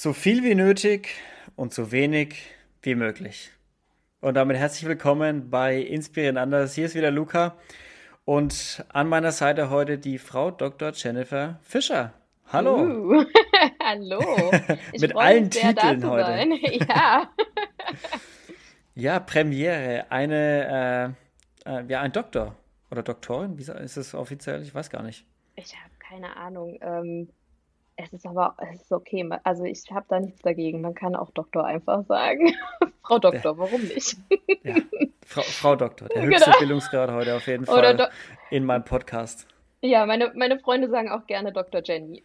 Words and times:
So 0.00 0.12
viel 0.12 0.44
wie 0.44 0.54
nötig 0.54 1.08
und 1.56 1.74
so 1.74 1.90
wenig 1.90 2.36
wie 2.82 2.94
möglich. 2.94 3.50
Und 4.20 4.34
damit 4.34 4.56
herzlich 4.56 4.86
willkommen 4.86 5.50
bei 5.50 5.76
Inspirieren 5.76 6.36
Anders. 6.36 6.74
Hier 6.74 6.86
ist 6.86 6.94
wieder 6.94 7.10
Luca 7.10 7.56
und 8.24 8.86
an 8.90 9.08
meiner 9.08 9.32
Seite 9.32 9.70
heute 9.70 9.98
die 9.98 10.18
Frau 10.18 10.52
Dr. 10.52 10.92
Jennifer 10.94 11.58
Fischer. 11.64 12.12
Hallo. 12.46 12.76
Uh, 12.76 13.24
hallo. 13.82 14.20
Mit 15.00 15.16
allen 15.16 15.50
sehr, 15.50 15.74
Titeln 15.74 16.08
heute. 16.08 16.26
Sein. 16.26 16.52
Ja. 16.88 17.32
ja, 18.94 19.18
Premiere. 19.18 20.06
Eine, 20.12 21.16
äh, 21.66 21.70
äh, 21.76 21.84
ja, 21.88 22.02
ein 22.02 22.12
Doktor 22.12 22.54
oder 22.92 23.02
Doktorin. 23.02 23.58
Wie 23.58 23.62
ist 23.62 23.96
es 23.96 24.14
offiziell? 24.14 24.62
Ich 24.62 24.72
weiß 24.72 24.90
gar 24.90 25.02
nicht. 25.02 25.26
Ich 25.56 25.74
habe 25.74 25.94
keine 25.98 26.36
Ahnung. 26.36 26.78
Ähm, 26.82 27.30
es 28.00 28.12
ist 28.12 28.26
aber, 28.26 28.54
es 28.72 28.82
ist 28.82 28.92
okay. 28.92 29.28
Also 29.42 29.64
ich 29.64 29.82
habe 29.90 30.06
da 30.08 30.20
nichts 30.20 30.40
dagegen. 30.42 30.80
Man 30.80 30.94
kann 30.94 31.16
auch 31.16 31.32
Doktor 31.32 31.64
einfach 31.64 32.06
sagen. 32.06 32.54
Frau 33.02 33.18
Doktor, 33.18 33.58
warum 33.58 33.82
nicht? 33.82 34.16
ja. 34.62 34.76
Frau, 35.26 35.42
Frau, 35.42 35.76
Doktor, 35.76 36.08
der 36.08 36.22
höchste 36.22 36.44
genau. 36.44 36.58
Bildungsgrad 36.60 37.10
heute 37.10 37.34
auf 37.34 37.46
jeden 37.46 37.66
Fall 37.66 38.10
in 38.50 38.64
meinem 38.64 38.84
Podcast. 38.84 39.46
Ja, 39.80 40.06
meine, 40.06 40.32
meine 40.34 40.58
Freunde 40.60 40.88
sagen 40.88 41.10
auch 41.10 41.26
gerne 41.26 41.52
Dr. 41.52 41.82
Jenny. 41.84 42.22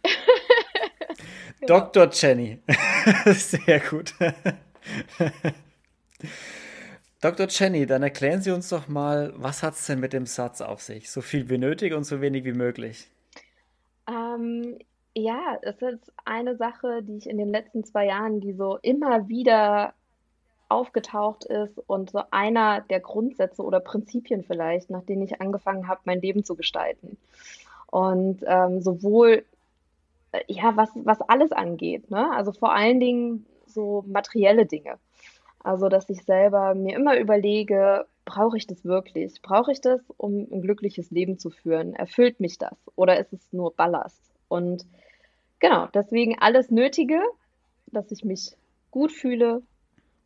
genau. 1.60 1.80
Dr. 1.80 2.08
Jenny. 2.12 2.60
Sehr 3.26 3.80
gut. 3.80 4.14
Dr. 7.20 7.46
Jenny, 7.48 7.86
dann 7.86 8.02
erklären 8.02 8.42
Sie 8.42 8.52
uns 8.52 8.68
doch 8.68 8.86
mal, 8.86 9.32
was 9.36 9.62
hat 9.62 9.74
es 9.74 9.86
denn 9.86 9.98
mit 9.98 10.12
dem 10.12 10.26
Satz 10.26 10.60
auf 10.60 10.82
sich? 10.82 11.10
So 11.10 11.20
viel 11.20 11.48
wie 11.50 11.58
nötig 11.58 11.94
und 11.94 12.04
so 12.04 12.20
wenig 12.20 12.44
wie 12.44 12.52
möglich. 12.52 13.10
Ähm, 14.08 14.78
ja, 15.14 15.58
es 15.62 15.80
ist 15.80 16.12
eine 16.24 16.56
Sache, 16.56 17.02
die 17.02 17.16
ich 17.16 17.28
in 17.28 17.38
den 17.38 17.50
letzten 17.50 17.84
zwei 17.84 18.06
Jahren, 18.06 18.40
die 18.40 18.52
so 18.52 18.78
immer 18.82 19.28
wieder 19.28 19.94
aufgetaucht 20.68 21.44
ist 21.44 21.78
und 21.86 22.10
so 22.10 22.22
einer 22.30 22.80
der 22.80 23.00
Grundsätze 23.00 23.62
oder 23.62 23.80
Prinzipien 23.80 24.42
vielleicht, 24.42 24.90
nach 24.90 25.02
denen 25.02 25.22
ich 25.22 25.40
angefangen 25.40 25.88
habe, 25.88 26.00
mein 26.04 26.20
Leben 26.20 26.44
zu 26.44 26.56
gestalten. 26.56 27.16
Und 27.86 28.40
ähm, 28.46 28.80
sowohl, 28.80 29.44
äh, 30.32 30.40
ja, 30.48 30.76
was, 30.76 30.90
was 30.94 31.20
alles 31.20 31.52
angeht, 31.52 32.10
ne? 32.10 32.30
Also 32.32 32.52
vor 32.52 32.74
allen 32.74 32.98
Dingen 32.98 33.46
so 33.66 34.04
materielle 34.06 34.66
Dinge. 34.66 34.98
Also, 35.60 35.88
dass 35.88 36.10
ich 36.10 36.24
selber 36.24 36.74
mir 36.74 36.96
immer 36.96 37.18
überlege, 37.18 38.06
brauche 38.24 38.56
ich 38.56 38.66
das 38.66 38.84
wirklich? 38.84 39.40
Brauche 39.42 39.72
ich 39.72 39.80
das, 39.80 40.00
um 40.16 40.46
ein 40.50 40.60
glückliches 40.60 41.10
Leben 41.10 41.38
zu 41.38 41.50
führen? 41.50 41.94
Erfüllt 41.94 42.40
mich 42.40 42.58
das? 42.58 42.76
Oder 42.96 43.18
ist 43.18 43.32
es 43.32 43.52
nur 43.52 43.74
Ballast? 43.74 44.20
Und 44.48 44.84
Genau, 45.64 45.88
deswegen 45.94 46.36
alles 46.38 46.70
Nötige, 46.70 47.22
dass 47.86 48.12
ich 48.12 48.22
mich 48.22 48.54
gut 48.90 49.10
fühle 49.10 49.62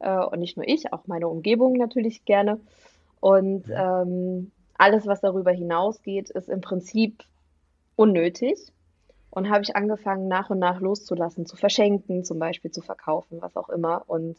äh, 0.01 0.19
und 0.19 0.41
nicht 0.41 0.57
nur 0.57 0.67
ich, 0.67 0.93
auch 0.93 1.07
meine 1.07 1.29
Umgebung 1.29 1.75
natürlich 1.75 2.25
gerne. 2.25 2.59
Und 3.21 3.67
ähm, 3.71 4.51
alles, 4.77 5.07
was 5.07 5.21
darüber 5.21 5.53
hinausgeht, 5.53 6.31
ist 6.31 6.49
im 6.49 6.61
Prinzip 6.61 7.23
unnötig. 7.95 8.59
Und 9.31 9.49
habe 9.49 9.63
ich 9.63 9.77
angefangen, 9.77 10.27
nach 10.27 10.51
und 10.51 10.59
nach 10.59 10.81
loszulassen, 10.81 11.47
zu 11.47 11.55
verschenken, 11.55 12.25
zum 12.25 12.41
Beispiel 12.41 12.73
zu 12.73 12.81
verkaufen, 12.81 13.41
was 13.41 13.57
auch 13.57 13.69
immer. 13.69 14.03
Und 14.09 14.37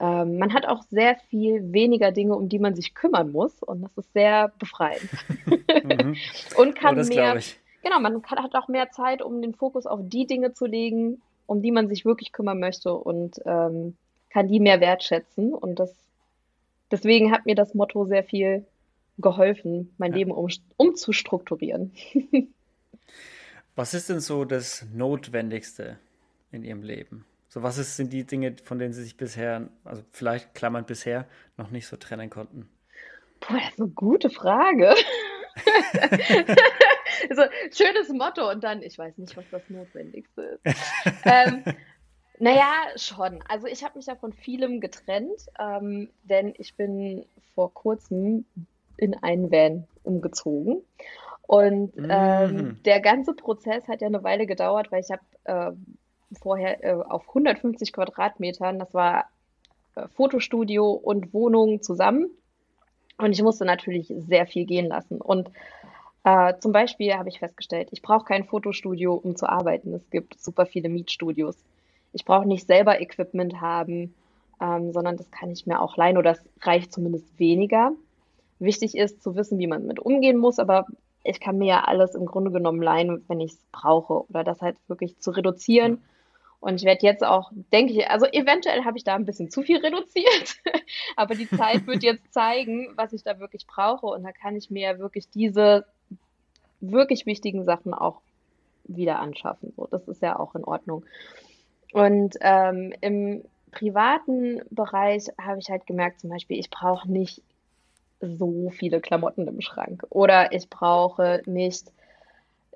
ähm, 0.00 0.38
man 0.38 0.54
hat 0.54 0.64
auch 0.64 0.84
sehr 0.84 1.16
viel 1.28 1.70
weniger 1.70 2.12
Dinge, 2.12 2.34
um 2.34 2.48
die 2.48 2.58
man 2.58 2.74
sich 2.74 2.94
kümmern 2.94 3.30
muss. 3.30 3.62
Und 3.62 3.82
das 3.82 3.98
ist 3.98 4.10
sehr 4.14 4.54
befreiend. 4.58 5.10
Mhm. 5.84 6.16
und 6.56 6.74
kann 6.76 6.98
oh, 6.98 7.04
mehr, 7.04 7.38
genau, 7.84 8.00
man 8.00 8.22
kann, 8.22 8.42
hat 8.42 8.54
auch 8.54 8.68
mehr 8.68 8.90
Zeit, 8.90 9.22
um 9.22 9.40
den 9.40 9.54
Fokus 9.54 9.86
auf 9.86 10.00
die 10.02 10.26
Dinge 10.26 10.52
zu 10.54 10.66
legen, 10.66 11.22
um 11.46 11.62
die 11.62 11.70
man 11.70 11.88
sich 11.88 12.04
wirklich 12.04 12.32
kümmern 12.32 12.58
möchte 12.58 12.94
und 12.94 13.40
ähm, 13.44 13.96
kann 14.30 14.48
die 14.48 14.58
mehr 14.58 14.80
wertschätzen. 14.80 15.54
Und 15.54 15.78
das, 15.78 15.94
deswegen 16.90 17.30
hat 17.30 17.46
mir 17.46 17.54
das 17.54 17.74
Motto 17.74 18.06
sehr 18.06 18.24
viel 18.24 18.66
geholfen, 19.18 19.94
mein 19.98 20.12
ja. 20.12 20.18
Leben 20.18 20.32
um, 20.32 20.48
umzustrukturieren. 20.76 21.92
was 23.76 23.94
ist 23.94 24.08
denn 24.08 24.20
so 24.20 24.44
das 24.44 24.84
Notwendigste 24.92 25.98
in 26.50 26.64
Ihrem 26.64 26.82
Leben? 26.82 27.24
So, 27.48 27.62
was 27.62 27.78
ist, 27.78 27.96
sind 27.96 28.12
die 28.12 28.24
Dinge, 28.24 28.56
von 28.64 28.80
denen 28.80 28.92
Sie 28.92 29.04
sich 29.04 29.16
bisher, 29.16 29.68
also 29.84 30.02
vielleicht 30.10 30.54
klammern 30.54 30.86
bisher, 30.86 31.26
noch 31.56 31.70
nicht 31.70 31.86
so 31.86 31.96
trennen 31.96 32.28
konnten? 32.28 32.68
Boah, 33.38 33.58
das 33.58 33.70
ist 33.74 33.80
eine 33.80 33.90
gute 33.90 34.30
Frage. 34.30 34.94
so, 37.30 37.42
schönes 37.72 38.08
Motto 38.10 38.50
und 38.50 38.64
dann, 38.64 38.82
ich 38.82 38.98
weiß 38.98 39.18
nicht, 39.18 39.36
was 39.36 39.44
das 39.50 39.62
Notwendigste 39.68 40.58
ist. 40.62 40.76
ähm, 41.24 41.64
naja, 42.38 42.72
schon. 42.96 43.42
Also 43.48 43.66
ich 43.66 43.84
habe 43.84 43.98
mich 43.98 44.06
ja 44.06 44.16
von 44.16 44.32
vielem 44.32 44.80
getrennt, 44.80 45.46
ähm, 45.58 46.10
denn 46.24 46.54
ich 46.58 46.74
bin 46.74 47.24
vor 47.54 47.72
kurzem 47.72 48.44
in 48.96 49.14
einen 49.22 49.50
Van 49.50 49.86
umgezogen. 50.02 50.82
Und 51.46 51.92
ähm, 51.96 52.56
mhm. 52.56 52.82
der 52.84 53.00
ganze 53.00 53.34
Prozess 53.34 53.86
hat 53.86 54.00
ja 54.00 54.06
eine 54.06 54.22
Weile 54.24 54.46
gedauert, 54.46 54.90
weil 54.90 55.02
ich 55.02 55.10
habe 55.10 55.22
äh, 55.44 55.72
vorher 56.40 56.82
äh, 56.82 56.92
auf 56.92 57.28
150 57.28 57.92
Quadratmetern, 57.92 58.78
das 58.78 58.94
war 58.94 59.26
äh, 59.94 60.08
Fotostudio 60.08 60.90
und 60.90 61.34
Wohnung 61.34 61.82
zusammen. 61.82 62.30
Und 63.18 63.32
ich 63.32 63.42
musste 63.42 63.64
natürlich 63.64 64.12
sehr 64.16 64.46
viel 64.46 64.64
gehen 64.64 64.86
lassen. 64.86 65.20
Und 65.20 65.50
äh, 66.24 66.54
zum 66.58 66.72
Beispiel 66.72 67.14
habe 67.14 67.28
ich 67.28 67.38
festgestellt, 67.38 67.88
ich 67.92 68.02
brauche 68.02 68.24
kein 68.24 68.44
Fotostudio, 68.44 69.14
um 69.14 69.36
zu 69.36 69.46
arbeiten. 69.46 69.92
Es 69.92 70.08
gibt 70.10 70.40
super 70.40 70.66
viele 70.66 70.88
Mietstudios. 70.88 71.56
Ich 72.12 72.24
brauche 72.24 72.48
nicht 72.48 72.66
selber 72.66 73.00
Equipment 73.00 73.60
haben, 73.60 74.14
ähm, 74.60 74.92
sondern 74.92 75.16
das 75.16 75.30
kann 75.30 75.50
ich 75.50 75.66
mir 75.66 75.80
auch 75.80 75.96
leihen 75.96 76.16
oder 76.16 76.32
das 76.32 76.44
reicht 76.62 76.92
zumindest 76.92 77.38
weniger. 77.38 77.92
Wichtig 78.58 78.96
ist 78.96 79.22
zu 79.22 79.36
wissen, 79.36 79.58
wie 79.58 79.66
man 79.66 79.82
damit 79.82 80.00
umgehen 80.00 80.38
muss, 80.38 80.58
aber 80.58 80.86
ich 81.24 81.40
kann 81.40 81.58
mir 81.58 81.66
ja 81.66 81.84
alles 81.84 82.14
im 82.14 82.24
Grunde 82.26 82.50
genommen 82.50 82.80
leihen, 82.80 83.24
wenn 83.28 83.40
ich 83.40 83.52
es 83.52 83.60
brauche 83.72 84.26
oder 84.28 84.44
das 84.44 84.62
halt 84.62 84.76
wirklich 84.88 85.18
zu 85.18 85.30
reduzieren. 85.30 86.02
Und 86.60 86.76
ich 86.76 86.84
werde 86.84 87.04
jetzt 87.04 87.22
auch, 87.22 87.52
denke 87.72 87.92
ich, 87.92 88.08
also 88.08 88.24
eventuell 88.24 88.84
habe 88.84 88.96
ich 88.96 89.04
da 89.04 89.14
ein 89.14 89.26
bisschen 89.26 89.50
zu 89.50 89.60
viel 89.60 89.78
reduziert, 89.78 90.56
aber 91.16 91.34
die 91.34 91.50
Zeit 91.50 91.86
wird 91.86 92.02
jetzt 92.02 92.32
zeigen, 92.32 92.88
was 92.96 93.12
ich 93.12 93.22
da 93.22 93.38
wirklich 93.38 93.66
brauche. 93.66 94.06
Und 94.06 94.22
da 94.22 94.32
kann 94.32 94.56
ich 94.56 94.70
mir 94.70 94.98
wirklich 94.98 95.28
diese 95.28 95.84
wirklich 96.92 97.26
wichtigen 97.26 97.64
Sachen 97.64 97.94
auch 97.94 98.20
wieder 98.84 99.18
anschaffen. 99.18 99.72
So, 99.76 99.86
das 99.90 100.06
ist 100.08 100.22
ja 100.22 100.38
auch 100.38 100.54
in 100.54 100.64
Ordnung. 100.64 101.04
Und 101.92 102.36
ähm, 102.40 102.92
im 103.00 103.44
privaten 103.70 104.62
Bereich 104.70 105.28
habe 105.40 105.58
ich 105.58 105.70
halt 105.70 105.86
gemerkt, 105.86 106.20
zum 106.20 106.30
Beispiel, 106.30 106.58
ich 106.58 106.70
brauche 106.70 107.10
nicht 107.10 107.42
so 108.20 108.70
viele 108.70 109.00
Klamotten 109.00 109.46
im 109.48 109.60
Schrank 109.60 110.04
oder 110.10 110.52
ich 110.52 110.68
brauche 110.70 111.42
nicht 111.46 111.92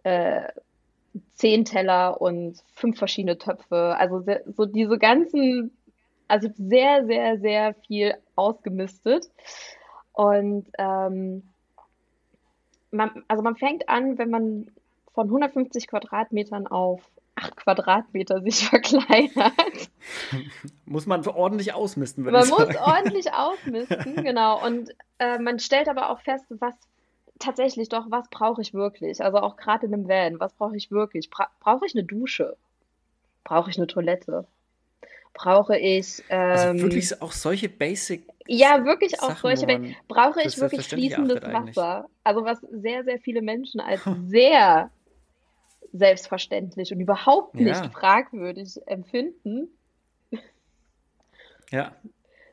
äh, 0.03 0.43
zehn 1.35 1.65
Teller 1.65 2.21
und 2.21 2.63
fünf 2.75 2.99
verschiedene 2.99 3.39
Töpfe. 3.39 3.97
Also 3.99 4.25
so 4.57 4.67
diese 4.67 4.99
ganzen, 4.99 5.71
also 6.27 6.49
sehr, 6.57 7.07
sehr, 7.07 7.39
sehr 7.39 7.75
viel 7.87 8.15
ausgemistet. 8.37 9.29
Und 10.13 10.67
ähm, 10.79 11.43
man, 12.91 13.25
also 13.29 13.43
man 13.43 13.57
fängt 13.57 13.89
an, 13.89 14.19
wenn 14.19 14.31
man 14.31 14.71
von 15.15 15.27
150 15.27 15.89
Quadratmetern 15.89 16.67
auf 16.67 17.03
8 17.37 17.57
Quadratmeter 17.57 18.41
sich 18.43 18.65
verkleinert. 18.69 19.91
Muss 20.85 21.07
man 21.07 21.27
ordentlich 21.27 21.75
ausmisten, 21.75 22.25
würde 22.25 22.39
man 22.39 22.45
ich 22.45 22.51
sagen. 22.51 22.63
Man 22.63 22.73
muss 22.73 22.87
ordentlich 22.87 23.33
ausmisten, 23.33 24.17
genau. 24.17 24.65
Und 24.65 24.91
äh, 25.19 25.39
man 25.39 25.59
stellt 25.59 25.89
aber 25.89 26.11
auch 26.11 26.21
fest, 26.21 26.45
was 26.49 26.75
tatsächlich 27.39 27.89
doch, 27.89 28.07
was 28.11 28.29
brauche 28.31 28.61
ich 28.61 28.75
wirklich? 28.75 29.23
Also 29.23 29.39
auch 29.39 29.57
gerade 29.57 29.87
in 29.87 29.95
einem 29.95 30.09
Van, 30.09 30.41
was 30.41 30.53
brauche 30.55 30.77
ich 30.77 30.91
wirklich? 30.91 31.31
Bra 31.31 31.49
brauche 31.61 31.87
ich 31.87 31.95
eine 31.95 32.05
Dusche? 32.05 32.57
Brauche 33.45 33.71
ich 33.71 33.79
eine 33.79 33.87
Toilette? 33.87 34.47
Brauche 35.35 35.79
ich. 35.79 36.25
Also 36.29 36.69
ähm, 36.69 36.71
also 36.71 36.83
wirklich 36.83 37.23
auch 37.23 37.33
solche 37.33 37.69
Basic 37.69 38.25
ja, 38.49 38.85
wirklich 38.85 39.21
auch 39.21 39.37
Sachen, 39.37 39.57
solche. 39.57 39.95
Brauche 40.09 40.43
ich 40.43 40.59
wirklich 40.59 40.89
fließendes 40.89 41.43
Wasser? 41.43 42.07
Also 42.25 42.45
was 42.45 42.59
sehr, 42.61 43.05
sehr 43.05 43.19
viele 43.19 43.43
Menschen 43.43 43.81
als 43.81 44.03
sehr 44.27 44.91
selbstverständlich 45.93 46.93
und 46.93 47.01
überhaupt 47.01 47.55
nicht 47.55 47.83
ja. 47.83 47.91
fragwürdig 47.91 48.81
empfinden. 48.87 49.69
Ja. 51.71 51.93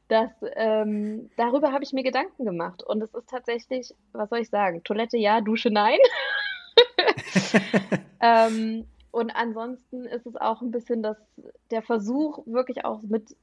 Das, 0.08 0.30
ähm, 0.56 1.32
darüber 1.38 1.72
habe 1.72 1.84
ich 1.84 1.94
mir 1.94 2.04
Gedanken 2.04 2.46
gemacht. 2.46 2.84
Und 2.84 3.02
es 3.02 3.14
ist 3.14 3.30
tatsächlich, 3.30 3.94
was 4.12 4.30
soll 4.30 4.40
ich 4.40 4.50
sagen? 4.50 4.84
Toilette 4.84 5.18
ja, 5.18 5.42
Dusche 5.42 5.70
nein. 5.70 5.98
ähm, 8.22 8.86
und 9.16 9.34
ansonsten 9.34 10.04
ist 10.04 10.26
es 10.26 10.36
auch 10.36 10.62
ein 10.62 10.72
bisschen 10.72 11.02
das, 11.02 11.16
der 11.72 11.82
Versuch, 11.82 12.46
wirklich 12.46 12.84
auch 12.84 13.02
mit, 13.02 13.34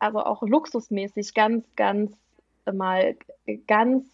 also 0.00 0.18
auch 0.18 0.42
luxusmäßig 0.42 1.34
ganz, 1.34 1.64
ganz 1.76 2.16
mal 2.72 3.14
ganz 3.68 4.04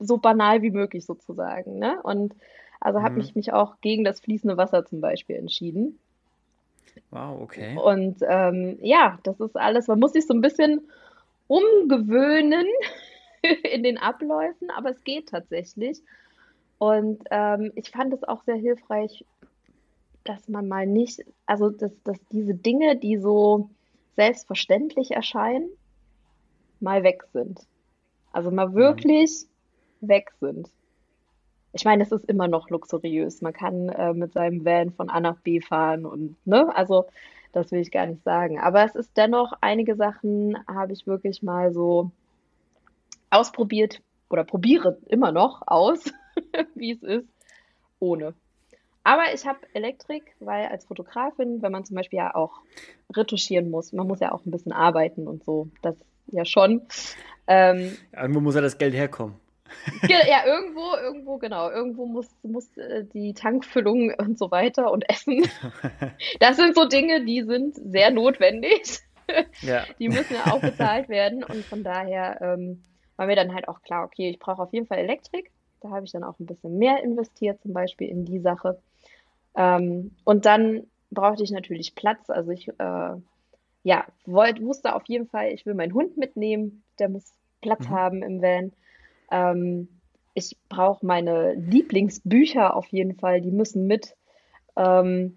so 0.00 0.18
banal 0.18 0.60
wie 0.62 0.72
möglich 0.72 1.06
sozusagen. 1.06 1.78
Ne? 1.78 2.02
Und 2.02 2.34
also 2.80 3.00
habe 3.00 3.14
mhm. 3.14 3.20
ich 3.20 3.36
mich 3.36 3.52
auch 3.52 3.80
gegen 3.80 4.02
das 4.02 4.18
fließende 4.18 4.56
Wasser 4.56 4.84
zum 4.84 5.00
Beispiel 5.00 5.36
entschieden. 5.36 6.00
Wow, 7.12 7.42
okay. 7.42 7.78
Und 7.78 8.16
ähm, 8.28 8.76
ja, 8.82 9.20
das 9.22 9.38
ist 9.38 9.56
alles, 9.56 9.86
man 9.86 10.00
muss 10.00 10.14
sich 10.14 10.26
so 10.26 10.34
ein 10.34 10.40
bisschen 10.40 10.80
umgewöhnen 11.46 12.66
in 13.72 13.84
den 13.84 13.98
Abläufen, 13.98 14.68
aber 14.70 14.90
es 14.90 15.04
geht 15.04 15.28
tatsächlich. 15.28 16.00
Und 16.78 17.22
ähm, 17.30 17.70
ich 17.76 17.92
fand 17.92 18.12
es 18.12 18.24
auch 18.24 18.42
sehr 18.42 18.56
hilfreich, 18.56 19.24
dass 20.24 20.48
man 20.48 20.68
mal 20.68 20.86
nicht, 20.86 21.24
also 21.46 21.70
dass, 21.70 21.92
dass 22.02 22.18
diese 22.30 22.54
Dinge, 22.54 22.96
die 22.96 23.16
so 23.18 23.70
selbstverständlich 24.16 25.12
erscheinen, 25.12 25.68
mal 26.80 27.02
weg 27.02 27.24
sind. 27.32 27.60
Also 28.32 28.50
mal 28.50 28.68
mhm. 28.68 28.74
wirklich 28.74 29.46
mhm. 30.00 30.08
weg 30.08 30.32
sind. 30.40 30.68
Ich 31.72 31.84
meine, 31.84 32.02
es 32.02 32.10
ist 32.10 32.24
immer 32.24 32.48
noch 32.48 32.68
luxuriös. 32.68 33.42
Man 33.42 33.52
kann 33.52 33.88
äh, 33.90 34.12
mit 34.12 34.32
seinem 34.32 34.64
Van 34.64 34.92
von 34.92 35.08
A 35.08 35.20
nach 35.20 35.38
B 35.38 35.60
fahren 35.60 36.04
und, 36.04 36.36
ne, 36.44 36.74
also 36.74 37.06
das 37.52 37.70
will 37.70 37.80
ich 37.80 37.90
gar 37.90 38.06
nicht 38.06 38.22
sagen. 38.24 38.58
Aber 38.58 38.84
es 38.84 38.94
ist 38.94 39.16
dennoch, 39.16 39.52
einige 39.60 39.96
Sachen 39.96 40.56
habe 40.66 40.92
ich 40.92 41.06
wirklich 41.06 41.42
mal 41.42 41.72
so 41.72 42.10
ausprobiert 43.30 44.02
oder 44.28 44.44
probiere 44.44 44.98
immer 45.06 45.32
noch 45.32 45.62
aus, 45.66 46.04
wie 46.74 46.92
es 46.92 47.02
ist, 47.02 47.28
ohne. 47.98 48.34
Aber 49.02 49.32
ich 49.34 49.46
habe 49.46 49.58
Elektrik, 49.72 50.34
weil 50.40 50.66
als 50.66 50.84
Fotografin, 50.84 51.62
wenn 51.62 51.72
man 51.72 51.84
zum 51.84 51.96
Beispiel 51.96 52.18
ja 52.18 52.34
auch 52.34 52.60
retuschieren 53.14 53.70
muss, 53.70 53.92
man 53.92 54.06
muss 54.06 54.20
ja 54.20 54.32
auch 54.32 54.44
ein 54.44 54.50
bisschen 54.50 54.72
arbeiten 54.72 55.26
und 55.26 55.44
so, 55.44 55.68
das 55.82 55.96
ja 56.26 56.44
schon. 56.44 56.82
Ähm, 57.46 57.96
irgendwo 58.14 58.40
muss 58.40 58.54
ja 58.54 58.60
das 58.60 58.78
Geld 58.78 58.94
herkommen. 58.94 59.36
Ja, 60.08 60.46
irgendwo, 60.46 60.94
irgendwo, 60.96 61.38
genau. 61.38 61.70
Irgendwo 61.70 62.06
muss, 62.06 62.28
muss 62.42 62.76
äh, 62.76 63.04
die 63.04 63.34
Tankfüllung 63.34 64.12
und 64.18 64.38
so 64.38 64.50
weiter 64.50 64.90
und 64.90 65.08
Essen. 65.08 65.48
Das 66.40 66.56
sind 66.56 66.74
so 66.74 66.86
Dinge, 66.86 67.24
die 67.24 67.42
sind 67.42 67.76
sehr 67.76 68.10
notwendig. 68.10 69.00
Ja. 69.62 69.84
Die 69.98 70.08
müssen 70.08 70.34
ja 70.34 70.52
auch 70.52 70.60
bezahlt 70.60 71.08
werden. 71.08 71.44
Und 71.44 71.64
von 71.64 71.84
daher 71.84 72.40
ähm, 72.40 72.82
war 73.16 73.26
mir 73.26 73.36
dann 73.36 73.54
halt 73.54 73.68
auch 73.68 73.82
klar, 73.82 74.04
okay, 74.04 74.30
ich 74.30 74.38
brauche 74.38 74.62
auf 74.62 74.72
jeden 74.72 74.86
Fall 74.86 74.98
Elektrik. 74.98 75.50
Da 75.80 75.90
habe 75.90 76.04
ich 76.04 76.12
dann 76.12 76.24
auch 76.24 76.38
ein 76.38 76.46
bisschen 76.46 76.78
mehr 76.78 77.02
investiert, 77.02 77.60
zum 77.62 77.72
Beispiel 77.72 78.08
in 78.08 78.24
die 78.24 78.40
Sache. 78.40 78.78
Ähm, 79.56 80.12
und 80.24 80.46
dann 80.46 80.86
brauchte 81.10 81.42
ich 81.42 81.50
natürlich 81.50 81.94
Platz. 81.94 82.30
Also 82.30 82.50
ich 82.50 82.68
äh, 82.68 83.16
ja, 83.82 84.04
wollt, 84.26 84.62
wusste 84.62 84.94
auf 84.94 85.04
jeden 85.06 85.26
Fall, 85.26 85.52
ich 85.52 85.66
will 85.66 85.74
meinen 85.74 85.94
Hund 85.94 86.16
mitnehmen. 86.16 86.82
Der 86.98 87.08
muss 87.08 87.32
Platz 87.60 87.88
mhm. 87.88 87.90
haben 87.90 88.22
im 88.22 88.42
Van. 88.42 88.72
Ähm, 89.30 89.88
ich 90.34 90.56
brauche 90.68 91.04
meine 91.04 91.54
Lieblingsbücher 91.54 92.76
auf 92.76 92.86
jeden 92.88 93.16
Fall, 93.16 93.40
die 93.40 93.50
müssen 93.50 93.86
mit. 93.86 94.16
Ähm, 94.76 95.36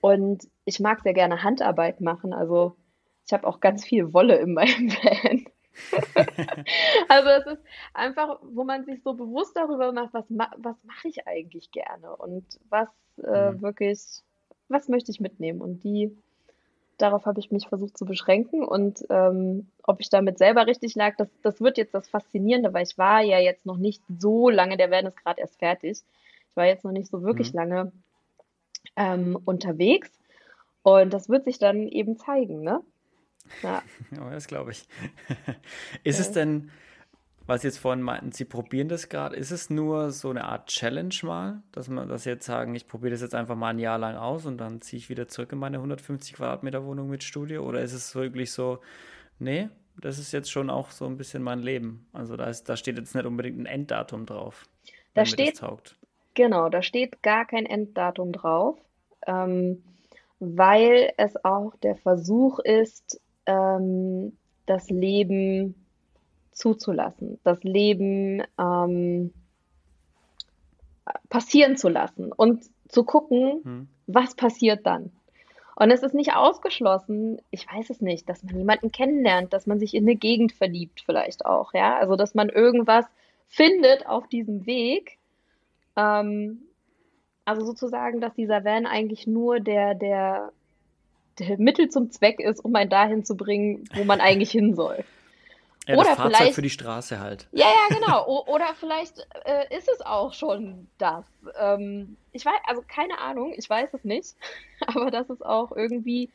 und 0.00 0.48
ich 0.64 0.80
mag 0.80 1.00
sehr 1.02 1.14
gerne 1.14 1.42
Handarbeit 1.42 2.00
machen. 2.00 2.32
Also 2.32 2.76
ich 3.26 3.32
habe 3.32 3.46
auch 3.46 3.60
ganz 3.60 3.84
viel 3.84 4.12
Wolle 4.12 4.36
in 4.36 4.54
meinem 4.54 4.90
Van. 5.02 5.44
also 7.08 7.28
es 7.28 7.46
ist 7.46 7.62
einfach, 7.94 8.38
wo 8.42 8.64
man 8.64 8.84
sich 8.84 9.02
so 9.02 9.14
bewusst 9.14 9.56
darüber 9.56 9.92
macht, 9.92 10.14
was, 10.14 10.24
was 10.28 10.76
mache 10.84 11.08
ich 11.08 11.26
eigentlich 11.26 11.70
gerne 11.70 12.16
und 12.16 12.44
was 12.68 12.88
äh, 13.22 13.52
mhm. 13.52 13.62
wirklich, 13.62 14.00
was 14.68 14.88
möchte 14.88 15.10
ich 15.10 15.20
mitnehmen. 15.20 15.60
Und 15.60 15.84
die 15.84 16.16
darauf 16.98 17.26
habe 17.26 17.40
ich 17.40 17.50
mich 17.50 17.68
versucht 17.68 17.96
zu 17.96 18.04
beschränken 18.04 18.64
und 18.64 19.06
ähm, 19.08 19.68
ob 19.84 20.00
ich 20.00 20.10
damit 20.10 20.36
selber 20.36 20.66
richtig 20.66 20.96
lag, 20.96 21.16
das, 21.16 21.28
das 21.42 21.60
wird 21.60 21.78
jetzt 21.78 21.94
das 21.94 22.08
Faszinierende, 22.08 22.74
weil 22.74 22.84
ich 22.84 22.98
war 22.98 23.22
ja 23.22 23.38
jetzt 23.38 23.64
noch 23.64 23.76
nicht 23.76 24.02
so 24.18 24.50
lange, 24.50 24.76
der 24.76 24.90
Werden 24.90 25.06
ist 25.06 25.16
gerade 25.16 25.40
erst 25.40 25.58
fertig. 25.58 26.02
Ich 26.50 26.56
war 26.56 26.66
jetzt 26.66 26.84
noch 26.84 26.92
nicht 26.92 27.08
so 27.08 27.22
wirklich 27.22 27.52
mhm. 27.52 27.58
lange 27.58 27.92
ähm, 28.96 29.38
unterwegs 29.44 30.10
und 30.82 31.12
das 31.12 31.28
wird 31.28 31.44
sich 31.44 31.58
dann 31.58 31.86
eben 31.88 32.16
zeigen, 32.16 32.62
ne? 32.62 32.82
Ja, 33.62 33.82
oh, 34.20 34.30
das 34.30 34.46
glaube 34.46 34.72
ich. 34.72 34.86
ist 36.04 36.18
ja. 36.18 36.24
es 36.24 36.32
denn, 36.32 36.70
was 37.46 37.62
Sie 37.62 37.68
jetzt 37.68 37.78
vorhin 37.78 38.02
meinten, 38.02 38.32
Sie 38.32 38.44
probieren 38.44 38.88
das 38.88 39.08
gerade. 39.08 39.34
Ist 39.36 39.50
es 39.50 39.70
nur 39.70 40.10
so 40.10 40.30
eine 40.30 40.44
Art 40.44 40.68
Challenge 40.68 41.14
mal, 41.22 41.62
dass 41.72 41.88
man 41.88 42.08
das 42.08 42.24
jetzt 42.24 42.44
sagen, 42.44 42.74
ich 42.74 42.86
probiere 42.86 43.12
das 43.12 43.22
jetzt 43.22 43.34
einfach 43.34 43.56
mal 43.56 43.70
ein 43.70 43.78
Jahr 43.78 43.98
lang 43.98 44.16
aus 44.16 44.44
und 44.44 44.58
dann 44.58 44.80
ziehe 44.80 44.98
ich 44.98 45.08
wieder 45.08 45.28
zurück 45.28 45.52
in 45.52 45.58
meine 45.58 45.78
150 45.78 46.34
Quadratmeter 46.34 46.84
Wohnung 46.84 47.08
mit 47.08 47.24
Studio? 47.24 47.64
Oder 47.64 47.80
ist 47.80 47.94
es 47.94 48.14
wirklich 48.14 48.52
so, 48.52 48.80
nee, 49.38 49.68
das 50.00 50.18
ist 50.18 50.32
jetzt 50.32 50.50
schon 50.50 50.70
auch 50.70 50.90
so 50.90 51.06
ein 51.06 51.16
bisschen 51.16 51.42
mein 51.42 51.60
Leben. 51.60 52.06
Also 52.12 52.36
da, 52.36 52.44
ist, 52.44 52.68
da 52.68 52.76
steht 52.76 52.98
jetzt 52.98 53.14
nicht 53.14 53.26
unbedingt 53.26 53.58
ein 53.58 53.66
Enddatum 53.66 54.26
drauf. 54.26 54.66
Da 55.14 55.24
steht, 55.24 55.60
genau, 56.34 56.68
da 56.68 56.82
steht 56.82 57.22
gar 57.22 57.44
kein 57.44 57.66
Enddatum 57.66 58.32
drauf, 58.32 58.78
ähm, 59.26 59.82
weil 60.38 61.12
es 61.16 61.44
auch 61.44 61.74
der 61.82 61.96
Versuch 61.96 62.60
ist, 62.60 63.20
ähm, 63.48 64.36
das 64.66 64.90
Leben 64.90 65.74
zuzulassen, 66.52 67.40
das 67.42 67.64
Leben 67.64 68.42
ähm, 68.58 69.32
passieren 71.28 71.76
zu 71.76 71.88
lassen 71.88 72.32
und 72.32 72.64
zu 72.88 73.04
gucken, 73.04 73.60
hm. 73.64 73.88
was 74.06 74.34
passiert 74.34 74.86
dann. 74.86 75.10
Und 75.76 75.92
es 75.92 76.02
ist 76.02 76.14
nicht 76.14 76.34
ausgeschlossen, 76.34 77.40
ich 77.50 77.66
weiß 77.72 77.90
es 77.90 78.00
nicht, 78.00 78.28
dass 78.28 78.42
man 78.42 78.58
jemanden 78.58 78.90
kennenlernt, 78.90 79.52
dass 79.52 79.66
man 79.66 79.78
sich 79.78 79.94
in 79.94 80.04
eine 80.04 80.16
Gegend 80.16 80.52
verliebt, 80.52 81.02
vielleicht 81.06 81.46
auch, 81.46 81.72
ja. 81.72 81.96
Also, 81.96 82.16
dass 82.16 82.34
man 82.34 82.48
irgendwas 82.48 83.06
findet 83.46 84.06
auf 84.06 84.26
diesem 84.26 84.66
Weg. 84.66 85.18
Ähm, 85.96 86.62
also 87.44 87.64
sozusagen, 87.64 88.20
dass 88.20 88.34
dieser 88.34 88.64
Van 88.64 88.86
eigentlich 88.86 89.26
nur 89.26 89.60
der, 89.60 89.94
der, 89.94 90.50
der 90.50 90.52
Mittel 91.58 91.88
zum 91.88 92.10
Zweck 92.10 92.40
ist, 92.40 92.64
um 92.64 92.74
einen 92.74 92.90
dahin 92.90 93.24
zu 93.24 93.36
bringen, 93.36 93.84
wo 93.94 94.04
man 94.04 94.20
eigentlich 94.20 94.50
hin 94.50 94.74
soll. 94.74 95.04
Ja, 95.86 95.94
oder 95.94 96.16
Fahrzeug 96.16 96.36
vielleicht 96.36 96.54
für 96.54 96.62
die 96.62 96.70
Straße 96.70 97.18
halt. 97.18 97.48
Ja, 97.52 97.66
ja, 97.66 97.96
genau. 97.96 98.26
O 98.26 98.44
oder 98.52 98.74
vielleicht 98.78 99.26
äh, 99.44 99.74
ist 99.74 99.88
es 99.88 100.02
auch 100.02 100.34
schon 100.34 100.86
das. 100.98 101.24
Ähm, 101.58 102.16
ich 102.32 102.44
weiß, 102.44 102.60
also 102.66 102.82
keine 102.86 103.18
Ahnung, 103.18 103.54
ich 103.56 103.68
weiß 103.68 103.94
es 103.94 104.04
nicht. 104.04 104.34
Aber 104.86 105.10
das 105.10 105.30
ist 105.30 105.44
auch 105.44 105.72
irgendwie 105.72 106.28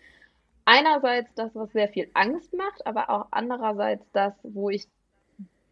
einerseits 0.65 1.29
das, 1.35 1.51
was 1.53 1.71
sehr 1.71 1.87
viel 1.87 2.09
Angst 2.13 2.53
macht, 2.53 2.85
aber 2.87 3.09
auch 3.09 3.27
andererseits 3.31 4.05
das, 4.13 4.33
wo 4.43 4.69
ich 4.69 4.87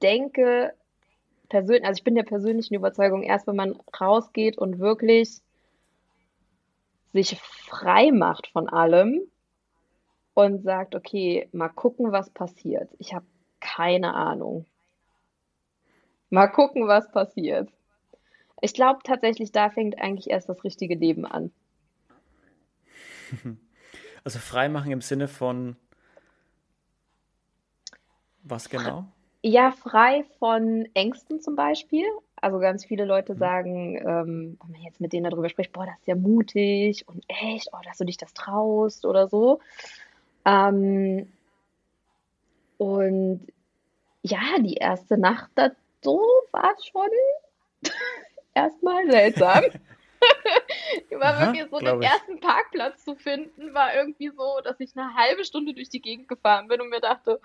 denke, 0.02 0.74
persönlich, 1.50 1.86
also 1.86 2.00
ich 2.00 2.04
bin 2.04 2.16
der 2.16 2.24
persönlichen 2.24 2.74
Überzeugung, 2.74 3.24
erst 3.24 3.48
wenn 3.48 3.56
man 3.56 3.80
rausgeht 4.00 4.58
und 4.58 4.80
wirklich 4.80 5.42
sich 7.14 7.40
frei 7.42 8.12
macht 8.12 8.48
von 8.48 8.70
allem 8.70 9.22
und 10.34 10.64
sagt, 10.64 10.96
okay, 10.96 11.50
mal 11.52 11.70
gucken, 11.70 12.12
was 12.12 12.30
passiert. 12.30 12.90
Ich 13.00 13.14
habe 13.14 13.26
keine 13.60 14.14
Ahnung. 14.14 14.66
Mal 16.30 16.48
gucken, 16.48 16.88
was 16.88 17.12
passiert. 17.12 17.70
Ich 18.62 18.74
glaube 18.74 19.00
tatsächlich, 19.04 19.52
da 19.52 19.70
fängt 19.70 20.00
eigentlich 20.00 20.30
erst 20.30 20.48
das 20.48 20.64
richtige 20.64 20.96
Leben 20.96 21.26
an. 21.26 21.52
Also 24.24 24.38
freimachen 24.38 24.92
im 24.92 25.02
Sinne 25.02 25.28
von 25.28 25.76
was 28.44 28.70
genau? 28.70 29.06
Ja, 29.42 29.72
frei 29.72 30.26
von 30.38 30.88
Ängsten 30.94 31.42
zum 31.42 31.56
Beispiel. 31.56 32.06
Also 32.42 32.58
ganz 32.60 32.84
viele 32.84 33.06
Leute 33.06 33.36
mhm. 33.36 33.38
sagen, 33.38 33.96
ähm, 33.98 34.58
wenn 34.62 34.72
man 34.72 34.82
jetzt 34.82 35.00
mit 35.00 35.14
denen 35.14 35.30
darüber 35.30 35.48
spricht, 35.48 35.72
boah, 35.72 35.86
das 35.86 36.00
ist 36.00 36.08
ja 36.08 36.16
mutig 36.16 37.08
und 37.08 37.24
echt, 37.28 37.70
oh, 37.72 37.78
dass 37.86 38.00
du 38.00 38.06
dich 38.06 38.18
das 38.18 38.34
traust 38.34 39.06
oder 39.06 39.28
so. 39.28 39.60
Ähm, 40.44 41.32
und 42.78 43.48
ja, 44.24 44.42
die 44.60 44.74
erste 44.74 45.18
Nacht 45.20 45.52
dazu 45.54 46.20
war 46.52 46.76
schon 46.92 47.10
erstmal 48.56 49.10
seltsam. 49.10 49.64
war 51.12 51.36
Aha, 51.36 51.46
wirklich 51.54 51.70
so, 51.70 51.80
den 51.80 52.02
ich. 52.02 52.10
ersten 52.10 52.40
Parkplatz 52.40 53.04
zu 53.04 53.16
finden, 53.16 53.74
war 53.76 53.94
irgendwie 53.96 54.30
so, 54.30 54.62
dass 54.64 54.80
ich 54.80 54.98
eine 54.98 55.14
halbe 55.16 55.46
Stunde 55.46 55.74
durch 55.76 55.90
die 55.90 56.02
Gegend 56.02 56.28
gefahren 56.28 56.68
bin 56.68 56.82
und 56.82 56.90
mir 56.90 57.02
dachte, 57.02 57.40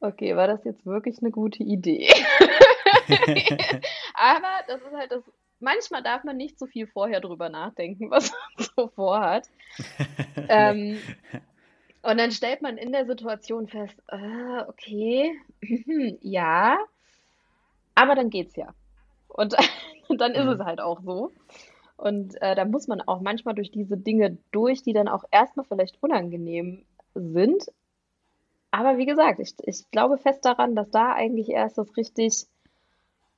okay, 0.00 0.36
war 0.36 0.46
das 0.46 0.62
jetzt 0.64 0.84
wirklich 0.84 1.18
eine 1.20 1.30
gute 1.30 1.62
Idee? 1.62 2.08
Aber 4.14 4.48
das 4.68 4.80
ist 4.80 4.92
halt 4.96 5.12
das, 5.12 5.22
manchmal 5.60 6.02
darf 6.02 6.24
man 6.24 6.36
nicht 6.36 6.58
so 6.58 6.66
viel 6.66 6.86
vorher 6.86 7.20
drüber 7.20 7.48
nachdenken, 7.48 8.10
was 8.10 8.30
man 8.30 8.66
so 8.76 8.88
vorhat. 8.88 9.48
ähm, 10.48 10.98
und 12.02 12.18
dann 12.18 12.30
stellt 12.30 12.62
man 12.62 12.76
in 12.76 12.92
der 12.92 13.06
Situation 13.06 13.68
fest, 13.68 14.00
äh, 14.08 14.62
okay, 14.68 15.32
ja, 16.20 16.78
aber 17.94 18.14
dann 18.14 18.30
geht's 18.30 18.56
ja. 18.56 18.74
Und, 19.28 19.56
dann 20.08 20.32
ist 20.32 20.44
mhm. 20.44 20.52
es 20.52 20.60
halt 20.60 20.80
auch 20.80 21.00
so. 21.00 21.32
Und 21.96 22.40
äh, 22.42 22.54
da 22.54 22.64
muss 22.64 22.88
man 22.88 23.00
auch 23.00 23.20
manchmal 23.20 23.54
durch 23.54 23.70
diese 23.70 23.96
Dinge 23.96 24.38
durch, 24.52 24.82
die 24.82 24.92
dann 24.92 25.08
auch 25.08 25.24
erstmal 25.30 25.66
vielleicht 25.66 26.00
unangenehm 26.02 26.84
sind. 27.14 27.64
Aber 28.70 28.98
wie 28.98 29.06
gesagt, 29.06 29.40
ich, 29.40 29.54
ich 29.64 29.90
glaube 29.90 30.18
fest 30.18 30.44
daran, 30.44 30.76
dass 30.76 30.90
da 30.90 31.12
eigentlich 31.12 31.48
erst 31.48 31.78
das 31.78 31.96
richtig 31.96 32.46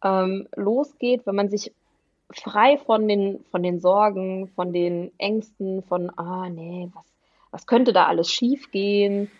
ähm, 0.02 0.48
losgeht, 0.54 1.26
wenn 1.26 1.34
man 1.34 1.48
sich 1.48 1.72
frei 2.30 2.78
von 2.78 3.08
den, 3.08 3.44
von 3.50 3.62
den 3.62 3.80
Sorgen, 3.80 4.48
von 4.48 4.72
den 4.72 5.12
Ängsten, 5.18 5.82
von, 5.82 6.10
ah, 6.18 6.48
nee, 6.48 6.88
was, 6.92 7.04
was 7.50 7.66
könnte 7.66 7.92
da 7.92 8.06
alles 8.06 8.30
schiefgehen? 8.30 9.30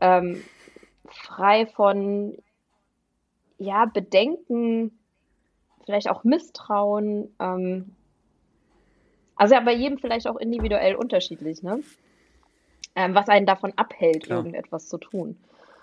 Ähm, 0.00 0.42
frei 1.06 1.66
von, 1.66 2.36
ja, 3.58 3.84
Bedenken, 3.86 4.98
vielleicht 5.84 6.08
auch 6.08 6.24
Misstrauen. 6.24 7.34
Ähm, 7.40 7.94
also 9.36 9.54
ja, 9.54 9.60
bei 9.60 9.74
jedem 9.74 9.98
vielleicht 9.98 10.28
auch 10.28 10.36
individuell 10.36 10.94
unterschiedlich, 10.94 11.62
ne? 11.62 11.80
Ähm, 12.96 13.14
was 13.14 13.28
einen 13.28 13.46
davon 13.46 13.72
abhält, 13.74 14.24
Klar. 14.24 14.38
irgendetwas 14.38 14.88
zu 14.88 14.98
tun. 14.98 15.36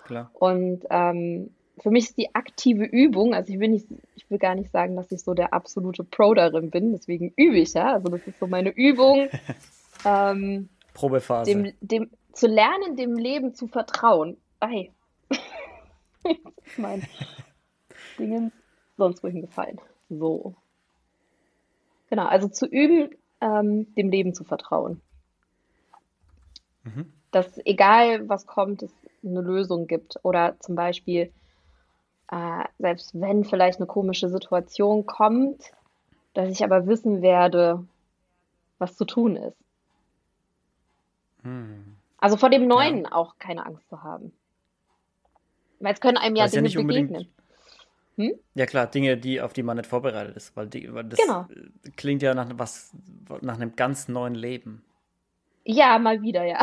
Klar. 0.04 0.30
Und 0.32 0.84
ähm, 0.88 1.50
für 1.78 1.90
mich 1.90 2.04
ist 2.04 2.18
die 2.18 2.34
aktive 2.34 2.84
Übung, 2.84 3.34
also 3.34 3.52
ich 3.52 3.58
will 3.58 3.68
nicht, 3.68 3.86
ich 4.14 4.30
will 4.30 4.38
gar 4.38 4.54
nicht 4.54 4.70
sagen, 4.70 4.96
dass 4.96 5.10
ich 5.10 5.22
so 5.22 5.34
der 5.34 5.52
absolute 5.52 6.04
Pro 6.04 6.34
darin 6.34 6.70
bin, 6.70 6.92
deswegen 6.92 7.32
übe 7.36 7.58
ich 7.58 7.72
ja. 7.74 7.92
Also 7.94 8.08
das 8.08 8.26
ist 8.26 8.38
so 8.38 8.46
meine 8.46 8.70
Übung. 8.70 9.28
ähm, 10.04 10.68
Probephase. 10.94 11.50
Dem, 11.50 11.72
dem, 11.80 12.10
zu 12.32 12.46
lernen, 12.46 12.96
dem 12.96 13.16
Leben 13.16 13.54
zu 13.54 13.66
vertrauen. 13.66 14.36
Ei. 14.60 14.90
mein 16.76 17.02
Dingen 18.18 18.52
sonst 18.96 19.22
wohin 19.22 19.40
gefallen. 19.40 19.80
So. 20.08 20.54
Genau, 22.10 22.26
also 22.26 22.48
zu 22.48 22.66
üben, 22.66 23.10
ähm, 23.40 23.92
dem 23.94 24.10
Leben 24.10 24.34
zu 24.34 24.44
vertrauen. 24.44 25.00
Mhm. 26.84 27.12
Dass 27.30 27.58
egal 27.64 28.28
was 28.28 28.46
kommt, 28.46 28.82
es 28.82 28.92
eine 29.24 29.40
Lösung 29.40 29.86
gibt. 29.86 30.18
Oder 30.22 30.56
zum 30.60 30.74
Beispiel, 30.74 31.32
äh, 32.32 32.64
selbst 32.78 33.20
wenn 33.20 33.44
vielleicht 33.44 33.78
eine 33.78 33.86
komische 33.86 34.30
Situation 34.30 35.04
kommt, 35.04 35.70
dass 36.32 36.48
ich 36.48 36.64
aber 36.64 36.86
wissen 36.86 37.20
werde, 37.20 37.84
was 38.78 38.96
zu 38.96 39.04
tun 39.04 39.36
ist. 39.36 39.56
Hm. 41.42 41.96
Also 42.16 42.38
vor 42.38 42.48
dem 42.48 42.66
Neuen 42.66 43.04
ja. 43.04 43.12
auch 43.12 43.36
keine 43.38 43.66
Angst 43.66 43.86
zu 43.90 44.02
haben. 44.02 44.32
Weil 45.80 45.92
es 45.92 46.00
können 46.00 46.16
einem 46.16 46.36
ja 46.36 46.46
Dinge 46.46 46.68
ja 46.68 46.82
begegnen. 46.82 47.28
Hm? 48.16 48.34
Ja 48.54 48.66
klar, 48.66 48.86
Dinge, 48.86 49.18
die 49.18 49.40
auf 49.40 49.52
die 49.52 49.62
man 49.62 49.76
nicht 49.76 49.88
vorbereitet 49.88 50.34
ist, 50.36 50.56
weil, 50.56 50.68
die, 50.68 50.92
weil 50.94 51.04
das 51.04 51.18
genau. 51.18 51.46
klingt 51.96 52.22
ja 52.22 52.34
nach 52.34 52.48
was 52.54 52.94
nach 53.42 53.56
einem 53.56 53.76
ganz 53.76 54.08
neuen 54.08 54.34
Leben. 54.34 54.82
Ja, 55.64 55.98
mal 55.98 56.22
wieder, 56.22 56.44
ja. 56.44 56.62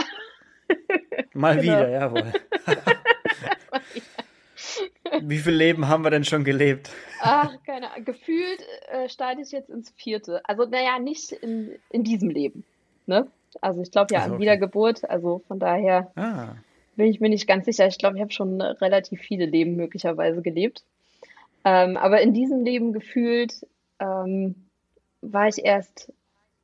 Mal 1.33 1.55
genau. 1.61 1.63
wieder, 1.63 1.89
jawohl. 1.89 2.33
Wie 5.21 5.37
viel 5.37 5.53
Leben 5.53 5.87
haben 5.87 6.03
wir 6.03 6.11
denn 6.11 6.23
schon 6.23 6.43
gelebt? 6.43 6.89
Ach, 7.21 7.51
keine 7.65 7.91
Ahnung. 7.91 8.05
Gefühlt 8.05 8.63
äh, 8.91 9.09
starte 9.09 9.41
ich 9.41 9.51
jetzt 9.51 9.69
ins 9.69 9.91
vierte. 9.91 10.41
Also, 10.45 10.65
naja, 10.65 10.99
nicht 10.99 11.31
in, 11.31 11.75
in 11.89 12.03
diesem 12.03 12.29
Leben. 12.29 12.63
Ne? 13.05 13.27
Also, 13.61 13.81
ich 13.81 13.91
glaube 13.91 14.13
ja 14.13 14.19
also, 14.19 14.31
an 14.31 14.35
okay. 14.35 14.41
Wiedergeburt. 14.43 15.09
Also, 15.09 15.41
von 15.47 15.59
daher 15.59 16.11
ah. 16.15 16.55
bin 16.95 17.07
ich 17.07 17.19
mir 17.19 17.29
nicht 17.29 17.47
ganz 17.47 17.65
sicher. 17.65 17.87
Ich 17.87 17.97
glaube, 17.97 18.17
ich 18.17 18.21
habe 18.21 18.31
schon 18.31 18.61
relativ 18.61 19.21
viele 19.21 19.45
Leben 19.45 19.75
möglicherweise 19.75 20.41
gelebt. 20.41 20.83
Ähm, 21.65 21.97
aber 21.97 22.21
in 22.21 22.33
diesem 22.33 22.63
Leben 22.63 22.93
gefühlt 22.93 23.65
ähm, 23.99 24.55
war 25.21 25.47
ich 25.47 25.63
erst, 25.63 26.11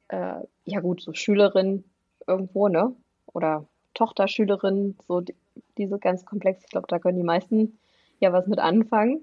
äh, 0.08 0.36
ja 0.66 0.80
gut, 0.80 1.02
so 1.02 1.14
Schülerin 1.14 1.84
irgendwo, 2.28 2.68
ne? 2.68 2.96
Oder 3.34 3.66
Tochterschülerin, 3.94 4.96
so 5.08 5.22
die, 5.22 5.36
diese 5.78 6.00
ganz 6.00 6.26
komplex. 6.26 6.64
Ich 6.64 6.70
glaube, 6.70 6.88
da 6.88 7.00
können 7.00 7.18
die 7.18 7.24
meisten 7.24 7.78
ja 8.20 8.34
was 8.34 8.48
mit 8.48 8.60
anfangen. 8.60 9.22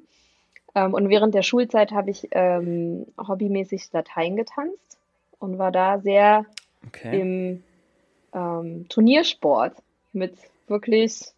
Ähm, 0.75 0.95
und 0.95 1.09
während 1.09 1.35
der 1.35 1.43
Schulzeit 1.43 1.93
habe 1.93 2.11
ich 2.11 2.29
ähm, 2.31 3.07
hobbymäßig 3.19 3.93
Latein 3.93 4.37
getanzt 4.37 4.99
und 5.39 5.59
war 5.59 5.73
da 5.73 5.99
sehr 6.01 6.47
okay. 6.87 7.21
im 7.21 7.63
ähm, 8.33 8.89
Turniersport 8.89 9.75
mit 10.13 10.35
wirklich 10.67 11.33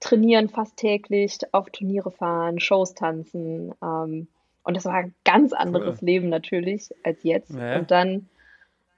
trainieren 0.00 0.48
fast 0.48 0.76
täglich, 0.76 1.38
auf 1.52 1.70
Turniere 1.70 2.10
fahren, 2.10 2.60
Shows 2.60 2.94
tanzen. 2.94 3.74
Ähm, 3.82 4.28
und 4.62 4.76
das 4.76 4.84
war 4.84 4.94
ein 4.94 5.14
ganz 5.24 5.52
anderes 5.52 6.02
cool. 6.02 6.06
Leben 6.06 6.28
natürlich 6.28 6.90
als 7.02 7.22
jetzt. 7.22 7.54
Ja. 7.54 7.78
Und 7.78 7.90
dann, 7.90 8.28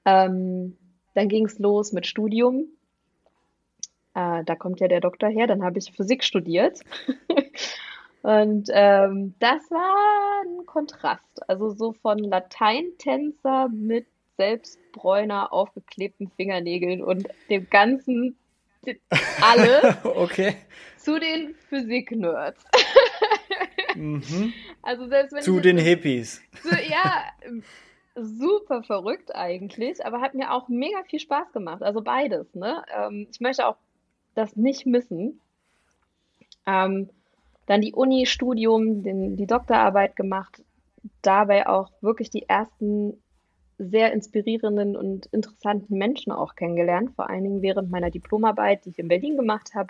ähm, 0.04 0.76
dann 1.14 1.28
ging 1.28 1.46
es 1.46 1.58
los 1.58 1.92
mit 1.92 2.06
Studium. 2.06 2.66
Äh, 4.14 4.44
da 4.44 4.56
kommt 4.56 4.80
ja 4.80 4.88
der 4.88 5.00
Doktor 5.00 5.28
her. 5.28 5.46
Dann 5.46 5.62
habe 5.62 5.78
ich 5.78 5.92
Physik 5.92 6.24
studiert. 6.24 6.80
Und 8.22 8.68
ähm, 8.72 9.34
das 9.38 9.70
war 9.70 10.42
ein 10.44 10.66
Kontrast. 10.66 11.48
Also 11.48 11.70
so 11.70 11.92
von 11.92 12.18
Lateintänzer 12.18 13.68
mit 13.68 14.06
selbstbräuner, 14.36 15.52
aufgeklebten 15.52 16.30
Fingernägeln 16.36 17.02
und 17.02 17.28
dem 17.50 17.68
ganzen 17.68 18.36
alle 19.42 19.98
okay. 20.04 20.54
zu 20.96 21.18
den 21.18 21.54
Physik-Nerds. 21.68 22.64
mhm. 23.94 24.52
Also 24.82 25.08
selbst 25.08 25.34
wenn 25.34 25.42
zu 25.42 25.60
den 25.60 25.76
Hippies. 25.76 26.42
So, 26.62 26.74
ja, 26.74 27.24
super 28.16 28.82
verrückt 28.82 29.34
eigentlich, 29.34 30.04
aber 30.04 30.22
hat 30.22 30.34
mir 30.34 30.52
auch 30.52 30.68
mega 30.68 31.02
viel 31.04 31.20
Spaß 31.20 31.52
gemacht. 31.52 31.82
Also 31.82 32.00
beides. 32.00 32.54
Ne? 32.54 32.82
Ähm, 32.94 33.28
ich 33.30 33.40
möchte 33.40 33.66
auch 33.66 33.76
das 34.34 34.56
nicht 34.56 34.86
missen. 34.86 35.40
Ähm, 36.66 37.10
dann 37.66 37.80
die 37.80 37.94
Uni-Studium, 37.94 39.36
die 39.36 39.46
Doktorarbeit 39.46 40.16
gemacht, 40.16 40.62
dabei 41.22 41.66
auch 41.68 41.90
wirklich 42.00 42.30
die 42.30 42.48
ersten 42.48 43.22
sehr 43.78 44.12
inspirierenden 44.12 44.96
und 44.96 45.26
interessanten 45.26 45.96
Menschen 45.96 46.32
auch 46.32 46.54
kennengelernt, 46.54 47.12
vor 47.14 47.30
allen 47.30 47.44
Dingen 47.44 47.62
während 47.62 47.90
meiner 47.90 48.10
Diplomarbeit, 48.10 48.84
die 48.84 48.90
ich 48.90 48.98
in 48.98 49.08
Berlin 49.08 49.36
gemacht 49.36 49.74
habe. 49.74 49.88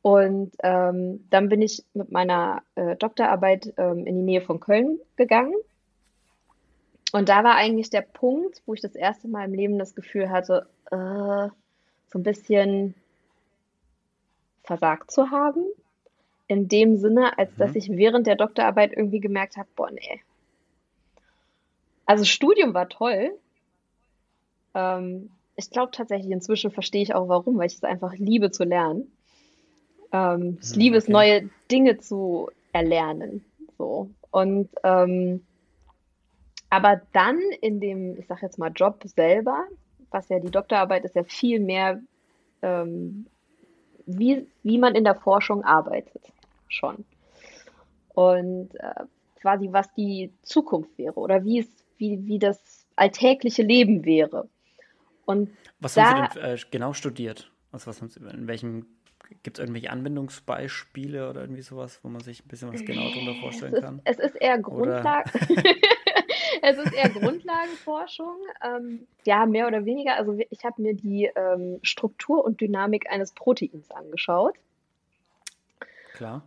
Und 0.00 0.52
ähm, 0.62 1.26
dann 1.30 1.48
bin 1.48 1.62
ich 1.62 1.84
mit 1.94 2.10
meiner 2.10 2.62
äh, 2.74 2.96
Doktorarbeit 2.96 3.74
ähm, 3.76 4.06
in 4.06 4.16
die 4.16 4.22
Nähe 4.22 4.40
von 4.40 4.58
Köln 4.58 4.98
gegangen. 5.16 5.54
Und 7.12 7.28
da 7.28 7.44
war 7.44 7.56
eigentlich 7.56 7.90
der 7.90 8.00
Punkt, 8.00 8.62
wo 8.66 8.74
ich 8.74 8.80
das 8.80 8.94
erste 8.94 9.28
Mal 9.28 9.44
im 9.44 9.54
Leben 9.54 9.78
das 9.78 9.94
Gefühl 9.94 10.30
hatte, 10.30 10.66
äh, 10.90 11.48
so 12.08 12.18
ein 12.18 12.22
bisschen 12.22 12.94
versagt 14.62 15.10
zu 15.10 15.30
haben 15.30 15.64
in 16.46 16.68
dem 16.68 16.96
Sinne, 16.96 17.38
als 17.38 17.54
dass 17.56 17.70
mhm. 17.70 17.76
ich 17.76 17.88
während 17.90 18.26
der 18.26 18.36
Doktorarbeit 18.36 18.92
irgendwie 18.92 19.20
gemerkt 19.20 19.56
habe, 19.56 19.68
boah, 19.74 19.90
nee. 19.90 20.20
Also 22.04 22.24
Studium 22.24 22.74
war 22.74 22.88
toll. 22.88 23.32
Ähm, 24.74 25.30
ich 25.56 25.70
glaube 25.70 25.92
tatsächlich, 25.92 26.30
inzwischen 26.30 26.70
verstehe 26.70 27.02
ich 27.02 27.14
auch 27.14 27.28
warum, 27.28 27.58
weil 27.58 27.66
ich 27.66 27.74
es 27.74 27.84
einfach 27.84 28.14
liebe 28.14 28.50
zu 28.50 28.64
lernen. 28.64 29.10
Ähm, 30.12 30.58
ich 30.60 30.74
mhm, 30.74 30.80
liebe 30.80 30.96
okay. 30.96 31.04
es, 31.04 31.08
neue 31.08 31.50
Dinge 31.70 31.98
zu 31.98 32.50
erlernen. 32.72 33.44
So. 33.78 34.10
Und 34.30 34.68
ähm, 34.84 35.44
aber 36.70 37.02
dann 37.12 37.38
in 37.60 37.80
dem, 37.80 38.18
ich 38.18 38.26
sage 38.26 38.40
jetzt 38.42 38.58
mal, 38.58 38.72
Job 38.74 39.02
selber, 39.04 39.64
was 40.10 40.28
ja 40.28 40.38
die 40.38 40.50
Doktorarbeit 40.50 41.04
ist 41.04 41.14
ja 41.14 41.22
viel 41.22 41.60
mehr, 41.60 42.00
ähm, 42.62 43.26
wie, 44.18 44.46
wie 44.62 44.78
man 44.78 44.94
in 44.94 45.04
der 45.04 45.14
Forschung 45.14 45.64
arbeitet 45.64 46.22
schon. 46.68 47.04
Und 48.14 48.74
äh, 48.76 49.04
quasi, 49.40 49.68
was 49.72 49.92
die 49.94 50.32
Zukunft 50.42 50.96
wäre 50.98 51.14
oder 51.14 51.44
wie 51.44 51.60
es, 51.60 51.68
wie, 51.98 52.26
wie 52.26 52.38
das 52.38 52.86
alltägliche 52.96 53.62
Leben 53.62 54.04
wäre. 54.04 54.48
Und 55.24 55.50
was 55.80 55.94
da, 55.94 56.04
haben 56.04 56.28
Sie 56.32 56.40
denn 56.40 56.54
äh, 56.54 56.58
genau 56.70 56.92
studiert? 56.92 57.50
Also 57.70 57.86
was 57.86 58.00
haben 58.00 58.08
Sie, 58.08 58.20
in 58.20 58.46
welchem 58.46 58.86
Gibt 59.42 59.58
es 59.58 59.62
irgendwelche 59.62 59.90
Anwendungsbeispiele 59.90 61.28
oder 61.28 61.40
irgendwie 61.42 61.62
sowas, 61.62 62.00
wo 62.02 62.08
man 62.08 62.20
sich 62.20 62.44
ein 62.44 62.48
bisschen 62.48 62.72
was 62.72 62.84
genau 62.84 63.08
darunter 63.08 63.34
vorstellen 63.40 63.74
es 63.74 63.80
kann? 63.80 64.00
es 64.04 64.18
ist 64.18 64.36
eher 64.36 64.58
Grundlage. 64.58 65.30
es 66.64 66.78
ist 66.78 66.92
eher 66.94 67.10
Grundlagenforschung. 67.10 68.36
Ähm, 68.64 69.06
ja, 69.24 69.46
mehr 69.46 69.66
oder 69.66 69.84
weniger. 69.84 70.16
Also 70.16 70.38
ich 70.48 70.64
habe 70.64 70.80
mir 70.80 70.94
die 70.94 71.30
ähm, 71.34 71.80
Struktur 71.82 72.44
und 72.44 72.60
Dynamik 72.60 73.10
eines 73.10 73.32
Proteins 73.32 73.90
angeschaut. 73.90 74.54
Klar. 76.14 76.42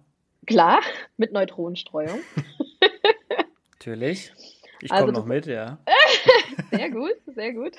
Klar, 0.48 0.82
mit 1.18 1.34
Neutronenstreuung. 1.34 2.20
Natürlich. 3.72 4.32
Ich 4.82 4.90
komme 4.90 5.02
also 5.02 5.12
noch 5.14 5.26
mit, 5.26 5.48
ja. 5.48 5.80
sehr 6.72 6.92
gut, 6.92 7.16
sehr 7.26 7.54
gut. 7.54 7.74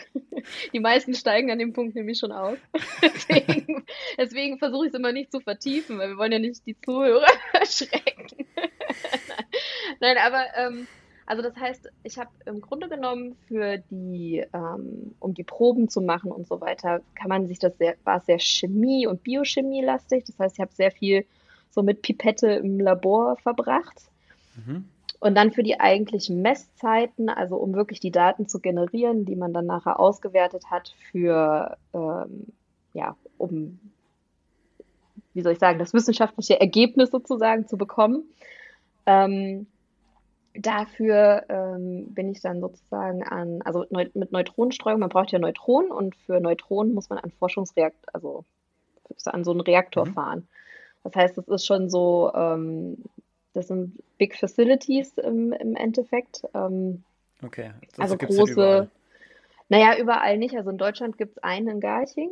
Die 0.72 0.80
meisten 0.80 1.14
steigen 1.14 1.50
an 1.50 1.58
dem 1.58 1.72
Punkt 1.72 1.94
nämlich 1.94 2.18
schon 2.18 2.32
aus. 2.32 2.58
deswegen, 3.02 3.86
deswegen 4.18 4.58
versuche 4.58 4.86
ich 4.86 4.92
es 4.92 4.98
immer 4.98 5.12
nicht 5.12 5.30
zu 5.30 5.40
vertiefen, 5.40 5.98
weil 5.98 6.10
wir 6.10 6.16
wollen 6.16 6.32
ja 6.32 6.38
nicht 6.38 6.66
die 6.66 6.78
Zuhörer 6.80 7.26
erschrecken. 7.52 8.46
Nein, 10.00 10.16
aber 10.18 10.44
ähm, 10.56 10.86
also 11.26 11.42
das 11.42 11.56
heißt, 11.56 11.90
ich 12.04 12.18
habe 12.18 12.30
im 12.46 12.60
Grunde 12.60 12.88
genommen 12.88 13.36
für 13.48 13.78
die, 13.90 14.44
ähm, 14.52 15.14
um 15.18 15.34
die 15.34 15.42
Proben 15.42 15.88
zu 15.88 16.00
machen 16.00 16.30
und 16.30 16.46
so 16.46 16.60
weiter, 16.60 17.02
kann 17.16 17.28
man 17.28 17.48
sich 17.48 17.58
das 17.58 17.76
sehr, 17.78 17.96
war 18.04 18.20
sehr 18.20 18.38
Chemie 18.38 19.08
und 19.08 19.24
Biochemie 19.24 19.82
lastig. 19.82 20.24
Das 20.24 20.38
heißt, 20.38 20.56
ich 20.56 20.60
habe 20.60 20.72
sehr 20.72 20.92
viel 20.92 21.26
so 21.70 21.82
mit 21.82 22.02
Pipette 22.02 22.46
im 22.46 22.78
Labor 22.78 23.36
verbracht. 23.36 24.02
Mhm. 24.54 24.88
Und 25.18 25.34
dann 25.34 25.50
für 25.50 25.64
die 25.64 25.80
eigentlichen 25.80 26.42
Messzeiten, 26.42 27.28
also 27.28 27.56
um 27.56 27.74
wirklich 27.74 27.98
die 27.98 28.12
Daten 28.12 28.46
zu 28.48 28.60
generieren, 28.60 29.24
die 29.24 29.34
man 29.34 29.52
dann 29.52 29.66
nachher 29.66 29.98
ausgewertet 29.98 30.70
hat, 30.70 30.94
für, 31.10 31.76
ähm, 31.92 32.46
ja, 32.92 33.16
um, 33.36 33.80
wie 35.34 35.42
soll 35.42 35.54
ich 35.54 35.58
sagen, 35.58 35.80
das 35.80 35.92
wissenschaftliche 35.92 36.60
Ergebnis 36.60 37.10
sozusagen 37.10 37.66
zu 37.66 37.76
bekommen. 37.76 38.24
Ähm, 39.06 39.66
dafür 40.58 41.44
ähm, 41.48 42.14
bin 42.14 42.30
ich 42.30 42.40
dann 42.40 42.60
sozusagen 42.60 43.22
an, 43.22 43.62
also 43.62 43.84
neu, 43.90 44.06
mit 44.14 44.32
Neutronenstreuung, 44.32 45.00
man 45.00 45.08
braucht 45.08 45.32
ja 45.32 45.38
Neutronen 45.38 45.90
und 45.90 46.16
für 46.16 46.40
Neutronen 46.40 46.94
muss 46.94 47.08
man 47.08 47.18
an 47.18 47.30
Forschungsreaktor, 47.30 48.14
also 48.14 48.44
an 49.24 49.44
so 49.44 49.52
einen 49.52 49.60
Reaktor 49.60 50.06
mhm. 50.06 50.14
fahren. 50.14 50.48
Das 51.04 51.14
heißt, 51.14 51.38
es 51.38 51.48
ist 51.48 51.66
schon 51.66 51.88
so, 51.88 52.32
ähm, 52.34 52.98
das 53.52 53.68
sind 53.68 54.02
Big 54.18 54.36
Facilities 54.36 55.18
im, 55.18 55.52
im 55.52 55.76
Endeffekt. 55.76 56.42
Ähm, 56.54 57.04
okay. 57.42 57.72
Das 57.96 58.00
also 58.00 58.16
große. 58.16 58.52
Überall. 58.52 58.90
Naja, 59.68 59.98
überall 59.98 60.38
nicht. 60.38 60.56
Also 60.56 60.70
in 60.70 60.78
Deutschland 60.78 61.18
gibt 61.18 61.36
es 61.36 61.42
einen 61.42 61.68
in 61.68 61.80
Garching. 61.80 62.30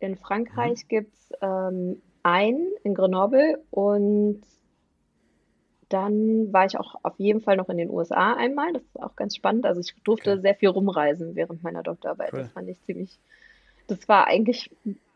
In 0.00 0.16
Frankreich 0.16 0.84
mhm. 0.84 0.88
gibt 0.88 1.14
es 1.14 1.32
ähm, 1.40 2.02
einen 2.22 2.72
in 2.82 2.94
Grenoble 2.94 3.62
und 3.70 4.42
dann 5.88 6.52
war 6.52 6.66
ich 6.66 6.78
auch 6.78 6.96
auf 7.02 7.14
jeden 7.18 7.40
Fall 7.40 7.56
noch 7.56 7.68
in 7.68 7.78
den 7.78 7.90
USA 7.90 8.34
einmal. 8.34 8.72
Das 8.72 8.82
ist 8.82 9.02
auch 9.02 9.16
ganz 9.16 9.36
spannend. 9.36 9.66
Also 9.66 9.80
ich 9.80 9.94
durfte 10.02 10.32
okay. 10.32 10.40
sehr 10.40 10.54
viel 10.54 10.68
rumreisen 10.68 11.34
während 11.34 11.62
meiner 11.62 11.82
Doktorarbeit. 11.82 12.32
Cool. 12.32 12.40
Das 12.40 12.52
fand 12.52 12.68
ich 12.68 12.82
ziemlich. 12.82 13.18
Das 13.86 14.08
war 14.08 14.26
eigentlich 14.26 14.70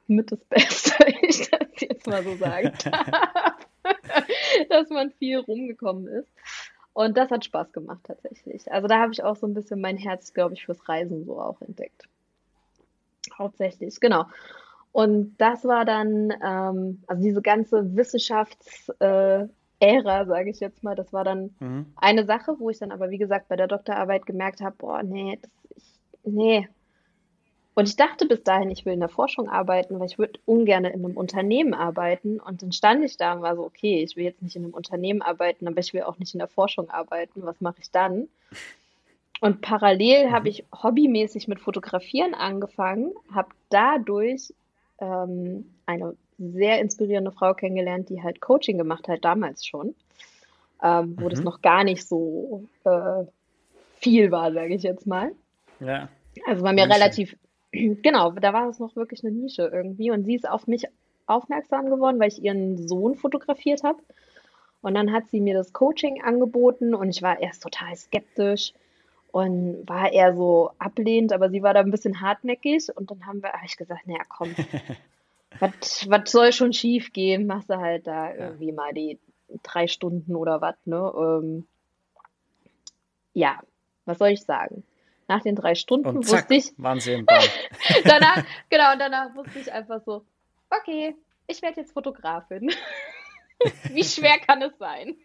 mit 0.07 0.31
das 0.31 0.41
Beste, 0.45 0.93
wenn 1.05 1.29
ich 1.29 1.50
das 1.50 1.81
jetzt 1.81 2.07
mal 2.07 2.23
so 2.23 2.37
sagen 2.37 2.73
darf. 2.85 3.67
dass 4.69 4.91
man 4.91 5.11
viel 5.12 5.39
rumgekommen 5.39 6.07
ist. 6.07 6.29
Und 6.93 7.17
das 7.17 7.31
hat 7.31 7.45
Spaß 7.45 7.73
gemacht 7.73 8.00
tatsächlich. 8.05 8.71
Also 8.71 8.89
da 8.89 8.99
habe 9.00 9.12
ich 9.12 9.23
auch 9.23 9.37
so 9.37 9.47
ein 9.47 9.55
bisschen 9.55 9.81
mein 9.81 9.97
Herz, 9.97 10.35
glaube 10.35 10.55
ich, 10.55 10.65
fürs 10.65 10.89
Reisen 10.89 11.25
so 11.25 11.41
auch 11.41 11.61
entdeckt. 11.62 12.09
Hauptsächlich, 13.37 14.00
genau. 14.00 14.27
Und 14.93 15.37
das 15.39 15.65
war 15.65 15.85
dann, 15.85 16.35
ähm, 16.45 17.03
also 17.07 17.23
diese 17.23 17.43
ganze 17.43 17.97
Wissenschaftsära, 17.97 19.43
äh, 19.43 19.49
sage 19.80 20.50
ich 20.50 20.60
jetzt 20.60 20.82
mal, 20.82 20.94
das 20.94 21.12
war 21.12 21.25
dann 21.25 21.54
mhm. 21.58 21.87
eine 21.96 22.25
Sache, 22.25 22.56
wo 22.58 22.70
ich 22.70 22.78
dann 22.78 22.92
aber, 22.92 23.10
wie 23.10 23.18
gesagt, 23.18 23.49
bei 23.49 23.56
der 23.56 23.66
Doktorarbeit 23.66 24.26
gemerkt 24.26 24.60
habe, 24.60 24.76
boah, 24.78 25.02
nee, 25.02 25.38
das, 25.40 25.50
ich, 25.76 25.84
nee, 26.25 26.68
und 27.75 27.88
ich 27.88 27.96
dachte 27.96 28.26
bis 28.26 28.42
dahin, 28.42 28.70
ich 28.70 28.84
will 28.84 28.92
in 28.92 29.00
der 29.00 29.08
Forschung 29.08 29.49
arbeiten, 29.49 29.99
weil 29.99 30.06
ich 30.06 30.18
würde 30.18 30.38
ungern 30.44 30.84
in 30.84 31.04
einem 31.04 31.16
Unternehmen 31.16 31.72
arbeiten. 31.72 32.38
Und 32.40 32.62
dann 32.62 32.72
stand 32.72 33.04
ich 33.04 33.16
da 33.16 33.32
und 33.32 33.42
war 33.42 33.56
so, 33.56 33.64
okay, 33.64 34.02
ich 34.02 34.16
will 34.16 34.25
jetzt 34.25 34.42
nicht 34.42 34.56
in 34.56 34.64
einem 34.64 34.75
Unternehmen 34.75 35.22
arbeiten, 35.22 35.66
aber 35.66 35.78
ich 35.78 35.94
will 35.94 36.02
auch 36.02 36.18
nicht 36.18 36.34
in 36.34 36.40
der 36.40 36.49
Forschung 36.49 36.90
arbeiten. 36.90 37.42
Was 37.42 37.60
mache 37.60 37.80
ich 37.80 37.90
dann? 37.90 38.28
Und 39.40 39.62
parallel 39.62 40.26
mhm. 40.26 40.32
habe 40.32 40.49
ich 40.50 40.64
hobbymäßig 40.82 41.49
mit 41.49 41.60
Fotografieren 41.60 42.34
angefangen, 42.34 43.12
habe 43.32 43.49
dadurch 43.70 44.52
ähm, 44.99 45.72
eine 45.87 46.16
sehr 46.40 46.80
inspirierende 46.80 47.32
Frau 47.32 47.54
kennengelernt, 47.54 48.09
die 48.09 48.23
halt 48.23 48.40
Coaching 48.40 48.78
gemacht 48.78 49.09
hat, 49.09 49.25
damals 49.25 49.64
schon, 49.64 49.94
ähm, 50.82 51.14
wo 51.18 51.26
mhm. 51.26 51.30
das 51.30 51.40
noch 51.40 51.62
gar 51.62 51.85
nicht 51.85 52.06
so 52.06 52.64
äh, 52.85 53.25
viel 53.99 54.30
war, 54.32 54.52
sage 54.52 54.75
ich 54.75 54.82
jetzt 54.82 55.06
mal. 55.06 55.32
Ja. 55.78 56.09
Also 56.47 56.62
war 56.62 56.73
mir 56.73 56.88
relativ 56.88 57.37
Genau, 57.73 58.32
da 58.32 58.52
war 58.52 58.68
es 58.68 58.78
noch 58.78 58.97
wirklich 58.97 59.25
eine 59.25 59.32
Nische 59.32 59.70
irgendwie. 59.73 60.11
Und 60.11 60.25
sie 60.25 60.35
ist 60.35 60.49
auf 60.49 60.66
mich 60.66 60.85
aufmerksam 61.26 61.90
geworden, 61.90 62.18
weil 62.18 62.28
ich 62.28 62.42
ihren 62.42 62.88
Sohn 62.88 63.14
fotografiert 63.14 63.82
habe. 63.85 63.99
Und 64.82 64.94
dann 64.94 65.12
hat 65.12 65.28
sie 65.30 65.40
mir 65.40 65.54
das 65.54 65.73
Coaching 65.73 66.23
angeboten 66.23 66.94
und 66.94 67.11
ich 67.11 67.23
war 67.23 67.40
erst 67.40 67.62
total 67.62 67.94
skeptisch 67.94 68.73
und 69.30 69.87
war 69.87 70.11
eher 70.11 70.35
so 70.35 70.70
ablehnend, 70.78 71.32
aber 71.32 71.50
sie 71.50 71.62
war 71.62 71.75
da 71.75 71.80
ein 71.80 71.90
bisschen 71.90 72.23
hartnäckig 72.23 72.88
und 72.97 73.11
dann 73.11 73.26
haben 73.26 73.42
wir, 73.42 73.52
habe 73.52 73.66
ich 73.66 73.76
gesagt, 73.76 74.06
naja, 74.06 74.23
komm, 74.28 74.54
was 75.59 76.30
soll 76.30 76.52
schon 76.52 76.73
schief 76.73 77.12
gehen? 77.12 77.47
Machst 77.47 77.71
du 77.71 77.76
halt 77.76 78.07
da 78.07 78.33
irgendwie 78.35 78.73
mal 78.73 78.93
die 78.93 79.19
drei 79.63 79.86
Stunden 79.89 80.36
oder 80.36 80.60
was, 80.60 80.76
ne? 80.84 81.13
Ähm, 81.17 81.67
ja, 83.32 83.60
was 84.04 84.19
soll 84.19 84.28
ich 84.28 84.43
sagen? 84.43 84.84
Nach 85.28 85.43
den 85.43 85.54
drei 85.54 85.75
Stunden 85.75 86.08
und 86.08 86.26
zack, 86.26 86.50
wusste 86.50 86.54
ich. 86.54 86.73
Waren 86.78 87.00
sie 87.00 87.13
im 87.13 87.26
Ball. 87.26 87.45
danach, 88.04 88.45
genau, 88.69 88.93
und 88.93 88.99
danach 88.99 89.34
wusste 89.34 89.60
ich 89.60 89.73
einfach 89.73 90.02
so, 90.04 90.25
okay, 90.71 91.15
ich 91.47 91.63
werde 91.63 91.80
jetzt 91.80 91.93
Fotografin. 91.93 92.73
Wie 93.91 94.04
schwer 94.04 94.39
kann 94.39 94.63
es 94.63 94.76
sein? 94.78 95.17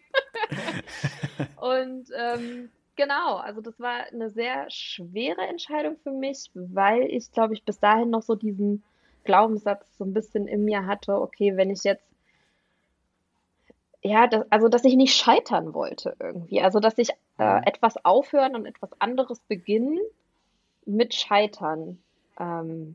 und 1.56 2.08
ähm, 2.16 2.70
genau, 2.94 3.36
also 3.36 3.60
das 3.60 3.80
war 3.80 4.04
eine 4.12 4.30
sehr 4.30 4.66
schwere 4.68 5.40
Entscheidung 5.42 5.96
für 6.02 6.12
mich, 6.12 6.50
weil 6.54 7.04
ich, 7.04 7.32
glaube 7.32 7.54
ich, 7.54 7.64
bis 7.64 7.80
dahin 7.80 8.10
noch 8.10 8.22
so 8.22 8.34
diesen 8.34 8.84
Glaubenssatz 9.26 9.84
so 9.98 10.04
ein 10.04 10.14
bisschen 10.14 10.48
in 10.48 10.64
mir 10.64 10.86
hatte, 10.86 11.20
okay, 11.20 11.56
wenn 11.56 11.70
ich 11.70 11.84
jetzt 11.84 12.08
ja, 14.06 14.26
das, 14.26 14.44
also 14.50 14.68
dass 14.68 14.84
ich 14.84 14.94
nicht 14.94 15.16
scheitern 15.16 15.74
wollte 15.74 16.16
irgendwie. 16.20 16.60
Also 16.60 16.80
dass 16.80 16.96
ich 16.98 17.10
äh, 17.38 17.56
mhm. 17.56 17.62
etwas 17.64 18.04
aufhören 18.04 18.54
und 18.54 18.66
etwas 18.66 18.90
anderes 19.00 19.40
beginnen 19.40 19.98
mit 20.84 21.14
Scheitern 21.14 21.98
ähm, 22.38 22.94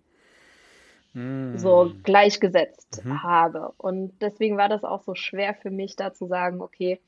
mm. 1.13 1.58
so 1.58 1.91
gleichgesetzt 2.04 3.04
mhm. 3.04 3.22
habe. 3.24 3.74
Und 3.78 4.13
deswegen 4.22 4.58
war 4.58 4.70
das 4.70 4.86
auch 4.86 5.02
so 5.04 5.13
schwer 5.13 5.54
für 5.54 5.70
mich, 5.70 5.98
da 5.98 6.13
zu 6.13 6.28
sagen, 6.28 6.62
okay, 6.62 7.00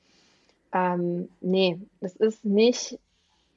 ähm, 0.74 1.30
nee, 1.40 1.80
es 2.02 2.16
ist 2.18 2.44
nicht, 2.44 3.00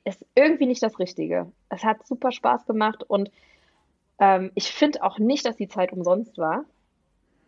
ist 0.04 0.24
irgendwie 0.36 0.66
nicht 0.66 0.82
das 0.82 1.00
Richtige. 1.00 1.50
Es 1.68 1.82
hat 1.82 2.06
super 2.06 2.30
Spaß 2.30 2.66
gemacht 2.66 3.02
und 3.02 3.30
ähm, 4.18 4.50
ich 4.54 4.70
finde 4.70 5.02
auch 5.02 5.18
nicht, 5.18 5.46
dass 5.46 5.56
die 5.56 5.68
Zeit 5.68 5.92
umsonst 5.92 6.38
war. 6.38 6.64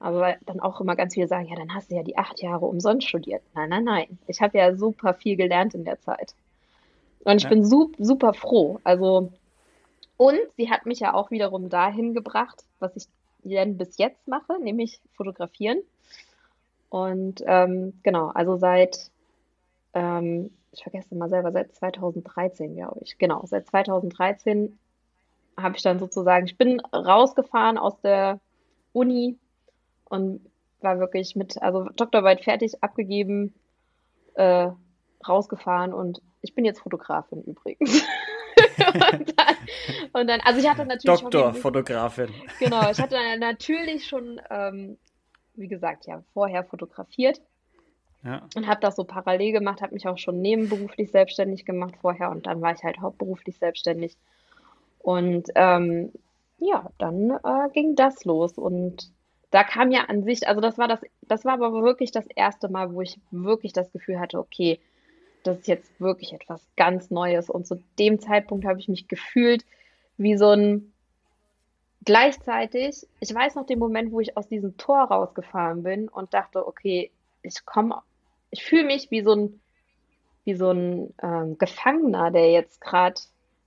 Aber 0.00 0.36
dann 0.46 0.60
auch 0.60 0.80
immer 0.80 0.94
ganz 0.94 1.14
viele 1.14 1.26
sagen, 1.26 1.48
ja, 1.48 1.56
dann 1.56 1.74
hast 1.74 1.90
du 1.90 1.96
ja 1.96 2.04
die 2.04 2.16
acht 2.16 2.40
Jahre 2.40 2.66
umsonst 2.66 3.08
studiert. 3.08 3.42
Nein, 3.54 3.68
nein, 3.68 3.84
nein. 3.84 4.18
Ich 4.28 4.40
habe 4.40 4.56
ja 4.56 4.76
super 4.76 5.12
viel 5.14 5.36
gelernt 5.36 5.74
in 5.74 5.84
der 5.84 6.00
Zeit. 6.00 6.34
Und 7.24 7.38
ich 7.38 7.44
ja. 7.44 7.48
bin 7.48 7.64
super, 7.64 7.96
super 8.02 8.32
froh. 8.32 8.78
Also, 8.84 9.32
und 10.16 10.38
sie 10.56 10.70
hat 10.70 10.86
mich 10.86 11.00
ja 11.00 11.14
auch 11.14 11.30
wiederum 11.30 11.68
dahin 11.68 12.14
gebracht, 12.14 12.64
was 12.78 12.94
ich 12.96 13.06
denn 13.42 13.76
bis 13.76 13.98
jetzt 13.98 14.28
mache, 14.28 14.60
nämlich 14.60 15.00
fotografieren. 15.16 15.80
Und 16.90 17.42
ähm, 17.46 17.94
genau, 18.02 18.28
also 18.28 18.56
seit, 18.56 19.10
ähm, 19.94 20.50
ich 20.72 20.82
vergesse 20.82 21.14
mal 21.14 21.28
selber, 21.28 21.52
seit 21.52 21.74
2013, 21.74 22.76
glaube 22.76 23.00
ich. 23.02 23.18
Genau, 23.18 23.42
seit 23.46 23.66
2013 23.66 24.78
habe 25.60 25.76
ich 25.76 25.82
dann 25.82 25.98
sozusagen, 25.98 26.46
ich 26.46 26.56
bin 26.56 26.80
rausgefahren 26.80 27.78
aus 27.78 28.00
der 28.00 28.40
Uni 28.92 29.38
und 30.04 30.40
war 30.80 30.98
wirklich 30.98 31.36
mit, 31.36 31.60
also 31.60 31.88
Doktorarbeit 31.96 32.42
fertig, 32.42 32.82
abgegeben, 32.82 33.54
äh, 34.34 34.70
rausgefahren 35.26 35.92
und 35.92 36.22
ich 36.40 36.54
bin 36.54 36.64
jetzt 36.64 36.80
Fotografin 36.80 37.42
übrigens. 37.42 38.04
und, 38.78 39.38
dann, 39.38 39.56
und, 40.12 40.26
dann, 40.28 40.40
also 40.42 40.60
ich 40.60 40.68
hatte 40.68 40.86
natürlich. 40.86 41.20
Doktorfotografin. 41.20 42.28
Genau, 42.60 42.90
ich 42.90 43.00
hatte 43.00 43.16
natürlich 43.38 44.06
schon, 44.06 44.40
ähm, 44.50 44.98
wie 45.54 45.68
gesagt, 45.68 46.06
ja, 46.06 46.22
vorher 46.32 46.64
fotografiert. 46.64 47.40
Ja. 48.24 48.42
Und 48.56 48.66
habe 48.66 48.80
das 48.80 48.96
so 48.96 49.04
parallel 49.04 49.52
gemacht, 49.52 49.80
habe 49.80 49.94
mich 49.94 50.08
auch 50.08 50.18
schon 50.18 50.40
nebenberuflich 50.40 51.10
selbstständig 51.10 51.64
gemacht 51.64 51.94
vorher 52.00 52.30
und 52.30 52.46
dann 52.46 52.60
war 52.60 52.72
ich 52.72 52.82
halt 52.82 52.98
hauptberuflich 52.98 53.58
selbstständig. 53.58 54.16
Und 55.08 55.48
ähm, 55.54 56.12
ja, 56.58 56.90
dann 56.98 57.30
äh, 57.30 57.70
ging 57.72 57.96
das 57.96 58.26
los 58.26 58.58
und 58.58 59.10
da 59.50 59.64
kam 59.64 59.90
ja 59.90 60.02
an 60.02 60.22
sich, 60.22 60.46
also 60.46 60.60
das 60.60 60.76
war 60.76 60.86
das, 60.86 61.00
das 61.22 61.46
war 61.46 61.54
aber 61.54 61.72
wirklich 61.82 62.12
das 62.12 62.26
erste 62.36 62.68
Mal, 62.68 62.92
wo 62.92 63.00
ich 63.00 63.18
wirklich 63.30 63.72
das 63.72 63.90
Gefühl 63.90 64.20
hatte, 64.20 64.38
okay, 64.38 64.78
das 65.44 65.60
ist 65.60 65.66
jetzt 65.66 65.98
wirklich 65.98 66.34
etwas 66.34 66.60
ganz 66.76 67.10
Neues. 67.10 67.48
Und 67.48 67.66
zu 67.66 67.82
dem 67.98 68.20
Zeitpunkt 68.20 68.66
habe 68.66 68.80
ich 68.80 68.88
mich 68.88 69.08
gefühlt 69.08 69.64
wie 70.18 70.36
so 70.36 70.50
ein 70.50 70.92
gleichzeitig, 72.04 73.06
ich 73.20 73.34
weiß 73.34 73.54
noch 73.54 73.64
den 73.64 73.78
Moment, 73.78 74.12
wo 74.12 74.20
ich 74.20 74.36
aus 74.36 74.46
diesem 74.46 74.76
Tor 74.76 75.04
rausgefahren 75.04 75.84
bin 75.84 76.10
und 76.10 76.34
dachte, 76.34 76.66
okay, 76.66 77.10
ich 77.40 77.64
komme, 77.64 78.02
ich 78.50 78.62
fühle 78.62 78.84
mich 78.84 79.10
wie 79.10 79.22
so 79.22 79.32
ein, 79.32 79.60
wie 80.44 80.54
so 80.54 80.70
ein 80.70 81.14
ähm, 81.22 81.56
Gefangener, 81.56 82.30
der 82.30 82.50
jetzt 82.50 82.82
gerade 82.82 83.18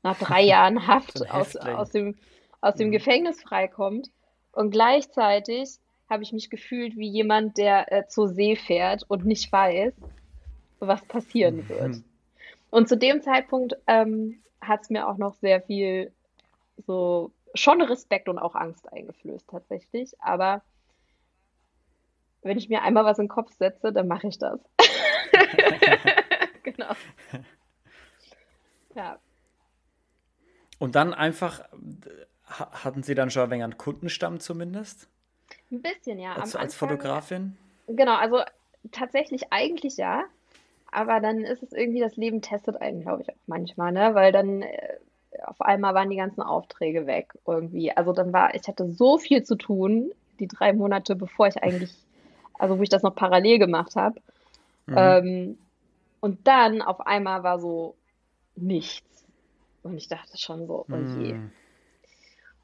nach 0.03 0.17
drei 0.17 0.41
Jahren 0.41 0.87
Haft 0.87 1.29
aus, 1.31 1.55
aus 1.55 1.91
dem, 1.91 2.17
aus 2.61 2.75
dem 2.75 2.87
mhm. 2.87 2.93
Gefängnis 2.93 3.41
freikommt 3.41 4.09
und 4.51 4.71
gleichzeitig 4.71 5.77
habe 6.09 6.23
ich 6.23 6.33
mich 6.33 6.49
gefühlt 6.49 6.97
wie 6.97 7.07
jemand, 7.07 7.57
der 7.57 7.91
äh, 7.91 8.07
zur 8.07 8.27
See 8.27 8.55
fährt 8.55 9.03
und 9.07 9.25
nicht 9.25 9.51
weiß, 9.51 9.93
was 10.79 11.05
passieren 11.05 11.57
mhm. 11.57 11.69
wird. 11.69 11.95
Und 12.69 12.89
zu 12.89 12.97
dem 12.97 13.21
Zeitpunkt 13.21 13.77
ähm, 13.87 14.41
hat 14.59 14.81
es 14.81 14.89
mir 14.89 15.07
auch 15.07 15.17
noch 15.17 15.35
sehr 15.35 15.61
viel 15.61 16.11
so 16.85 17.31
schon 17.53 17.81
Respekt 17.81 18.29
und 18.29 18.39
auch 18.39 18.55
Angst 18.55 18.91
eingeflößt 18.91 19.47
tatsächlich. 19.49 20.11
Aber 20.19 20.61
wenn 22.41 22.57
ich 22.57 22.69
mir 22.69 22.81
einmal 22.81 23.05
was 23.05 23.19
in 23.19 23.25
den 23.25 23.29
Kopf 23.29 23.51
setze, 23.53 23.93
dann 23.93 24.07
mache 24.07 24.27
ich 24.27 24.37
das. 24.37 24.59
genau. 26.63 26.93
Ja. 28.95 29.19
Und 30.81 30.95
dann 30.95 31.13
einfach, 31.13 31.61
hatten 32.47 33.03
Sie 33.03 33.13
dann 33.13 33.29
schon 33.29 33.43
ein 33.43 33.51
wenig 33.51 33.63
einen 33.65 33.77
Kundenstamm 33.77 34.39
zumindest? 34.39 35.07
Ein 35.71 35.83
bisschen, 35.83 36.17
ja. 36.17 36.33
Als, 36.33 36.55
als 36.55 36.73
Fotografin? 36.73 37.55
Genau, 37.85 38.15
also 38.15 38.39
tatsächlich 38.91 39.53
eigentlich 39.53 39.97
ja. 39.97 40.23
Aber 40.91 41.19
dann 41.19 41.41
ist 41.41 41.61
es 41.61 41.71
irgendwie, 41.71 41.99
das 41.99 42.15
Leben 42.15 42.41
testet 42.41 42.81
einen, 42.81 43.01
glaube 43.01 43.21
ich, 43.21 43.29
auch 43.29 43.37
manchmal, 43.45 43.91
ne? 43.91 44.15
Weil 44.15 44.31
dann 44.31 44.63
äh, 44.63 44.97
auf 45.43 45.61
einmal 45.61 45.93
waren 45.93 46.09
die 46.09 46.17
ganzen 46.17 46.41
Aufträge 46.41 47.05
weg 47.05 47.31
irgendwie. 47.45 47.95
Also 47.95 48.11
dann 48.11 48.33
war, 48.33 48.55
ich 48.55 48.67
hatte 48.67 48.91
so 48.91 49.19
viel 49.19 49.43
zu 49.43 49.57
tun, 49.57 50.11
die 50.39 50.47
drei 50.47 50.73
Monate, 50.73 51.15
bevor 51.15 51.45
ich 51.45 51.61
eigentlich, 51.61 51.93
also 52.57 52.79
wo 52.79 52.81
ich 52.81 52.89
das 52.89 53.03
noch 53.03 53.13
parallel 53.13 53.59
gemacht 53.59 53.95
habe. 53.95 54.19
Mhm. 54.87 54.95
Ähm, 54.97 55.57
und 56.21 56.47
dann 56.47 56.81
auf 56.81 57.01
einmal 57.01 57.43
war 57.43 57.59
so 57.59 57.93
nichts. 58.55 59.10
Und 59.83 59.97
ich 59.97 60.07
dachte 60.07 60.37
schon 60.37 60.67
so, 60.67 60.85
oh 60.89 60.95
je. 60.95 61.33
Mhm. 61.33 61.51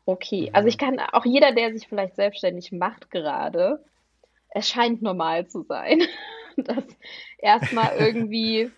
Okay, 0.05 0.49
also 0.53 0.69
ich 0.69 0.77
kann 0.77 0.99
auch 0.99 1.25
jeder, 1.25 1.51
der 1.51 1.73
sich 1.73 1.87
vielleicht 1.87 2.15
selbstständig 2.15 2.71
macht 2.71 3.11
gerade, 3.11 3.83
es 4.49 4.69
scheint 4.69 5.01
normal 5.01 5.47
zu 5.47 5.63
sein, 5.63 6.01
dass 6.57 6.85
erstmal 7.37 7.95
irgendwie 7.99 8.71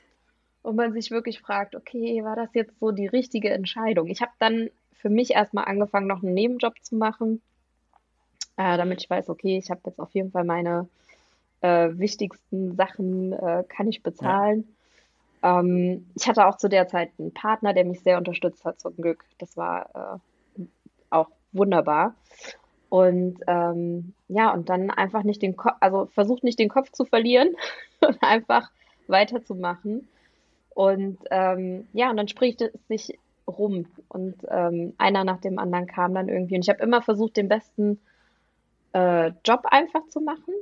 und 0.61 0.75
man 0.75 0.91
sich 0.93 1.11
wirklich 1.11 1.39
fragt, 1.39 1.75
okay, 1.75 2.23
war 2.23 2.35
das 2.35 2.53
jetzt 2.53 2.79
so 2.79 2.91
die 2.91 3.07
richtige 3.07 3.51
Entscheidung? 3.51 4.07
Ich 4.07 4.21
habe 4.21 4.31
dann 4.39 4.69
für 4.93 5.09
mich 5.09 5.31
erstmal 5.31 5.65
angefangen, 5.65 6.07
noch 6.07 6.23
einen 6.23 6.33
Nebenjob 6.33 6.73
zu 6.81 6.95
machen, 6.95 7.41
äh, 8.57 8.77
damit 8.77 9.01
ich 9.01 9.09
weiß, 9.09 9.29
okay, 9.29 9.57
ich 9.57 9.69
habe 9.69 9.81
jetzt 9.85 9.99
auf 9.99 10.13
jeden 10.13 10.31
Fall 10.31 10.43
meine 10.43 10.89
äh, 11.61 11.89
wichtigsten 11.93 12.75
Sachen, 12.75 13.33
äh, 13.33 13.63
kann 13.67 13.87
ich 13.87 14.03
bezahlen. 14.03 14.65
Ja. 14.67 14.78
Ähm, 15.41 16.07
ich 16.15 16.27
hatte 16.27 16.45
auch 16.45 16.57
zu 16.57 16.69
der 16.69 16.87
Zeit 16.87 17.11
einen 17.17 17.33
Partner, 17.33 17.73
der 17.73 17.85
mich 17.85 18.01
sehr 18.01 18.17
unterstützt 18.17 18.65
hat, 18.65 18.79
zum 18.79 18.95
Glück. 18.95 19.23
Das 19.37 19.55
war 19.57 20.19
äh, 20.57 20.63
auch 21.09 21.29
wunderbar. 21.51 22.15
Und 22.89 23.39
ähm, 23.47 24.13
ja, 24.27 24.51
und 24.51 24.69
dann 24.69 24.89
einfach 24.89 25.23
nicht 25.23 25.41
den 25.41 25.55
Kopf, 25.55 25.75
also 25.79 26.07
versucht 26.07 26.43
nicht 26.43 26.59
den 26.59 26.69
Kopf 26.69 26.91
zu 26.91 27.05
verlieren 27.05 27.55
und 28.01 28.17
einfach 28.21 28.69
weiterzumachen. 29.07 30.07
Und 30.69 31.19
ähm, 31.29 31.87
ja, 31.93 32.09
und 32.09 32.17
dann 32.17 32.27
spricht 32.27 32.61
es 32.61 32.71
sich 32.87 33.19
rum. 33.47 33.85
Und 34.07 34.35
ähm, 34.49 34.93
einer 34.97 35.23
nach 35.23 35.39
dem 35.39 35.59
anderen 35.59 35.87
kam 35.87 36.13
dann 36.13 36.29
irgendwie. 36.29 36.55
Und 36.55 36.63
ich 36.63 36.69
habe 36.69 36.83
immer 36.83 37.01
versucht, 37.01 37.37
den 37.37 37.49
besten 37.49 37.99
äh, 38.93 39.31
Job 39.45 39.65
einfach 39.65 40.07
zu 40.07 40.21
machen. 40.21 40.53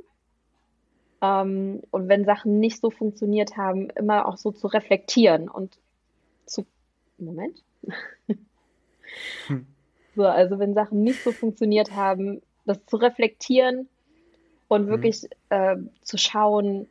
Ähm, 1.20 1.82
und 1.90 2.08
wenn 2.08 2.24
Sachen 2.24 2.60
nicht 2.60 2.80
so 2.80 2.90
funktioniert 2.90 3.56
haben, 3.56 3.90
immer 3.90 4.26
auch 4.26 4.36
so 4.36 4.52
zu 4.52 4.66
reflektieren 4.66 5.48
und 5.48 5.76
zu. 6.46 6.66
Moment. 7.18 7.62
hm. 9.46 9.66
So, 10.16 10.26
also 10.26 10.58
wenn 10.58 10.74
Sachen 10.74 11.04
nicht 11.04 11.22
so 11.22 11.30
funktioniert 11.30 11.94
haben, 11.94 12.42
das 12.66 12.84
zu 12.86 12.96
reflektieren 12.96 13.88
und 14.66 14.82
hm. 14.82 14.88
wirklich 14.88 15.28
äh, 15.48 15.76
zu 16.02 16.18
schauen, 16.18 16.88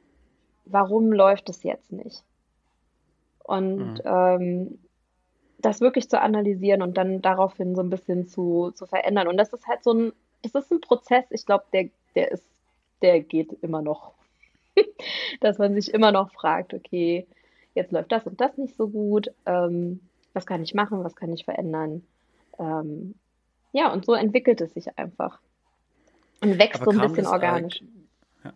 warum 0.63 1.11
läuft 1.11 1.49
es 1.49 1.63
jetzt 1.63 1.91
nicht? 1.91 2.23
Und 3.43 3.95
mhm. 3.95 4.01
ähm, 4.05 4.79
das 5.59 5.81
wirklich 5.81 6.09
zu 6.09 6.21
analysieren 6.21 6.81
und 6.81 6.97
dann 6.97 7.21
daraufhin 7.21 7.75
so 7.75 7.81
ein 7.81 7.89
bisschen 7.89 8.27
zu, 8.27 8.71
zu 8.71 8.85
verändern. 8.85 9.27
Und 9.27 9.37
das 9.37 9.53
ist 9.53 9.67
halt 9.67 9.83
so 9.83 9.93
ein, 9.93 10.13
es 10.43 10.53
ist 10.53 10.71
ein 10.71 10.81
Prozess, 10.81 11.25
ich 11.31 11.45
glaube, 11.45 11.63
der, 11.73 11.89
der 12.15 12.31
ist, 12.31 12.45
der 13.01 13.21
geht 13.21 13.53
immer 13.63 13.81
noch. 13.81 14.13
Dass 15.41 15.57
man 15.57 15.73
sich 15.73 15.93
immer 15.93 16.11
noch 16.11 16.31
fragt, 16.31 16.73
okay, 16.73 17.27
jetzt 17.73 17.91
läuft 17.91 18.11
das 18.11 18.25
und 18.25 18.41
das 18.41 18.57
nicht 18.57 18.75
so 18.75 18.87
gut, 18.89 19.27
ähm, 19.45 20.01
was 20.33 20.45
kann 20.45 20.63
ich 20.63 20.73
machen, 20.73 21.03
was 21.03 21.15
kann 21.15 21.31
ich 21.31 21.45
verändern? 21.45 22.03
Ähm, 22.59 23.15
ja, 23.71 23.91
und 23.91 24.05
so 24.05 24.13
entwickelt 24.13 24.61
es 24.61 24.73
sich 24.73 24.97
einfach. 24.97 25.39
Und 26.41 26.59
wächst 26.59 26.81
Aber 26.81 26.91
so 26.91 26.99
ein 26.99 27.07
bisschen 27.07 27.23
das, 27.23 27.33
organisch. 27.33 27.81
Äh. 28.43 28.51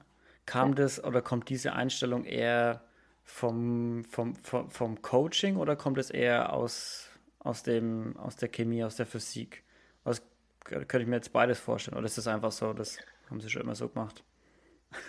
Kam 0.46 0.70
ja. 0.70 0.76
das 0.76 1.04
oder 1.04 1.22
kommt 1.22 1.50
diese 1.50 1.74
Einstellung 1.74 2.26
eher 2.26 2.82
vom, 3.24 4.04
vom, 4.06 4.36
vom, 4.36 4.70
vom 4.70 5.02
Coaching 5.02 5.56
oder 5.58 5.76
kommt 5.76 5.98
es 5.98 6.10
eher 6.10 6.54
aus, 6.54 7.10
aus, 7.40 7.64
dem, 7.64 8.18
aus 8.18 8.36
der 8.36 8.50
Chemie, 8.50 8.84
aus 8.84 8.96
der 8.96 9.06
Physik? 9.06 9.64
Was 10.04 10.22
könnte 10.64 11.00
ich 11.00 11.08
mir 11.08 11.16
jetzt 11.16 11.34
beides 11.34 11.60
vorstellen? 11.60 11.98
Oder 11.98 12.06
ist 12.06 12.18
das 12.18 12.28
einfach 12.28 12.52
so, 12.52 12.74
das 12.74 12.98
haben 13.30 13.40
Sie 13.40 13.50
schon 13.50 13.62
immer 13.62 13.76
so 13.76 13.88
gemacht? 13.88 14.24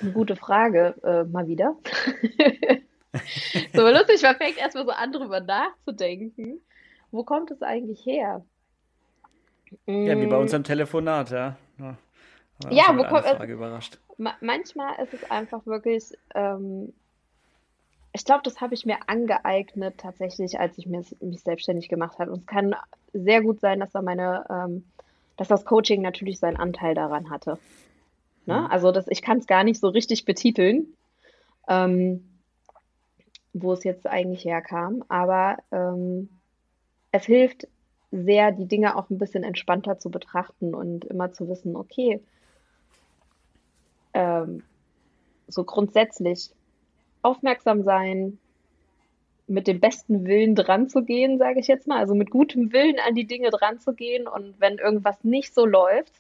Eine 0.01 0.13
gute 0.13 0.37
Frage, 0.37 0.95
äh, 1.03 1.25
mal 1.25 1.47
wieder. 1.49 1.77
so 3.75 3.89
lustig, 3.89 4.23
man 4.23 4.37
fängt 4.37 4.59
erstmal 4.59 4.85
so 4.85 4.93
an, 4.93 5.13
drüber 5.13 5.41
nachzudenken. 5.41 6.61
Wo 7.11 7.25
kommt 7.25 7.51
es 7.51 7.63
eigentlich 7.63 8.05
her? 8.07 8.45
Ja, 9.87 10.21
wie 10.21 10.27
bei 10.27 10.37
mm. 10.37 10.41
unserem 10.41 10.65
Telefonat, 10.65 11.31
ja. 11.31 11.57
Ja, 11.79 11.97
ja 12.71 12.97
wo 12.97 13.05
kommt 13.05 13.27
es? 13.27 13.49
Überrascht. 13.49 13.99
Manchmal 14.41 15.03
ist 15.03 15.15
es 15.15 15.31
einfach 15.31 15.67
wirklich 15.67 16.13
ähm, 16.35 16.93
ich 18.13 18.25
glaube, 18.25 18.43
das 18.45 18.61
habe 18.61 18.75
ich 18.75 18.85
mir 18.85 18.99
angeeignet 19.07 19.95
tatsächlich, 19.99 20.61
als 20.61 20.77
ich 20.77 20.87
mich, 20.87 21.17
mich 21.21 21.43
selbstständig 21.43 21.89
gemacht 21.89 22.19
habe. 22.19 22.31
Und 22.31 22.41
es 22.41 22.47
kann 22.47 22.75
sehr 23.15 23.41
gut 23.41 23.61
sein, 23.61 23.81
dass 23.81 23.93
da 23.93 24.03
meine, 24.03 24.45
ähm, 24.51 24.85
dass 25.37 25.49
das 25.49 25.65
Coaching 25.65 26.03
natürlich 26.03 26.39
seinen 26.39 26.59
Anteil 26.59 26.95
daran 26.95 27.31
hatte. 27.31 27.59
Ne? 28.47 28.61
Mhm. 28.61 28.67
Also 28.67 28.93
das, 28.93 29.07
ich 29.09 29.23
kann 29.23 29.39
es 29.39 29.47
gar 29.47 29.65
nicht 29.65 29.81
so 29.81 29.89
richtig 29.89 30.25
betiteln, 30.25 30.95
ähm, 31.69 32.29
wo 33.53 33.73
es 33.73 33.85
jetzt 33.85 34.07
eigentlich 34.07 34.45
herkam. 34.45 35.05
Aber 35.09 35.59
ähm, 35.71 36.29
es 37.11 37.25
hilft 37.25 37.69
sehr, 38.11 38.53
die 38.53 38.67
Dinge 38.67 38.97
auch 38.97 39.11
ein 39.11 39.19
bisschen 39.19 39.43
entspannter 39.43 39.99
zu 39.99 40.11
betrachten 40.11 40.75
und 40.75 41.05
immer 41.05 41.33
zu 41.33 41.49
wissen, 41.49 41.77
okay, 41.77 42.21
ähm, 44.15 44.63
so 45.49 45.65
grundsätzlich 45.65 46.51
aufmerksam 47.23 47.83
sein, 47.83 48.39
mit 49.47 49.67
dem 49.67 49.81
besten 49.81 50.25
Willen 50.25 50.55
dran 50.55 50.89
zu 50.89 51.03
gehen, 51.03 51.39
sage 51.39 51.61
ich 51.61 51.67
jetzt 51.67 51.87
mal, 51.87 51.99
also 51.99 52.15
mit 52.15 52.31
gutem 52.31 52.73
Willen 52.73 52.97
an 53.07 53.15
die 53.15 53.27
Dinge 53.27 53.51
dran 53.51 53.81
zu 53.81 53.93
gehen 53.93 54.27
und 54.27 54.61
wenn 54.61 54.79
irgendwas 54.79 55.25
nicht 55.25 55.53
so 55.55 55.67
läuft, 55.67 56.13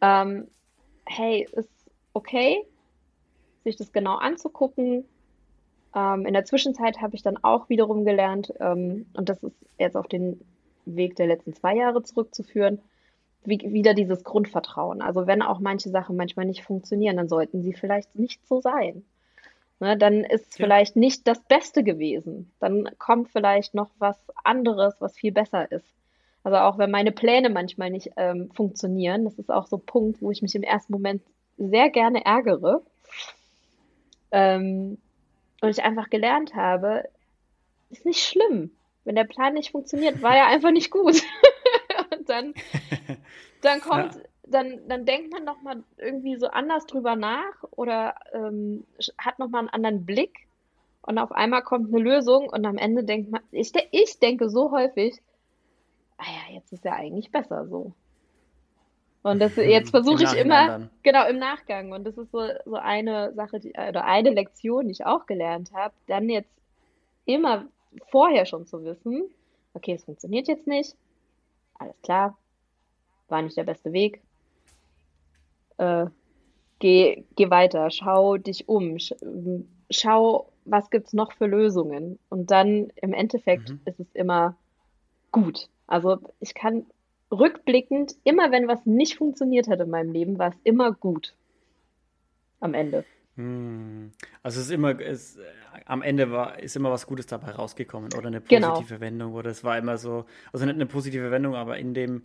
ähm, 0.00 0.48
hey, 1.10 1.46
ist 1.52 1.68
okay, 2.12 2.64
sich 3.64 3.76
das 3.76 3.92
genau 3.92 4.16
anzugucken. 4.16 5.04
Ähm, 5.94 6.26
in 6.26 6.34
der 6.34 6.44
Zwischenzeit 6.44 7.00
habe 7.00 7.16
ich 7.16 7.22
dann 7.22 7.36
auch 7.42 7.68
wiederum 7.68 8.04
gelernt, 8.04 8.52
ähm, 8.60 9.06
und 9.14 9.28
das 9.28 9.42
ist 9.42 9.56
jetzt 9.78 9.96
auf 9.96 10.08
den 10.08 10.40
Weg 10.86 11.16
der 11.16 11.26
letzten 11.26 11.54
zwei 11.54 11.76
Jahre 11.76 12.02
zurückzuführen, 12.02 12.80
wie, 13.44 13.58
wieder 13.72 13.94
dieses 13.94 14.24
Grundvertrauen. 14.24 15.02
Also 15.02 15.26
wenn 15.26 15.42
auch 15.42 15.60
manche 15.60 15.90
Sachen 15.90 16.16
manchmal 16.16 16.46
nicht 16.46 16.62
funktionieren, 16.62 17.16
dann 17.16 17.28
sollten 17.28 17.62
sie 17.62 17.72
vielleicht 17.72 18.16
nicht 18.16 18.46
so 18.46 18.60
sein 18.60 19.04
ne, 19.80 19.96
dann 19.96 20.24
ist 20.24 20.52
es 20.52 20.58
ja. 20.58 20.64
vielleicht 20.66 20.94
nicht 20.96 21.26
das 21.26 21.40
Beste 21.40 21.82
gewesen. 21.82 22.52
Dann 22.60 22.88
kommt 22.98 23.30
vielleicht 23.30 23.74
noch 23.74 23.90
was 23.98 24.16
anderes, 24.44 24.94
was 25.00 25.16
viel 25.16 25.32
besser 25.32 25.70
ist. 25.72 25.86
Also 26.42 26.58
auch 26.58 26.78
wenn 26.78 26.90
meine 26.90 27.12
Pläne 27.12 27.50
manchmal 27.50 27.90
nicht 27.90 28.10
ähm, 28.16 28.50
funktionieren, 28.52 29.24
das 29.24 29.38
ist 29.38 29.50
auch 29.50 29.66
so 29.66 29.76
ein 29.76 29.86
Punkt, 29.86 30.22
wo 30.22 30.30
ich 30.30 30.42
mich 30.42 30.54
im 30.54 30.62
ersten 30.62 30.92
Moment 30.92 31.22
sehr 31.58 31.90
gerne 31.90 32.24
ärgere. 32.24 32.82
Ähm, 34.30 34.98
und 35.60 35.68
ich 35.68 35.82
einfach 35.82 36.08
gelernt 36.08 36.54
habe, 36.54 37.04
ist 37.90 38.06
nicht 38.06 38.24
schlimm. 38.24 38.70
Wenn 39.04 39.16
der 39.16 39.24
Plan 39.24 39.54
nicht 39.54 39.72
funktioniert, 39.72 40.22
war 40.22 40.36
er 40.36 40.46
einfach 40.46 40.70
nicht 40.70 40.90
gut. 40.90 41.22
und 42.16 42.28
dann, 42.28 42.54
dann 43.60 43.80
kommt 43.80 44.14
ja 44.14 44.20
dann, 44.50 44.80
dann 44.88 45.04
denkt 45.06 45.32
man 45.32 45.44
nochmal 45.44 45.82
irgendwie 45.96 46.36
so 46.36 46.48
anders 46.48 46.86
drüber 46.86 47.16
nach 47.16 47.62
oder 47.70 48.14
ähm, 48.32 48.84
hat 49.18 49.38
nochmal 49.38 49.60
einen 49.60 49.68
anderen 49.70 50.04
Blick 50.04 50.46
und 51.02 51.18
auf 51.18 51.32
einmal 51.32 51.62
kommt 51.62 51.92
eine 51.92 52.02
Lösung 52.02 52.48
und 52.48 52.66
am 52.66 52.76
Ende 52.76 53.04
denkt 53.04 53.30
man, 53.30 53.42
ich, 53.52 53.72
ich 53.92 54.18
denke 54.18 54.50
so 54.50 54.70
häufig, 54.72 55.20
ah 56.20 56.48
ja, 56.48 56.54
jetzt 56.54 56.72
ist 56.72 56.84
ja 56.84 56.92
eigentlich 56.92 57.30
besser 57.30 57.66
so. 57.66 57.92
Und 59.22 59.38
das, 59.38 59.56
jetzt 59.56 59.90
versuche 59.90 60.24
ich 60.24 60.32
immer, 60.34 60.66
dann. 60.66 60.90
genau, 61.02 61.28
im 61.28 61.38
Nachgang. 61.38 61.92
Und 61.92 62.04
das 62.04 62.16
ist 62.16 62.30
so, 62.30 62.40
so 62.64 62.76
eine 62.76 63.34
Sache, 63.34 63.60
die, 63.60 63.70
oder 63.70 64.04
eine 64.04 64.30
Lektion, 64.30 64.86
die 64.86 64.92
ich 64.92 65.04
auch 65.04 65.26
gelernt 65.26 65.72
habe, 65.74 65.94
dann 66.06 66.30
jetzt 66.30 66.52
immer 67.26 67.66
vorher 68.10 68.46
schon 68.46 68.66
zu 68.66 68.82
wissen, 68.84 69.24
okay, 69.74 69.94
es 69.94 70.04
funktioniert 70.04 70.48
jetzt 70.48 70.66
nicht, 70.66 70.96
alles 71.78 72.00
klar, 72.02 72.38
war 73.28 73.42
nicht 73.42 73.56
der 73.56 73.64
beste 73.64 73.92
Weg, 73.92 74.22
äh, 75.76 76.06
geh, 76.78 77.24
geh 77.36 77.50
weiter, 77.50 77.90
schau 77.90 78.36
dich 78.36 78.68
um, 78.68 78.96
schau, 79.90 80.50
was 80.64 80.90
gibt 80.90 81.08
es 81.08 81.12
noch 81.12 81.32
für 81.32 81.46
Lösungen. 81.46 82.18
Und 82.28 82.50
dann 82.50 82.90
im 82.96 83.12
Endeffekt 83.12 83.70
mhm. 83.70 83.80
ist 83.84 84.00
es 84.00 84.06
immer 84.14 84.56
gut. 85.32 85.68
Also 85.90 86.18
ich 86.38 86.54
kann 86.54 86.86
rückblickend, 87.30 88.14
immer 88.24 88.50
wenn 88.50 88.68
was 88.68 88.86
nicht 88.86 89.16
funktioniert 89.16 89.68
hat 89.68 89.80
in 89.80 89.90
meinem 89.90 90.12
Leben, 90.12 90.38
war 90.38 90.50
es 90.50 90.56
immer 90.64 90.92
gut. 90.92 91.34
Am 92.60 92.74
Ende. 92.74 93.04
Hm. 93.36 94.12
Also 94.42 94.60
es 94.60 94.66
ist 94.66 94.72
immer, 94.72 94.98
es, 95.00 95.38
am 95.86 96.02
Ende 96.02 96.30
war, 96.30 96.58
ist 96.60 96.76
immer 96.76 96.90
was 96.90 97.06
Gutes 97.06 97.26
dabei 97.26 97.52
rausgekommen 97.52 98.12
oder 98.16 98.28
eine 98.28 98.40
Genau, 98.40 98.70
positive 98.72 99.00
Wendung 99.00 99.34
oder 99.34 99.50
es 99.50 99.64
war 99.64 99.78
immer 99.78 99.98
so, 99.98 100.26
also 100.52 100.64
nicht 100.64 100.74
eine 100.76 100.86
positive 100.86 101.30
Wendung, 101.30 101.54
aber 101.54 101.78
in 101.78 101.92
dem, 101.94 102.24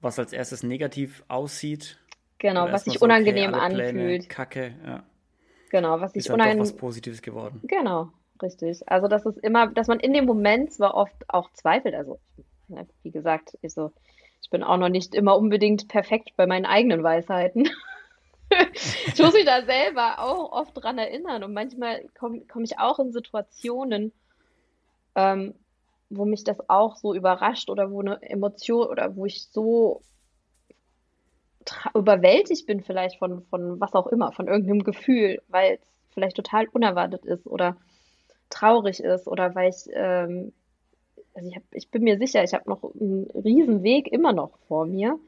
was 0.00 0.18
als 0.18 0.32
erstes 0.32 0.62
negativ 0.62 1.24
aussieht 1.28 1.98
genau, 2.38 2.70
was 2.72 2.84
sich 2.84 2.98
so, 2.98 3.04
okay, 3.04 3.04
unangenehm 3.04 3.52
Pläne, 3.52 3.62
anfühlt. 3.62 4.28
Kacke, 4.28 4.74
ja, 4.84 5.04
Genau, 5.70 6.00
was 6.00 6.12
sich 6.12 6.20
ist 6.20 6.30
dann 6.30 6.42
doch 6.42 6.56
was 6.58 6.72
unangenehm, 6.72 6.76
Positives 6.76 7.22
geworden. 7.22 7.60
genau, 7.64 8.10
richtig. 8.42 8.80
Also 8.88 9.08
das 9.08 9.26
ist 9.26 9.38
immer, 9.38 9.68
dass 9.68 9.86
man 9.88 10.00
in 10.00 10.12
dem 10.14 10.24
Moment 10.24 10.72
zwar 10.72 10.94
oft 10.94 11.28
auch 11.28 11.52
zweifelt, 11.52 11.94
also 11.94 12.18
wie 13.02 13.10
gesagt, 13.10 13.58
ich 13.62 13.72
so, 13.72 13.92
ich 14.42 14.50
bin 14.50 14.62
auch 14.62 14.76
noch 14.76 14.88
nicht 14.88 15.14
immer 15.14 15.36
unbedingt 15.36 15.88
perfekt 15.88 16.30
bei 16.36 16.46
meinen 16.46 16.66
eigenen 16.66 17.02
Weisheiten. 17.02 17.68
Ich 19.12 19.18
muss 19.22 19.34
mich 19.34 19.44
da 19.44 19.62
selber 19.62 20.20
auch 20.20 20.52
oft 20.52 20.72
dran 20.74 20.96
erinnern 20.96 21.44
und 21.44 21.52
manchmal 21.52 22.06
komme 22.18 22.40
komm 22.50 22.64
ich 22.64 22.78
auch 22.78 22.98
in 22.98 23.12
Situationen, 23.12 24.10
ähm, 25.14 25.54
wo 26.08 26.24
mich 26.24 26.44
das 26.44 26.58
auch 26.70 26.96
so 26.96 27.14
überrascht 27.14 27.68
oder 27.68 27.90
wo 27.90 28.00
eine 28.00 28.22
Emotion 28.22 28.86
oder 28.86 29.14
wo 29.16 29.26
ich 29.26 29.48
so 29.48 30.00
überwältigt 31.94 32.66
bin 32.66 32.82
vielleicht 32.82 33.18
von, 33.18 33.42
von 33.50 33.80
was 33.80 33.92
auch 33.92 34.06
immer, 34.06 34.32
von 34.32 34.48
irgendeinem 34.48 34.84
Gefühl, 34.84 35.42
weil 35.48 35.74
es 35.74 36.14
vielleicht 36.14 36.36
total 36.36 36.66
unerwartet 36.68 37.24
ist 37.24 37.46
oder 37.46 37.76
traurig 38.50 39.00
ist 39.00 39.26
oder 39.28 39.54
weil 39.54 39.70
ich, 39.70 39.90
ähm, 39.92 40.52
also 41.38 41.50
ich 41.50 41.56
hab, 41.56 41.62
ich 41.72 41.88
bin 41.88 42.02
mir 42.02 42.18
sicher, 42.18 42.42
ich 42.42 42.52
habe 42.52 42.68
noch 42.68 42.82
einen 42.82 43.30
riesen 43.30 43.82
Weg 43.84 44.08
immer 44.08 44.32
noch 44.32 44.58
vor 44.66 44.86
mir, 44.86 45.18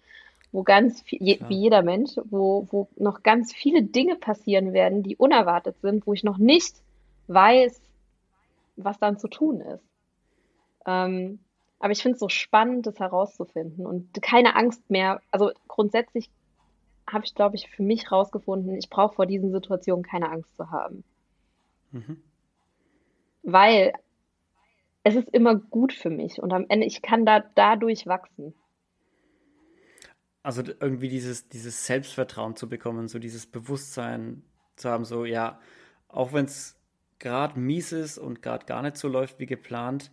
wo 0.50 0.64
ganz 0.64 1.00
viel, 1.02 1.22
je, 1.22 1.38
wie 1.46 1.60
jeder 1.60 1.82
Mensch, 1.82 2.12
wo, 2.24 2.66
wo 2.70 2.88
noch 2.96 3.22
ganz 3.22 3.52
viele 3.52 3.82
Dinge 3.84 4.16
passieren 4.16 4.72
werden, 4.72 5.04
die 5.04 5.16
unerwartet 5.16 5.80
sind, 5.80 6.06
wo 6.06 6.12
ich 6.12 6.24
noch 6.24 6.38
nicht 6.38 6.74
weiß, 7.28 7.80
was 8.76 8.98
dann 8.98 9.18
zu 9.18 9.28
tun 9.28 9.60
ist. 9.60 9.84
Ähm, 10.84 11.38
aber 11.78 11.92
ich 11.92 12.02
finde 12.02 12.14
es 12.14 12.20
so 12.20 12.28
spannend, 12.28 12.86
das 12.86 12.98
herauszufinden 12.98 13.86
und 13.86 14.20
keine 14.20 14.56
Angst 14.56 14.90
mehr. 14.90 15.22
Also 15.30 15.52
grundsätzlich 15.68 16.28
habe 17.06 17.24
ich, 17.24 17.34
glaube 17.34 17.54
ich, 17.54 17.70
für 17.70 17.84
mich 17.84 18.10
herausgefunden, 18.10 18.76
ich 18.76 18.90
brauche 18.90 19.14
vor 19.14 19.26
diesen 19.26 19.52
Situationen 19.52 20.04
keine 20.04 20.30
Angst 20.30 20.56
zu 20.56 20.70
haben, 20.70 21.04
Mhm. 21.92 22.22
weil 23.44 23.92
es 25.02 25.16
ist 25.16 25.28
immer 25.32 25.54
gut 25.54 25.92
für 25.92 26.10
mich 26.10 26.40
und 26.42 26.52
am 26.52 26.66
Ende, 26.68 26.86
ich 26.86 27.02
kann 27.02 27.24
da 27.24 27.40
dadurch 27.54 28.06
wachsen. 28.06 28.54
Also 30.42 30.62
irgendwie 30.62 31.08
dieses, 31.08 31.48
dieses 31.48 31.86
Selbstvertrauen 31.86 32.56
zu 32.56 32.68
bekommen, 32.68 33.08
so 33.08 33.18
dieses 33.18 33.46
Bewusstsein 33.46 34.42
zu 34.76 34.88
haben, 34.88 35.04
so 35.04 35.24
ja, 35.24 35.60
auch 36.08 36.32
wenn 36.32 36.46
es 36.46 36.78
gerade 37.18 37.58
mies 37.58 37.92
ist 37.92 38.18
und 38.18 38.40
gerade 38.40 38.64
gar 38.66 38.82
nicht 38.82 38.96
so 38.96 39.08
läuft 39.08 39.38
wie 39.38 39.46
geplant, 39.46 40.10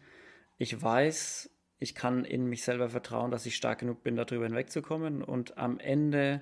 ich 0.57 0.81
weiß, 0.81 1.49
ich 1.79 1.95
kann 1.95 2.25
in 2.25 2.47
mich 2.47 2.63
selber 2.63 2.89
vertrauen, 2.89 3.31
dass 3.31 3.45
ich 3.45 3.55
stark 3.55 3.79
genug 3.79 4.03
bin, 4.03 4.15
darüber 4.15 4.45
hinwegzukommen 4.45 5.23
und 5.23 5.57
am 5.57 5.79
Ende 5.79 6.41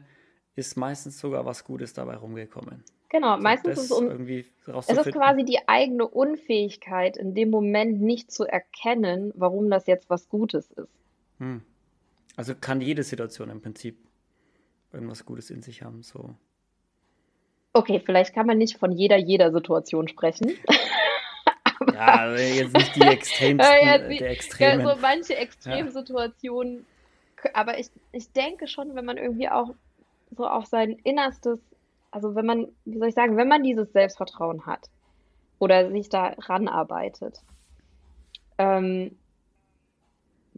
ist 0.56 0.78
meistens 0.78 1.20
sogar 1.20 1.46
was 1.46 1.66
Gutes 1.66 1.94
dabei 1.94 2.16
rumgekommen. 2.16 2.84
Genau, 3.16 3.38
So 3.38 3.42
meistens 3.44 3.78
ist 3.78 3.92
es 3.92 3.92
um, 3.92 4.28
es 4.28 4.90
ist 4.90 5.12
quasi 5.14 5.46
die 5.46 5.68
eigene 5.68 6.06
Unfähigkeit, 6.06 7.16
in 7.16 7.34
dem 7.34 7.50
Moment 7.50 8.02
nicht 8.02 8.30
zu 8.30 8.44
erkennen, 8.44 9.32
warum 9.36 9.70
das 9.70 9.88
jetzt 9.88 10.10
was 10.10 10.28
Gutes 10.28 10.70
ist. 10.72 10.90
Hm. 11.40 11.62
Also 12.36 12.54
kann 12.56 12.82
jede 12.82 13.04
Situation 13.04 13.50
im 13.50 13.62
Prinzip 13.62 13.98
irgendwas 14.92 15.26
Gutes 15.26 15.50
in 15.50 15.62
sich 15.62 15.82
haben, 15.82 16.04
so. 16.04 16.36
Okay, 17.72 18.02
vielleicht 18.06 18.34
kann 18.34 18.48
man 18.48 18.58
nicht 18.58 18.78
von 18.78 18.92
jeder, 18.92 19.18
jeder 19.18 19.52
Situation 19.52 20.08
sprechen. 20.08 20.52
Ja, 21.94 22.16
also 22.18 22.42
jetzt 22.42 22.74
nicht 22.74 22.96
die 22.96 23.02
Ja, 23.02 23.12
extremsten 23.12 23.86
ja, 23.86 23.96
äh, 23.96 24.10
sie, 24.10 24.18
der 24.18 24.28
ja, 24.28 24.32
so 24.32 24.36
Extremen. 24.36 25.02
manche 25.02 25.34
Ja. 25.36 25.42
Extremsituationen, 25.42 26.86
k- 27.38 27.52
aber 27.54 27.80
ich, 27.80 27.88
ich 28.12 28.32
denke 28.34 28.68
schon, 28.68 28.96
wenn 28.96 29.06
man 29.06 29.18
irgendwie 29.18 29.50
auch 29.50 29.70
so 30.36 30.46
auf 30.48 30.66
sein 30.66 30.92
Innerstes, 31.04 31.60
also 32.16 32.34
wenn 32.34 32.46
man, 32.46 32.68
wie 32.86 32.98
soll 32.98 33.10
ich 33.10 33.14
sagen, 33.14 33.36
wenn 33.36 33.50
man 33.50 33.62
dieses 33.62 33.92
Selbstvertrauen 33.92 34.66
hat 34.66 34.90
oder 35.60 35.92
sich 35.92 36.08
da 36.08 36.34
ranarbeitet, 36.38 37.38
ähm, 38.58 39.20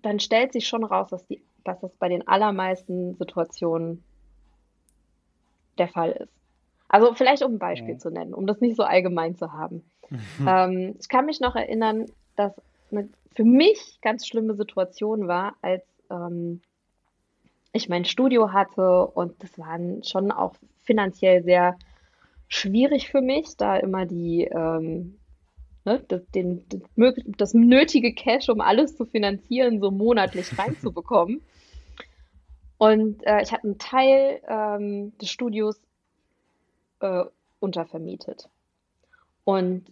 dann 0.03 0.19
stellt 0.19 0.53
sich 0.53 0.67
schon 0.67 0.83
raus, 0.83 1.07
dass 1.09 1.25
die, 1.25 1.41
dass 1.63 1.79
das 1.81 1.91
bei 1.95 2.09
den 2.09 2.27
allermeisten 2.27 3.15
Situationen 3.15 4.03
der 5.79 5.87
Fall 5.87 6.11
ist. 6.11 6.31
Also 6.89 7.15
vielleicht 7.15 7.41
um 7.41 7.53
ein 7.53 7.59
Beispiel 7.59 7.95
Mhm. 7.95 7.99
zu 7.99 8.11
nennen, 8.11 8.35
um 8.35 8.45
das 8.45 8.61
nicht 8.61 8.77
so 8.77 8.83
allgemein 8.83 9.35
zu 9.35 9.51
haben. 9.51 9.83
Ähm, 10.47 10.95
ich 10.99 11.09
kann 11.09 11.25
mich 11.25 11.39
noch 11.39 11.55
erinnern, 11.55 12.05
dass 12.35 12.53
eine 12.91 13.09
für 13.35 13.43
mich 13.43 13.99
ganz 14.01 14.27
schlimme 14.27 14.53
Situation 14.53 15.27
war, 15.27 15.55
als 15.61 15.83
ähm, 16.11 16.61
ich 17.77 17.89
mein 17.89 18.05
Studio 18.05 18.51
hatte 18.51 19.07
und 19.07 19.41
das 19.41 19.57
war 19.57 19.79
schon 20.03 20.31
auch 20.31 20.55
finanziell 20.83 21.43
sehr 21.43 21.77
schwierig 22.47 23.09
für 23.09 23.21
mich, 23.21 23.57
da 23.57 23.77
immer 23.77 24.05
die, 24.05 24.43
ähm, 24.43 25.17
ne, 25.85 26.03
das, 26.07 26.21
den, 26.33 26.65
das 27.37 27.53
nötige 27.53 28.13
Cash, 28.13 28.49
um 28.49 28.61
alles 28.61 28.95
zu 28.95 29.05
finanzieren, 29.05 29.79
so 29.79 29.91
monatlich 29.91 30.47
reinzubekommen. 30.59 31.41
Und 32.77 33.25
äh, 33.25 33.41
ich 33.41 33.51
hatte 33.51 33.63
einen 33.63 33.79
Teil 33.79 34.41
ähm, 34.47 35.17
des 35.17 35.29
Studios 35.29 35.79
äh, 36.99 37.23
untervermietet. 37.59 38.49
Und 39.43 39.85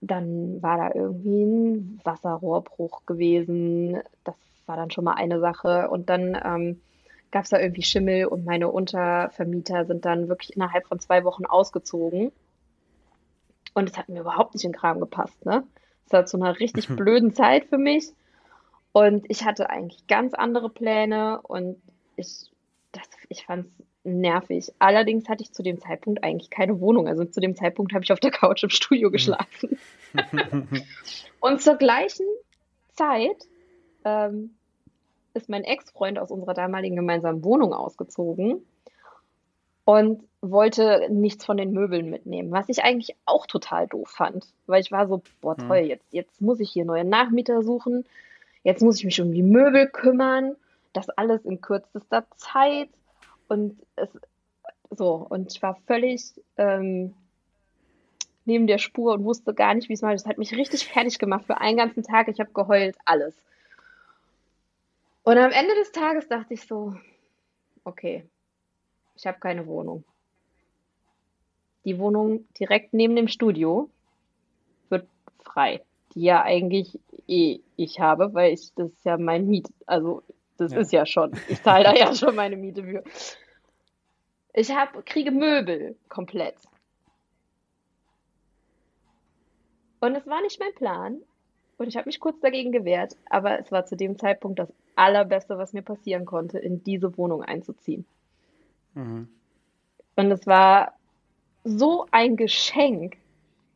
dann 0.00 0.62
war 0.62 0.76
da 0.76 0.94
irgendwie 0.94 1.42
ein 1.42 2.00
Wasserrohrbruch 2.04 3.04
gewesen. 3.06 3.98
Das 4.22 4.36
war 4.66 4.76
dann 4.76 4.92
schon 4.92 5.04
mal 5.04 5.14
eine 5.14 5.40
Sache. 5.40 5.88
Und 5.90 6.08
dann 6.08 6.38
ähm, 6.44 6.80
gab 7.30 7.44
es 7.44 7.50
da 7.50 7.58
irgendwie 7.58 7.82
Schimmel 7.82 8.26
und 8.26 8.44
meine 8.44 8.68
Untervermieter 8.68 9.84
sind 9.84 10.04
dann 10.04 10.28
wirklich 10.28 10.56
innerhalb 10.56 10.86
von 10.86 10.98
zwei 10.98 11.24
Wochen 11.24 11.46
ausgezogen. 11.46 12.32
Und 13.74 13.90
es 13.90 13.98
hat 13.98 14.08
mir 14.08 14.20
überhaupt 14.20 14.54
nicht 14.54 14.64
in 14.64 14.72
den 14.72 14.78
Kram 14.78 15.00
gepasst, 15.00 15.44
ne? 15.44 15.64
Es 16.06 16.12
war 16.12 16.26
zu 16.26 16.38
einer 16.38 16.58
richtig 16.58 16.88
blöden 16.96 17.32
Zeit 17.32 17.66
für 17.66 17.78
mich. 17.78 18.12
Und 18.92 19.26
ich 19.28 19.44
hatte 19.44 19.70
eigentlich 19.70 20.06
ganz 20.06 20.34
andere 20.34 20.70
Pläne 20.70 21.40
und 21.42 21.80
ich, 22.16 22.50
das, 22.92 23.04
ich 23.28 23.44
fand 23.44 23.66
es 23.66 23.84
nervig. 24.04 24.72
Allerdings 24.78 25.28
hatte 25.28 25.42
ich 25.42 25.52
zu 25.52 25.62
dem 25.62 25.80
Zeitpunkt 25.80 26.24
eigentlich 26.24 26.50
keine 26.50 26.80
Wohnung. 26.80 27.06
Also 27.06 27.24
zu 27.24 27.40
dem 27.40 27.54
Zeitpunkt 27.54 27.92
habe 27.92 28.04
ich 28.04 28.12
auf 28.12 28.20
der 28.20 28.30
Couch 28.30 28.62
im 28.64 28.70
Studio 28.70 29.10
geschlafen. 29.10 29.78
Und 31.40 31.60
zur 31.60 31.76
gleichen 31.76 32.26
Zeit 32.94 33.46
ähm, 34.04 34.54
ist 35.38 35.48
mein 35.48 35.64
Ex-Freund 35.64 36.18
aus 36.18 36.30
unserer 36.30 36.54
damaligen 36.54 36.96
gemeinsamen 36.96 37.42
Wohnung 37.44 37.72
ausgezogen 37.72 38.62
und 39.84 40.22
wollte 40.40 41.08
nichts 41.10 41.44
von 41.44 41.56
den 41.56 41.72
Möbeln 41.72 42.10
mitnehmen, 42.10 42.52
was 42.52 42.68
ich 42.68 42.84
eigentlich 42.84 43.16
auch 43.24 43.46
total 43.46 43.86
doof 43.88 44.08
fand, 44.10 44.46
weil 44.66 44.82
ich 44.82 44.92
war 44.92 45.08
so, 45.08 45.22
boah, 45.40 45.56
toll, 45.56 45.80
Hm. 45.80 45.86
jetzt, 45.86 46.12
jetzt 46.12 46.40
muss 46.40 46.60
ich 46.60 46.70
hier 46.70 46.84
neue 46.84 47.04
Nachmieter 47.04 47.62
suchen, 47.62 48.04
jetzt 48.62 48.82
muss 48.82 48.98
ich 48.98 49.04
mich 49.04 49.20
um 49.20 49.32
die 49.32 49.42
Möbel 49.42 49.88
kümmern, 49.88 50.56
das 50.92 51.08
alles 51.10 51.44
in 51.44 51.60
kürzester 51.60 52.26
Zeit 52.36 52.90
und 53.48 53.78
es 53.96 54.10
so, 54.90 55.26
und 55.28 55.52
ich 55.52 55.62
war 55.62 55.76
völlig 55.86 56.32
ähm, 56.56 57.14
neben 58.44 58.66
der 58.66 58.78
Spur 58.78 59.12
und 59.12 59.24
wusste 59.24 59.54
gar 59.54 59.74
nicht, 59.74 59.88
wie 59.88 59.92
es 59.92 60.02
mal. 60.02 60.14
Das 60.14 60.26
hat 60.26 60.38
mich 60.38 60.56
richtig 60.56 60.86
fertig 60.88 61.18
gemacht 61.18 61.44
für 61.46 61.60
einen 61.60 61.76
ganzen 61.76 62.02
Tag. 62.02 62.28
Ich 62.28 62.40
habe 62.40 62.50
geheult, 62.52 62.96
alles. 63.04 63.34
Und 65.28 65.36
am 65.36 65.50
Ende 65.50 65.74
des 65.74 65.92
Tages 65.92 66.26
dachte 66.26 66.54
ich 66.54 66.62
so, 66.66 66.94
okay, 67.84 68.24
ich 69.14 69.26
habe 69.26 69.38
keine 69.38 69.66
Wohnung. 69.66 70.02
Die 71.84 71.98
Wohnung 71.98 72.48
direkt 72.58 72.94
neben 72.94 73.14
dem 73.14 73.28
Studio 73.28 73.90
wird 74.88 75.06
frei, 75.44 75.84
die 76.14 76.22
ja 76.22 76.42
eigentlich 76.44 76.98
eh 77.26 77.60
ich 77.76 78.00
habe, 78.00 78.32
weil 78.32 78.54
ich 78.54 78.72
das 78.74 78.90
ist 78.90 79.04
ja 79.04 79.18
mein 79.18 79.48
Miet, 79.48 79.68
also 79.84 80.22
das 80.56 80.72
Ja. 80.72 80.78
ist 80.78 80.92
ja 80.92 81.04
schon, 81.04 81.38
ich 81.46 81.62
zahle 81.62 81.84
da 81.84 81.92
ja 81.94 82.14
schon 82.14 82.34
meine 82.34 82.56
Miete 82.56 82.82
für. 82.82 83.04
Ich 84.54 84.70
hab, 84.74 85.04
kriege 85.04 85.30
Möbel 85.30 85.98
komplett. 86.08 86.56
Und 90.00 90.14
es 90.14 90.26
war 90.26 90.40
nicht 90.40 90.58
mein 90.58 90.74
Plan. 90.74 91.20
Und 91.78 91.86
ich 91.86 91.96
habe 91.96 92.08
mich 92.08 92.18
kurz 92.18 92.38
dagegen 92.40 92.72
gewehrt, 92.72 93.16
aber 93.30 93.60
es 93.60 93.70
war 93.70 93.86
zu 93.86 93.96
dem 93.96 94.18
Zeitpunkt 94.18 94.58
das 94.58 94.72
Allerbeste, 94.96 95.58
was 95.58 95.72
mir 95.72 95.82
passieren 95.82 96.26
konnte, 96.26 96.58
in 96.58 96.82
diese 96.82 97.16
Wohnung 97.16 97.42
einzuziehen. 97.42 98.04
Mhm. 98.94 99.28
Und 100.16 100.30
es 100.32 100.44
war 100.46 100.94
so 101.62 102.06
ein 102.10 102.36
Geschenk, 102.36 103.16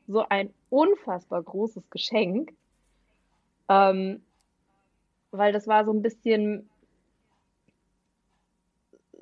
so 0.09 0.25
ein 0.29 0.53
unfassbar 0.69 1.43
großes 1.43 1.89
Geschenk, 1.91 2.53
ähm, 3.69 4.23
weil 5.31 5.53
das 5.53 5.69
war 5.69 5.85
so 5.85 5.93
ein 5.93 6.03
bisschen 6.03 6.69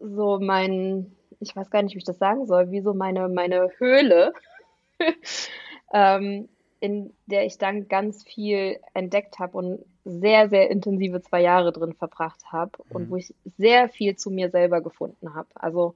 so 0.00 0.38
mein, 0.40 1.14
ich 1.40 1.54
weiß 1.54 1.70
gar 1.70 1.82
nicht, 1.82 1.94
wie 1.94 1.98
ich 1.98 2.04
das 2.04 2.18
sagen 2.18 2.46
soll, 2.46 2.70
wie 2.70 2.80
so 2.80 2.94
meine, 2.94 3.28
meine 3.28 3.70
Höhle, 3.76 4.32
ähm, 5.92 6.48
in 6.80 7.12
der 7.26 7.44
ich 7.44 7.58
dann 7.58 7.88
ganz 7.88 8.24
viel 8.24 8.80
entdeckt 8.94 9.38
habe 9.38 9.56
und 9.56 9.84
sehr, 10.04 10.48
sehr 10.48 10.70
intensive 10.70 11.20
zwei 11.20 11.42
Jahre 11.42 11.72
drin 11.72 11.92
verbracht 11.92 12.40
habe 12.50 12.72
mhm. 12.88 12.96
und 12.96 13.10
wo 13.10 13.16
ich 13.16 13.34
sehr 13.58 13.88
viel 13.88 14.16
zu 14.16 14.30
mir 14.30 14.50
selber 14.50 14.80
gefunden 14.80 15.34
habe. 15.34 15.48
Also 15.54 15.94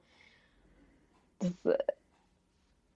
das 1.39 1.51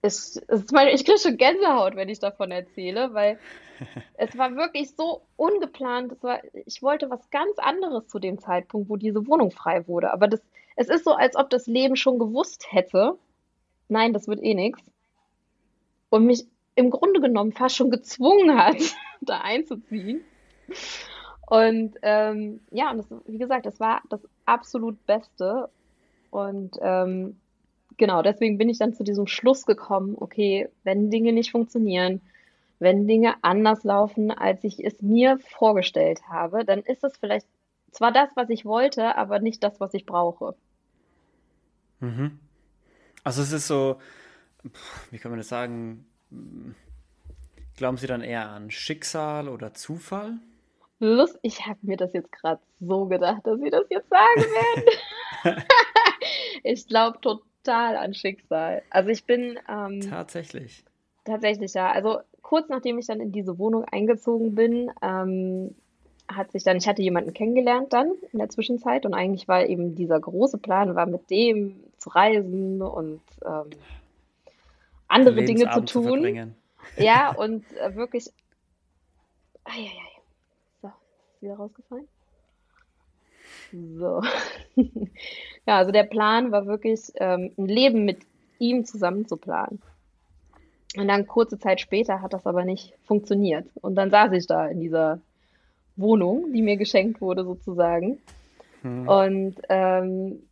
ist, 0.02 0.38
ist 0.38 0.72
meine, 0.72 0.92
ich 0.92 1.04
kriege 1.04 1.18
schon 1.18 1.38
Gänsehaut, 1.38 1.96
wenn 1.96 2.10
ich 2.10 2.20
davon 2.20 2.52
erzähle, 2.52 3.14
weil 3.14 3.40
es 4.18 4.38
war 4.38 4.56
wirklich 4.56 4.96
so 4.96 5.22
ungeplant. 5.36 6.22
War, 6.22 6.42
ich 6.66 6.82
wollte 6.82 7.10
was 7.10 7.30
ganz 7.32 7.58
anderes 7.58 8.08
zu 8.08 8.20
dem 8.20 8.40
Zeitpunkt, 8.40 8.90
wo 8.90 8.96
diese 8.96 9.28
Wohnung 9.28 9.52
frei 9.52 9.88
wurde. 9.88 10.14
Aber 10.14 10.28
das, 10.28 10.42
es 10.76 10.90
ist 10.90 11.06
so, 11.06 11.14
als 11.14 11.36
ob 11.36 11.50
das 11.50 11.68
Leben 11.68 11.96
schon 11.96 12.20
gewusst 12.20 12.68
hätte, 12.72 13.18
nein, 13.88 14.14
das 14.14 14.28
wird 14.28 14.42
eh 14.42 14.54
nichts. 14.54 14.82
Und 16.10 16.26
mich 16.26 16.46
im 16.80 16.92
Grunde 16.92 17.20
genommen 17.20 17.52
fast 17.52 17.76
schon 17.76 17.92
gezwungen 17.92 18.58
hat, 18.58 18.78
da 19.22 19.42
einzuziehen. 19.42 20.22
Und 21.46 21.96
ähm, 22.04 22.62
ja, 22.72 22.92
und 22.92 22.98
das, 23.00 23.08
wie 23.26 23.38
gesagt, 23.38 23.66
das 23.66 23.80
war 23.80 24.02
das 24.10 24.22
absolut 24.46 25.06
Beste. 25.06 25.70
Und 26.30 26.78
ähm, 26.82 27.36
genau, 27.98 28.22
deswegen 28.22 28.58
bin 28.58 28.70
ich 28.70 28.78
dann 28.78 28.94
zu 28.94 29.04
diesem 29.04 29.28
Schluss 29.28 29.66
gekommen, 29.66 30.16
okay, 30.18 30.70
wenn 30.84 31.10
Dinge 31.10 31.34
nicht 31.34 31.52
funktionieren, 31.52 32.22
wenn 32.80 33.08
Dinge 33.08 33.36
anders 33.42 33.84
laufen, 33.84 34.32
als 34.32 34.64
ich 34.64 34.80
es 34.80 35.02
mir 35.02 35.38
vorgestellt 35.58 36.22
habe, 36.30 36.64
dann 36.64 36.80
ist 36.80 37.04
es 37.04 37.18
vielleicht 37.18 37.48
zwar 37.92 38.14
das, 38.14 38.30
was 38.36 38.50
ich 38.50 38.64
wollte, 38.64 39.18
aber 39.18 39.40
nicht 39.40 39.64
das, 39.64 39.82
was 39.82 39.94
ich 39.94 40.06
brauche. 40.06 40.56
Mhm. 42.00 42.40
Also 43.26 43.42
es 43.42 43.52
ist 43.52 43.68
so, 43.68 43.98
wie 45.12 45.18
kann 45.18 45.32
man 45.32 45.40
das 45.40 45.50
sagen, 45.50 46.06
Glauben 47.78 47.98
Sie 47.98 48.08
dann 48.08 48.22
eher 48.22 48.50
an 48.50 48.72
Schicksal 48.72 49.48
oder 49.48 49.74
Zufall? 49.74 50.38
Lust, 51.00 51.40
ich 51.42 51.66
habe 51.66 51.80
mir 51.82 51.96
das 51.96 52.14
jetzt 52.14 52.32
gerade 52.32 52.62
so 52.82 53.06
gedacht, 53.06 53.46
dass 53.46 53.60
Sie 53.60 53.70
das 53.70 53.86
jetzt 53.90 54.10
sagen 54.10 54.42
werden. 54.42 55.64
ich 56.64 56.88
glaube 56.88 57.20
total 57.22 57.96
an 57.96 58.14
Schicksal. 58.14 58.82
Also 58.90 59.10
ich 59.10 59.24
bin. 59.24 59.58
Ähm, 59.70 60.02
tatsächlich. 60.02 60.84
Tatsächlich, 61.24 61.74
ja. 61.74 61.92
Also 61.92 62.20
kurz 62.42 62.68
nachdem 62.70 62.98
ich 62.98 63.08
dann 63.08 63.22
in 63.22 63.32
diese 63.32 63.58
Wohnung 63.60 63.86
eingezogen 63.86 64.56
bin, 64.56 64.92
ähm, 65.02 65.76
hat 66.28 66.52
sich 66.52 66.64
dann, 66.64 66.78
ich 66.78 66.88
hatte 66.88 67.02
jemanden 67.02 67.34
kennengelernt 67.34 67.94
dann 67.94 68.12
in 68.32 68.40
der 68.40 68.50
Zwischenzeit 68.50 69.06
und 69.06 69.14
eigentlich 69.14 69.48
war 69.48 69.66
eben 69.66 69.96
dieser 69.96 70.20
große 70.20 70.58
Plan, 70.58 70.96
war 70.96 71.06
mit 71.06 71.30
dem 71.30 71.80
zu 71.98 72.10
reisen 72.10 72.82
und 72.82 73.22
ähm, 73.46 73.70
andere 75.10 75.44
Dinge 75.44 75.70
zu 75.70 75.86
tun. 75.86 76.24
Zu 76.24 77.04
ja, 77.04 77.32
und 77.38 77.66
äh, 77.78 77.96
wirklich. 77.96 78.30
Eieiei. 79.66 79.92
So, 80.82 80.88
ist 80.88 81.42
wieder 81.42 81.56
rausgefallen. 81.56 82.08
So. 83.72 84.22
ja, 85.68 85.78
also 85.78 85.92
der 85.92 86.04
Plan 86.04 86.52
war 86.52 86.66
wirklich, 86.66 87.12
ähm, 87.16 87.52
ein 87.58 87.68
Leben 87.68 88.06
mit 88.06 88.20
ihm 88.58 88.86
zusammen 88.86 89.28
zu 89.28 89.38
planen. 89.38 89.82
Und 90.98 91.08
dann 91.08 91.28
kurze 91.28 91.60
Zeit 91.60 91.80
später 91.80 92.22
hat 92.22 92.34
das 92.34 92.48
aber 92.48 92.66
nicht 92.66 92.94
funktioniert. 93.06 93.68
Und 93.76 93.96
dann 93.96 94.10
saß 94.10 94.32
ich 94.34 94.48
da 94.48 94.68
in 94.68 94.80
dieser 94.80 95.20
Wohnung, 95.96 96.52
die 96.52 96.62
mir 96.62 96.78
geschenkt 96.78 97.22
wurde, 97.22 97.44
sozusagen. 97.44 98.20
Hm. 98.82 99.08
Und, 99.08 99.56
ähm, 99.70 100.44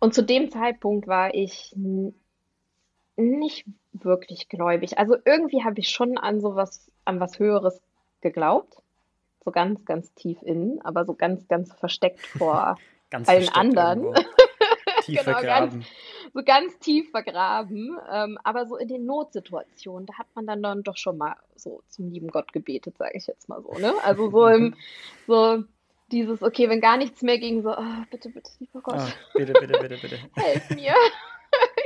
und 0.00 0.14
zu 0.14 0.22
dem 0.22 0.50
Zeitpunkt 0.50 1.06
war 1.06 1.34
ich 1.34 1.74
nicht 3.18 3.66
wirklich 3.92 4.48
gläubig. 4.48 4.98
Also 4.98 5.16
irgendwie 5.24 5.64
habe 5.64 5.80
ich 5.80 5.90
schon 5.90 6.18
an 6.18 6.40
sowas, 6.40 6.90
an 7.04 7.20
was 7.20 7.38
Höheres 7.38 7.80
geglaubt. 8.20 8.82
So 9.44 9.50
ganz, 9.50 9.84
ganz 9.84 10.12
tief 10.14 10.42
innen, 10.42 10.80
aber 10.82 11.04
so 11.04 11.14
ganz, 11.14 11.48
ganz 11.48 11.72
versteckt 11.72 12.20
vor 12.38 12.76
ganz 13.10 13.28
allen 13.28 13.48
anderen. 13.50 14.14
tief 15.02 15.20
genau, 15.20 15.38
vergraben. 15.38 15.70
Ganz, 15.70 15.86
so 16.34 16.42
ganz 16.42 16.78
tief 16.78 17.10
vergraben. 17.10 17.98
Ähm, 18.10 18.38
aber 18.44 18.66
so 18.66 18.76
in 18.76 18.88
den 18.88 19.06
Notsituationen, 19.06 20.06
da 20.06 20.14
hat 20.18 20.26
man 20.34 20.46
dann, 20.46 20.62
dann 20.62 20.82
doch 20.82 20.96
schon 20.96 21.18
mal 21.18 21.36
so 21.56 21.82
zum 21.88 22.10
lieben 22.10 22.28
Gott 22.28 22.52
gebetet, 22.52 22.98
sage 22.98 23.16
ich 23.16 23.26
jetzt 23.26 23.48
mal 23.48 23.62
so. 23.62 23.72
Ne? 23.78 23.94
Also 24.02 24.30
so 24.30 24.46
im, 24.48 24.74
so 25.26 25.64
dieses, 26.12 26.42
okay, 26.42 26.68
wenn 26.68 26.80
gar 26.80 26.96
nichts 26.96 27.22
mehr 27.22 27.38
ging, 27.38 27.62
so, 27.62 27.70
oh, 27.70 28.04
bitte, 28.10 28.30
bitte, 28.30 28.50
lieber 28.58 28.80
Gott. 28.80 28.96
Oh, 28.98 29.38
bitte, 29.38 29.52
bitte, 29.52 29.78
bitte, 29.78 29.98
bitte. 29.98 30.18
Helf 30.34 30.70
mir. 30.70 30.94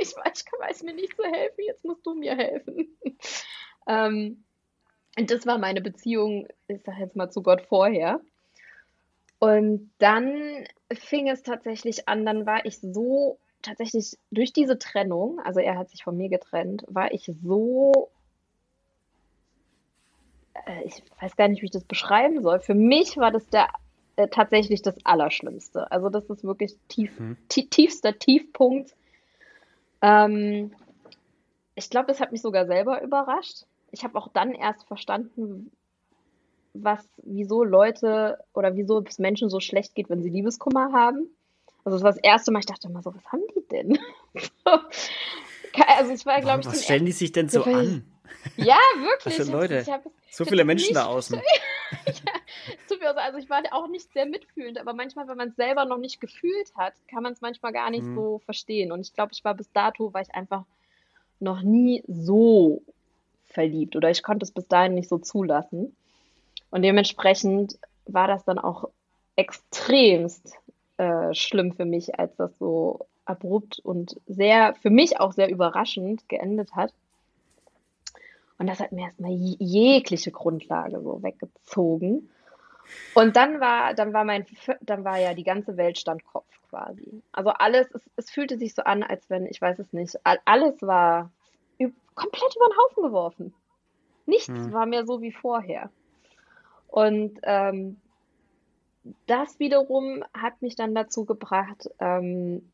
Ich, 0.03 0.15
weiß, 0.15 0.45
ich 0.45 0.59
weiß 0.59 0.83
mir 0.83 0.93
nicht 0.93 1.15
zu 1.15 1.23
helfen, 1.23 1.63
jetzt 1.65 1.83
musst 1.85 2.05
du 2.05 2.13
mir 2.13 2.35
helfen. 2.35 2.97
ähm, 3.87 4.43
das 5.15 5.45
war 5.45 5.57
meine 5.57 5.81
Beziehung, 5.81 6.47
ich 6.67 6.81
sag 6.83 6.97
jetzt 6.99 7.15
mal 7.15 7.29
zu 7.29 7.43
Gott 7.43 7.61
vorher. 7.61 8.19
Und 9.39 9.91
dann 9.97 10.65
fing 10.91 11.29
es 11.29 11.43
tatsächlich 11.43 12.07
an, 12.07 12.25
dann 12.25 12.45
war 12.45 12.65
ich 12.65 12.79
so 12.79 13.39
tatsächlich 13.61 14.17
durch 14.31 14.53
diese 14.53 14.77
Trennung, 14.77 15.39
also 15.39 15.59
er 15.59 15.77
hat 15.77 15.89
sich 15.89 16.03
von 16.03 16.17
mir 16.17 16.29
getrennt, 16.29 16.83
war 16.87 17.13
ich 17.13 17.31
so, 17.43 18.09
äh, 20.65 20.83
ich 20.85 21.03
weiß 21.19 21.35
gar 21.35 21.47
nicht, 21.47 21.61
wie 21.61 21.65
ich 21.65 21.71
das 21.71 21.83
beschreiben 21.83 22.41
soll. 22.41 22.59
Für 22.59 22.73
mich 22.73 23.17
war 23.17 23.31
das 23.31 23.47
der 23.47 23.67
äh, 24.15 24.27
tatsächlich 24.27 24.81
das 24.81 24.95
Allerschlimmste. 25.05 25.91
Also 25.91 26.09
das 26.09 26.29
ist 26.29 26.43
wirklich 26.43 26.75
tief, 26.87 27.17
hm. 27.17 27.37
tiefster 27.49 28.17
Tiefpunkt 28.17 28.95
ähm, 30.03 30.71
ich 31.75 31.89
glaube, 31.89 32.07
das 32.07 32.19
hat 32.19 32.31
mich 32.31 32.41
sogar 32.41 32.67
selber 32.67 33.01
überrascht. 33.01 33.63
Ich 33.91 34.03
habe 34.03 34.17
auch 34.17 34.27
dann 34.27 34.53
erst 34.53 34.85
verstanden, 34.85 35.71
was, 36.73 37.07
wieso 37.23 37.63
Leute 37.63 38.39
oder 38.53 38.75
wieso 38.75 39.01
es 39.01 39.17
Menschen 39.17 39.49
so 39.49 39.59
schlecht 39.59 39.95
geht, 39.95 40.09
wenn 40.09 40.21
sie 40.21 40.29
Liebeskummer 40.29 40.91
haben. 40.91 41.29
Also 41.85 41.97
das 41.97 42.03
war 42.03 42.11
das 42.11 42.21
erste 42.21 42.51
Mal, 42.51 42.59
ich 42.59 42.65
dachte 42.65 42.87
immer 42.87 43.01
so, 43.01 43.13
was 43.15 43.25
haben 43.31 43.43
die 43.55 43.67
denn? 43.71 43.97
also 45.97 46.11
ich 46.13 46.25
war, 46.25 46.41
glaube 46.41 46.61
ich, 46.61 46.67
was 46.67 46.83
stellen 46.83 47.05
die 47.05 47.11
sich 47.11 47.31
denn 47.31 47.49
so 47.49 47.63
an? 47.63 48.03
Ja, 48.57 48.77
wirklich. 48.97 49.39
Also 49.39 49.51
Leute, 49.51 49.79
ich 49.79 49.89
hab, 49.89 50.03
so 50.29 50.45
viele 50.45 50.65
Menschen 50.65 50.93
da 50.93 51.05
außen. 51.07 51.41
ja, 53.01 53.11
also 53.11 53.37
ich 53.37 53.49
war 53.49 53.61
auch 53.71 53.87
nicht 53.87 54.11
sehr 54.13 54.25
mitfühlend, 54.25 54.77
aber 54.79 54.93
manchmal, 54.93 55.27
wenn 55.27 55.37
man 55.37 55.49
es 55.49 55.55
selber 55.55 55.85
noch 55.85 55.97
nicht 55.97 56.21
gefühlt 56.21 56.73
hat, 56.75 56.93
kann 57.09 57.23
man 57.23 57.33
es 57.33 57.41
manchmal 57.41 57.73
gar 57.73 57.89
nicht 57.89 58.03
mhm. 58.03 58.15
so 58.15 58.41
verstehen. 58.45 58.91
Und 58.91 59.01
ich 59.01 59.13
glaube, 59.13 59.33
ich 59.33 59.43
war 59.43 59.53
bis 59.53 59.71
dato, 59.71 60.13
war 60.13 60.21
ich 60.21 60.33
einfach 60.33 60.63
noch 61.39 61.61
nie 61.61 62.03
so 62.07 62.81
verliebt 63.47 63.95
oder 63.95 64.09
ich 64.09 64.23
konnte 64.23 64.43
es 64.43 64.51
bis 64.51 64.67
dahin 64.67 64.95
nicht 64.95 65.09
so 65.09 65.17
zulassen. 65.17 65.95
Und 66.71 66.81
dementsprechend 66.81 67.77
war 68.05 68.27
das 68.27 68.43
dann 68.45 68.59
auch 68.59 68.89
extremst 69.35 70.53
äh, 70.97 71.33
schlimm 71.33 71.73
für 71.73 71.85
mich, 71.85 72.17
als 72.19 72.35
das 72.35 72.51
so 72.59 73.07
abrupt 73.25 73.79
und 73.79 74.19
sehr, 74.27 74.75
für 74.81 74.89
mich 74.89 75.19
auch 75.19 75.33
sehr 75.33 75.49
überraschend 75.49 76.27
geendet 76.29 76.75
hat. 76.75 76.93
Und 78.63 78.67
das 78.67 78.79
hat 78.79 78.93
mir 78.93 79.07
erstmal 79.07 79.33
jegliche 79.33 80.31
Grundlage 80.31 81.01
so 81.01 81.21
weggezogen. 81.21 82.29
Und 83.13 83.35
dann 83.35 83.59
war, 83.59 83.93
dann 83.93 84.13
war 84.13 84.23
mein, 84.23 84.45
dann 84.79 85.03
war 85.03 85.19
ja 85.19 85.33
die 85.33 85.43
ganze 85.43 85.75
Welt 85.75 85.97
stand 85.97 86.23
Kopf 86.23 86.47
quasi. 86.69 87.21
Also 87.33 87.49
alles, 87.49 87.91
es, 87.93 88.09
es 88.15 88.31
fühlte 88.31 88.57
sich 88.57 88.73
so 88.73 88.83
an, 88.83 89.03
als 89.03 89.29
wenn, 89.29 89.47
ich 89.47 89.59
weiß 89.59 89.79
es 89.79 89.91
nicht, 89.91 90.17
alles 90.45 90.81
war 90.81 91.29
komplett 92.15 92.55
über 92.55 92.69
den 92.69 92.77
Haufen 92.77 93.03
geworfen. 93.03 93.53
Nichts 94.27 94.47
hm. 94.47 94.71
war 94.71 94.85
mehr 94.85 95.05
so 95.05 95.21
wie 95.21 95.33
vorher. 95.33 95.89
Und 96.87 97.41
ähm, 97.43 97.97
das 99.25 99.59
wiederum 99.59 100.23
hat 100.33 100.61
mich 100.61 100.77
dann 100.77 100.95
dazu 100.95 101.25
gebracht, 101.25 101.89
ähm, 101.99 102.71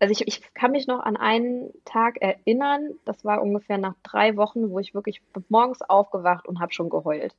also 0.00 0.12
ich, 0.12 0.26
ich 0.26 0.54
kann 0.54 0.72
mich 0.72 0.86
noch 0.86 1.00
an 1.00 1.16
einen 1.16 1.70
Tag 1.84 2.20
erinnern, 2.20 2.94
das 3.04 3.24
war 3.24 3.42
ungefähr 3.42 3.78
nach 3.78 3.94
drei 4.02 4.36
Wochen, 4.36 4.70
wo 4.70 4.78
ich 4.78 4.94
wirklich 4.94 5.22
morgens 5.48 5.82
aufgewacht 5.82 6.46
und 6.46 6.60
habe 6.60 6.72
schon 6.72 6.90
geheult. 6.90 7.34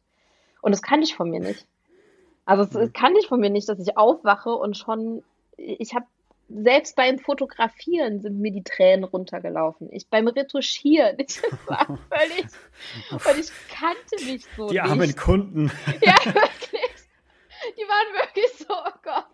Und 0.62 0.72
das 0.72 0.82
kann 0.82 1.02
ich 1.02 1.16
von 1.16 1.30
mir 1.30 1.40
nicht. 1.40 1.68
Also 2.46 2.64
es 2.64 2.74
mhm. 2.74 2.94
kann 2.94 3.16
ich 3.16 3.28
von 3.28 3.40
mir 3.40 3.50
nicht, 3.50 3.70
dass 3.70 3.80
ich 3.80 3.98
aufwache 3.98 4.52
und 4.52 4.78
schon, 4.78 5.24
ich 5.58 5.94
habe 5.94 6.06
selbst 6.50 6.96
beim 6.96 7.20
Fotografieren 7.20 8.22
sind 8.22 8.40
mir 8.40 8.52
die 8.52 8.64
Tränen 8.64 9.04
runtergelaufen. 9.04 9.92
Ich 9.92 10.08
beim 10.08 10.28
Retuschieren, 10.28 11.18
ich 11.20 11.42
war 11.68 11.86
völlig, 12.10 12.48
und 13.12 13.40
ich 13.40 13.52
kannte 13.70 14.26
mich 14.26 14.46
so 14.56 14.68
Die 14.68 14.76
nicht. 14.76 14.84
armen 14.84 15.16
Kunden. 15.16 15.72
Ja, 16.02 16.16
wirklich. 16.26 16.82
Die 17.76 17.82
waren 17.82 18.14
wirklich 18.14 18.54
so, 18.58 18.74
oh 18.74 19.00
Gott. 19.04 19.26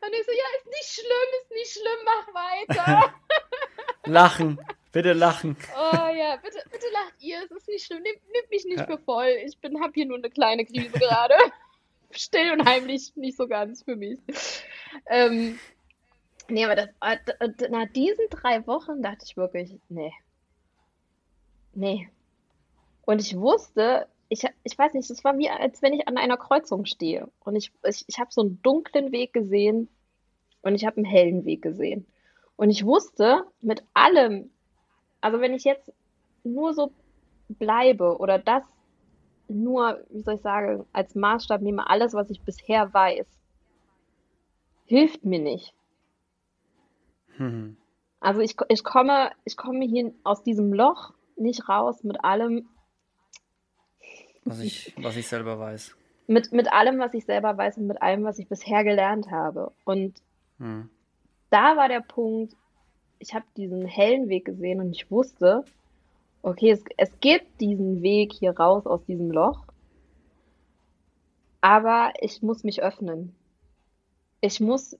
Und 0.00 0.12
ich 0.12 0.26
so, 0.26 0.32
ja, 0.32 0.44
ist 0.58 0.66
nicht 0.66 0.92
schlimm, 0.92 1.28
ist 1.42 1.50
nicht 1.50 1.72
schlimm, 1.72 1.98
mach 2.04 2.34
weiter. 2.34 3.14
lachen, 4.06 4.60
bitte 4.92 5.12
lachen. 5.12 5.56
Oh 5.74 6.08
ja, 6.14 6.36
bitte, 6.36 6.62
bitte 6.70 6.86
lacht 6.92 7.14
ihr, 7.20 7.42
es 7.44 7.50
ist 7.50 7.68
nicht 7.68 7.84
schlimm, 7.86 8.02
nehmt, 8.02 8.20
nehmt 8.32 8.50
mich 8.50 8.64
nicht 8.64 8.78
ja. 8.78 8.86
für 8.86 8.98
voll. 8.98 9.28
Ich 9.44 9.58
bin, 9.58 9.80
hab 9.82 9.94
hier 9.94 10.06
nur 10.06 10.18
eine 10.18 10.30
kleine 10.30 10.64
Krise 10.64 10.98
gerade. 10.98 11.34
Still 12.10 12.52
und 12.52 12.66
heimlich, 12.66 13.14
nicht 13.16 13.36
so 13.36 13.46
ganz 13.46 13.82
für 13.82 13.96
mich. 13.96 14.18
Ähm, 15.06 15.58
nee, 16.48 16.64
aber 16.64 16.74
das, 16.74 16.88
äh, 17.00 17.68
nach 17.70 17.86
diesen 17.92 18.28
drei 18.30 18.66
Wochen 18.66 19.02
dachte 19.02 19.24
ich 19.26 19.36
wirklich, 19.36 19.76
nee. 19.88 20.12
nee. 21.74 22.08
Und 23.04 23.20
ich 23.20 23.36
wusste, 23.36 24.08
ich, 24.28 24.44
ich 24.62 24.78
weiß 24.78 24.94
nicht, 24.94 25.10
es 25.10 25.24
war 25.24 25.38
wie, 25.38 25.48
als 25.48 25.82
wenn 25.82 25.94
ich 25.94 26.06
an 26.06 26.18
einer 26.18 26.36
Kreuzung 26.36 26.84
stehe. 26.84 27.28
Und 27.40 27.56
ich, 27.56 27.72
ich, 27.84 28.04
ich 28.06 28.18
habe 28.18 28.30
so 28.32 28.42
einen 28.42 28.60
dunklen 28.62 29.12
Weg 29.12 29.32
gesehen 29.32 29.88
und 30.62 30.74
ich 30.74 30.84
habe 30.84 30.96
einen 30.96 31.06
hellen 31.06 31.44
Weg 31.44 31.62
gesehen. 31.62 32.06
Und 32.56 32.70
ich 32.70 32.84
wusste, 32.84 33.44
mit 33.60 33.82
allem, 33.94 34.50
also 35.20 35.40
wenn 35.40 35.54
ich 35.54 35.64
jetzt 35.64 35.92
nur 36.44 36.74
so 36.74 36.92
bleibe 37.48 38.18
oder 38.18 38.38
das 38.38 38.64
nur, 39.48 40.04
wie 40.10 40.20
soll 40.20 40.34
ich 40.34 40.42
sagen, 40.42 40.84
als 40.92 41.14
Maßstab 41.14 41.62
nehme, 41.62 41.88
alles, 41.88 42.12
was 42.12 42.28
ich 42.28 42.42
bisher 42.42 42.92
weiß, 42.92 43.26
hilft 44.84 45.24
mir 45.24 45.38
nicht. 45.38 45.72
Mhm. 47.38 47.76
Also 48.20 48.40
ich, 48.40 48.56
ich, 48.68 48.84
komme, 48.84 49.30
ich 49.44 49.56
komme 49.56 49.84
hier 49.86 50.12
aus 50.24 50.42
diesem 50.42 50.72
Loch 50.72 51.14
nicht 51.36 51.68
raus 51.68 52.02
mit 52.02 52.24
allem, 52.24 52.68
was 54.48 54.60
ich, 54.60 54.94
was 54.98 55.16
ich 55.16 55.26
selber 55.26 55.58
weiß. 55.58 55.96
Mit, 56.26 56.52
mit 56.52 56.72
allem, 56.72 56.98
was 56.98 57.14
ich 57.14 57.24
selber 57.24 57.56
weiß 57.56 57.78
und 57.78 57.86
mit 57.86 58.02
allem, 58.02 58.24
was 58.24 58.38
ich 58.38 58.48
bisher 58.48 58.84
gelernt 58.84 59.30
habe. 59.30 59.72
Und 59.84 60.20
hm. 60.58 60.90
da 61.50 61.76
war 61.76 61.88
der 61.88 62.00
Punkt, 62.00 62.54
ich 63.18 63.34
habe 63.34 63.46
diesen 63.56 63.86
hellen 63.86 64.28
Weg 64.28 64.44
gesehen 64.44 64.80
und 64.80 64.92
ich 64.92 65.10
wusste, 65.10 65.64
okay, 66.42 66.70
es, 66.70 66.84
es 66.96 67.10
gibt 67.20 67.60
diesen 67.60 68.02
Weg 68.02 68.32
hier 68.32 68.56
raus 68.56 68.86
aus 68.86 69.04
diesem 69.04 69.30
Loch, 69.30 69.64
aber 71.60 72.12
ich 72.20 72.42
muss 72.42 72.62
mich 72.62 72.82
öffnen. 72.82 73.34
Ich 74.40 74.60
muss 74.60 74.96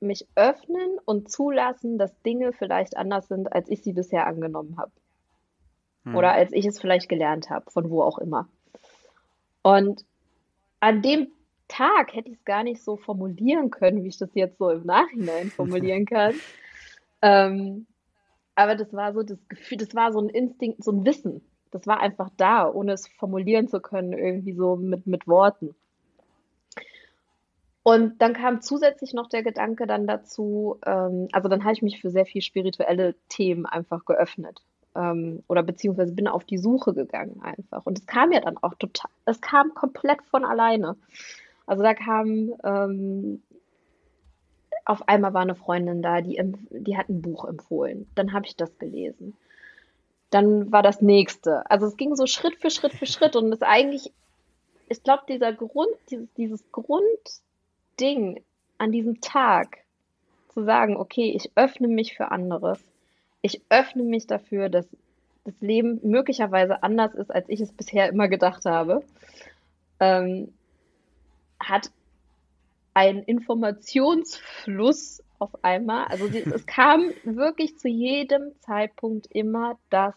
mich 0.00 0.26
öffnen 0.34 0.98
und 1.04 1.30
zulassen, 1.30 1.98
dass 1.98 2.18
Dinge 2.22 2.52
vielleicht 2.52 2.96
anders 2.96 3.28
sind, 3.28 3.52
als 3.52 3.68
ich 3.68 3.82
sie 3.82 3.92
bisher 3.92 4.26
angenommen 4.26 4.76
habe. 4.78 4.92
Hm. 6.04 6.16
Oder 6.16 6.32
als 6.32 6.52
ich 6.52 6.66
es 6.66 6.80
vielleicht 6.80 7.08
gelernt 7.08 7.50
habe, 7.50 7.70
von 7.70 7.90
wo 7.90 8.02
auch 8.02 8.18
immer. 8.18 8.48
Und 9.62 10.04
an 10.80 11.02
dem 11.02 11.28
Tag 11.68 12.14
hätte 12.14 12.30
ich 12.30 12.38
es 12.38 12.44
gar 12.44 12.62
nicht 12.62 12.82
so 12.82 12.96
formulieren 12.96 13.70
können, 13.70 14.02
wie 14.02 14.08
ich 14.08 14.18
das 14.18 14.30
jetzt 14.34 14.58
so 14.58 14.70
im 14.70 14.84
Nachhinein 14.84 15.50
formulieren 15.56 16.06
kann. 16.06 16.34
ähm, 17.22 17.86
aber 18.54 18.74
das 18.74 18.92
war 18.92 19.12
so 19.14 19.22
das 19.22 19.38
Gefühl, 19.48 19.78
das 19.78 19.94
war 19.94 20.12
so 20.12 20.20
ein 20.20 20.28
Instinkt, 20.28 20.84
so 20.84 20.90
ein 20.90 21.04
Wissen. 21.04 21.42
Das 21.70 21.86
war 21.86 22.00
einfach 22.00 22.30
da, 22.36 22.68
ohne 22.68 22.92
es 22.92 23.06
formulieren 23.06 23.68
zu 23.68 23.80
können, 23.80 24.12
irgendwie 24.12 24.52
so 24.52 24.76
mit, 24.76 25.06
mit 25.06 25.28
Worten. 25.28 25.74
Und 27.82 28.20
dann 28.20 28.34
kam 28.34 28.60
zusätzlich 28.60 29.14
noch 29.14 29.28
der 29.28 29.42
Gedanke 29.42 29.86
dann 29.86 30.06
dazu, 30.06 30.78
ähm, 30.84 31.28
also 31.32 31.48
dann 31.48 31.64
habe 31.64 31.72
ich 31.72 31.82
mich 31.82 32.00
für 32.00 32.10
sehr 32.10 32.26
viel 32.26 32.42
spirituelle 32.42 33.14
Themen 33.28 33.64
einfach 33.64 34.04
geöffnet 34.04 34.62
ähm, 34.94 35.42
oder 35.48 35.62
beziehungsweise 35.62 36.12
bin 36.12 36.28
auf 36.28 36.44
die 36.44 36.58
Suche 36.58 36.94
gegangen 36.94 37.40
einfach. 37.42 37.86
Und 37.86 37.98
es 37.98 38.06
kam 38.06 38.32
ja 38.32 38.40
dann 38.40 38.56
auch 38.58 38.74
total, 38.74 39.10
es 39.24 39.40
kam 39.40 39.74
komplett 39.74 40.22
von 40.22 40.44
alleine. 40.44 40.96
Also 41.66 41.82
da 41.82 41.94
kam, 41.94 42.52
ähm, 42.64 43.42
auf 44.84 45.08
einmal 45.08 45.34
war 45.34 45.42
eine 45.42 45.54
Freundin 45.54 46.02
da, 46.02 46.20
die, 46.20 46.40
die 46.70 46.96
hat 46.96 47.08
ein 47.08 47.22
Buch 47.22 47.44
empfohlen. 47.44 48.08
Dann 48.14 48.32
habe 48.32 48.46
ich 48.46 48.56
das 48.56 48.76
gelesen. 48.78 49.36
Dann 50.30 50.72
war 50.72 50.82
das 50.82 51.02
nächste. 51.02 51.68
Also 51.70 51.86
es 51.86 51.96
ging 51.96 52.14
so 52.16 52.26
Schritt 52.26 52.56
für 52.56 52.70
Schritt 52.70 52.92
für 52.92 53.06
Schritt 53.06 53.36
und 53.36 53.52
es 53.52 53.62
eigentlich, 53.62 54.12
ich 54.88 55.02
glaube, 55.02 55.24
dieser 55.28 55.52
Grund, 55.52 55.90
dieses, 56.10 56.32
dieses 56.34 56.64
Grundding 56.72 58.42
an 58.78 58.92
diesem 58.92 59.20
Tag, 59.20 59.78
zu 60.52 60.64
sagen, 60.64 60.96
okay, 60.96 61.32
ich 61.34 61.50
öffne 61.54 61.88
mich 61.88 62.16
für 62.16 62.30
anderes, 62.30 62.80
ich 63.42 63.62
öffne 63.68 64.02
mich 64.02 64.26
dafür, 64.26 64.68
dass 64.68 64.86
das 65.44 65.54
Leben 65.60 66.00
möglicherweise 66.02 66.82
anders 66.82 67.14
ist, 67.14 67.30
als 67.30 67.48
ich 67.48 67.60
es 67.60 67.72
bisher 67.72 68.08
immer 68.08 68.28
gedacht 68.28 68.64
habe, 68.66 69.02
ähm, 69.98 70.52
hat 71.58 71.90
einen 72.94 73.22
Informationsfluss 73.22 75.22
auf 75.38 75.64
einmal. 75.64 76.06
Also 76.06 76.26
es 76.26 76.66
kam 76.66 77.10
wirklich 77.24 77.78
zu 77.78 77.88
jedem 77.88 78.52
Zeitpunkt 78.60 79.26
immer 79.28 79.78
das, 79.88 80.14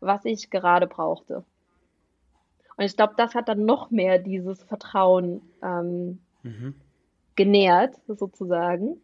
was 0.00 0.24
ich 0.24 0.50
gerade 0.50 0.86
brauchte. 0.86 1.44
Und 2.76 2.84
ich 2.84 2.96
glaube, 2.96 3.14
das 3.16 3.34
hat 3.34 3.48
dann 3.48 3.64
noch 3.64 3.90
mehr 3.90 4.18
dieses 4.18 4.62
Vertrauen 4.62 5.40
ähm, 5.62 6.20
mhm. 6.42 6.74
genährt, 7.34 7.96
sozusagen. 8.06 9.00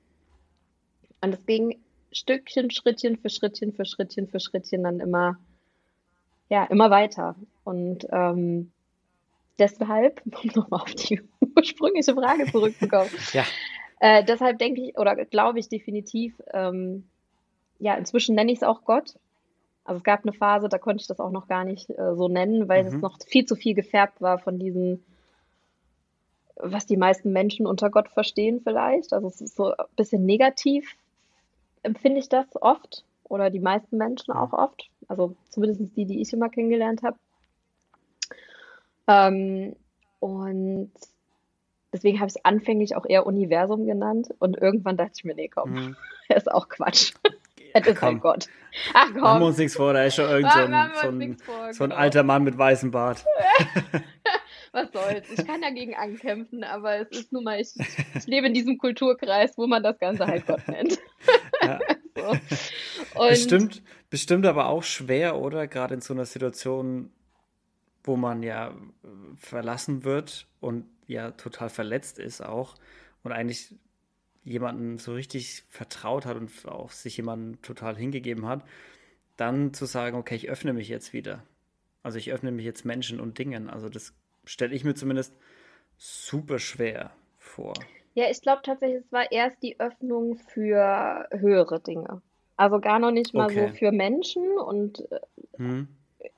Und 1.23 1.35
es 1.35 1.47
ging 1.47 1.81
Stückchen, 2.13 2.71
Schrittchen 2.71 3.17
für 3.17 3.31
Schrittchen 3.31 3.73
für 3.73 3.85
Schrittchen 3.85 4.29
für 4.29 4.41
Schrittchen 4.41 4.85
dann 4.85 5.01
immer, 5.01 5.39
ja, 6.49 6.65
immer 6.65 6.91
weiter. 6.91 7.35
Und 7.65 8.07
ähm, 8.11 8.71
deshalb, 9.59 10.23
um 10.43 10.51
nochmal 10.55 10.81
auf 10.83 10.95
die 10.95 11.21
ursprüngliche 11.57 12.15
Frage 12.15 12.47
zurückzukommen, 12.51 13.11
ja. 13.33 13.45
äh, 14.01 14.25
deshalb 14.25 14.59
denke 14.59 14.83
ich 14.83 14.99
oder 14.99 15.17
glaube 15.25 15.59
ich 15.59 15.69
definitiv, 15.69 16.41
ähm, 16.53 17.05
ja, 17.79 17.95
inzwischen 17.95 18.35
nenne 18.35 18.53
ich 18.53 18.59
es 18.59 18.63
auch 18.63 18.85
Gott. 18.85 19.15
Also 19.85 19.99
es 19.99 20.05
gab 20.05 20.23
eine 20.23 20.33
Phase, 20.33 20.69
da 20.69 20.79
konnte 20.79 21.01
ich 21.01 21.09
das 21.09 21.19
auch 21.19 21.33
noch 21.33 21.49
gar 21.49 21.65
nicht 21.65 21.91
äh, 21.91 22.15
so 22.15 22.29
nennen, 22.29 22.69
weil 22.69 22.83
mhm. 22.83 22.89
es 22.89 22.95
noch 22.95 23.19
viel 23.27 23.45
zu 23.45 23.57
viel 23.57 23.75
gefärbt 23.75 24.21
war 24.21 24.39
von 24.39 24.59
diesen, 24.59 25.05
was 26.57 26.87
die 26.87 26.97
meisten 26.97 27.33
Menschen 27.33 27.67
unter 27.67 27.91
Gott 27.91 28.09
verstehen 28.09 28.61
vielleicht. 28.63 29.13
Also 29.13 29.27
es 29.27 29.41
ist 29.41 29.57
so 29.57 29.75
ein 29.75 29.87
bisschen 29.97 30.25
negativ 30.25 30.97
empfinde 31.83 32.21
ich 32.21 32.29
das 32.29 32.47
oft 32.61 33.05
oder 33.25 33.51
die 33.51 33.61
meisten 33.61 33.97
Menschen 33.97 34.33
auch 34.33 34.53
oft. 34.53 34.89
Also 35.09 35.35
zumindest 35.51 35.97
die, 35.97 36.05
die 36.05 36.21
ich 36.21 36.33
immer 36.33 36.49
kennengelernt 36.49 37.03
habe. 37.03 37.17
Ähm, 39.09 39.75
und 40.21 40.93
deswegen 41.93 42.21
habe 42.21 42.29
ich 42.29 42.37
es 42.37 42.45
anfänglich 42.45 42.97
auch 42.97 43.05
eher 43.07 43.27
Universum 43.27 43.87
genannt 43.87 44.33
und 44.39 44.57
irgendwann 44.57 44.97
dachte 44.97 45.13
ich 45.17 45.25
mir, 45.25 45.35
nee, 45.35 45.49
komm, 45.49 45.73
mhm. 45.73 45.97
ist 46.29 46.51
auch 46.51 46.69
Quatsch. 46.69 47.13
Es 47.75 47.87
ist 47.87 48.03
halt 48.03 48.21
Gott. 48.21 48.49
Ach 48.95 49.09
komm. 49.13 49.23
Machen 49.23 49.41
wir 49.41 49.47
uns 49.47 49.59
nichts 49.59 49.77
vor, 49.77 49.93
da 49.93 50.05
ist 50.05 50.15
schon 50.15 50.29
irgend 50.29 50.53
so 50.53 50.59
ein, 50.61 50.91
so 51.03 51.09
ein, 51.09 51.39
vor, 51.39 51.75
so 51.75 51.85
ein 51.85 51.91
genau. 51.91 52.01
alter 52.01 52.23
Mann 52.23 52.45
mit 52.45 52.57
weißem 52.57 52.91
Bart. 52.91 53.25
was 54.73 54.91
soll's. 54.93 55.31
Ich 55.31 55.47
kann 55.47 55.61
dagegen 55.61 55.95
ankämpfen, 55.95 56.65
aber 56.65 56.97
es 56.97 57.11
ist 57.11 57.33
nun 57.33 57.45
mal, 57.45 57.61
ich, 57.61 57.75
ich 58.15 58.27
lebe 58.27 58.47
in 58.47 58.55
diesem 58.55 58.79
Kulturkreis, 58.79 59.57
wo 59.57 59.67
man 59.67 59.83
das 59.83 59.99
Ganze 59.99 60.27
halt 60.27 60.47
Gott 60.47 60.67
nennt. 60.69 60.99
Ja. 61.63 61.81
so. 63.15 63.29
bestimmt, 63.29 63.83
bestimmt 64.11 64.47
aber 64.47 64.67
auch 64.67 64.83
schwer, 64.83 65.39
oder? 65.39 65.67
Gerade 65.67 65.95
in 65.95 66.01
so 66.01 66.15
einer 66.15 66.27
Situation, 66.27 67.11
wo 68.05 68.17
man 68.17 68.43
ja 68.43 68.75
verlassen 69.37 70.05
wird 70.05 70.47
und 70.61 70.87
ja 71.07 71.33
total 71.33 71.69
verletzt 71.69 72.19
ist 72.19 72.41
auch 72.41 72.77
und 73.23 73.33
eigentlich 73.33 73.75
jemanden 74.45 74.99
so 74.99 75.15
richtig 75.15 75.65
vertraut 75.69 76.27
hat 76.27 76.37
und 76.37 76.51
auch 76.67 76.91
sich 76.91 77.17
jemanden 77.17 77.63
total 77.63 77.97
hingegeben 77.97 78.47
hat, 78.47 78.65
dann 79.37 79.73
zu 79.73 79.87
sagen, 79.87 80.17
okay, 80.17 80.35
ich 80.35 80.49
öffne 80.51 80.73
mich 80.73 80.89
jetzt 80.89 81.13
wieder. 81.13 81.45
Also 82.03 82.19
ich 82.19 82.33
öffne 82.33 82.51
mich 82.51 82.65
jetzt 82.65 82.85
Menschen 82.85 83.21
und 83.21 83.39
Dingen. 83.39 83.71
Also 83.71 83.89
das 83.89 84.13
stelle 84.45 84.75
ich 84.75 84.85
mir 84.85 84.95
zumindest 84.95 85.37
super 85.97 86.59
schwer 86.59 87.13
vor. 87.39 87.75
Ja, 88.15 88.31
ich 88.31 88.43
glaube 88.43 88.63
tatsächlich, 88.63 89.05
es 89.05 89.13
war 89.13 89.31
erst 89.33 89.63
die 89.63 89.81
Öffnung 89.81 90.37
für 90.37 91.27
höhere 91.31 91.81
Dinge. 91.81 92.21
Also 92.57 92.79
gar 92.81 92.99
noch 92.99 93.11
nicht 93.11 93.35
mal 93.35 93.47
okay. 93.47 93.69
so 93.69 93.75
für 93.75 93.93
Menschen 93.93 94.59
und 94.59 95.01
äh, 95.11 95.21
hm. 95.57 95.89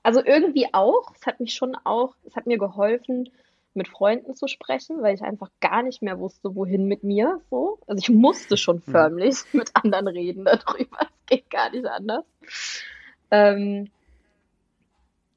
also 0.03 0.25
irgendwie 0.25 0.69
auch. 0.73 1.13
Es 1.15 1.27
hat 1.27 1.41
mich 1.41 1.55
schon 1.55 1.77
auch, 1.85 2.15
es 2.25 2.37
hat 2.37 2.47
mir 2.47 2.59
geholfen, 2.59 3.29
mit 3.75 3.89
Freunden 3.89 4.37
zu 4.37 4.47
sprechen, 4.47 5.03
weil 5.03 5.17
ich 5.17 5.23
einfach 5.23 5.51
gar 5.61 5.83
nicht 5.83 6.01
mehr 6.01 6.21
wusste, 6.21 6.55
wohin 6.55 6.87
mit 6.87 7.03
mir. 7.03 7.41
So. 7.51 7.81
Also 7.89 7.99
ich 7.99 8.09
musste 8.09 8.57
schon 8.57 8.77
hm. 8.77 8.93
förmlich 8.93 9.39
hm. 9.51 9.51
mit 9.59 9.71
anderen 9.75 10.07
reden 10.07 10.45
darüber. 10.45 10.99
Es 11.01 11.27
geht 11.27 11.51
gar 11.51 11.71
nicht 11.71 11.87
anders. 11.87 12.25
Ähm, 13.33 13.91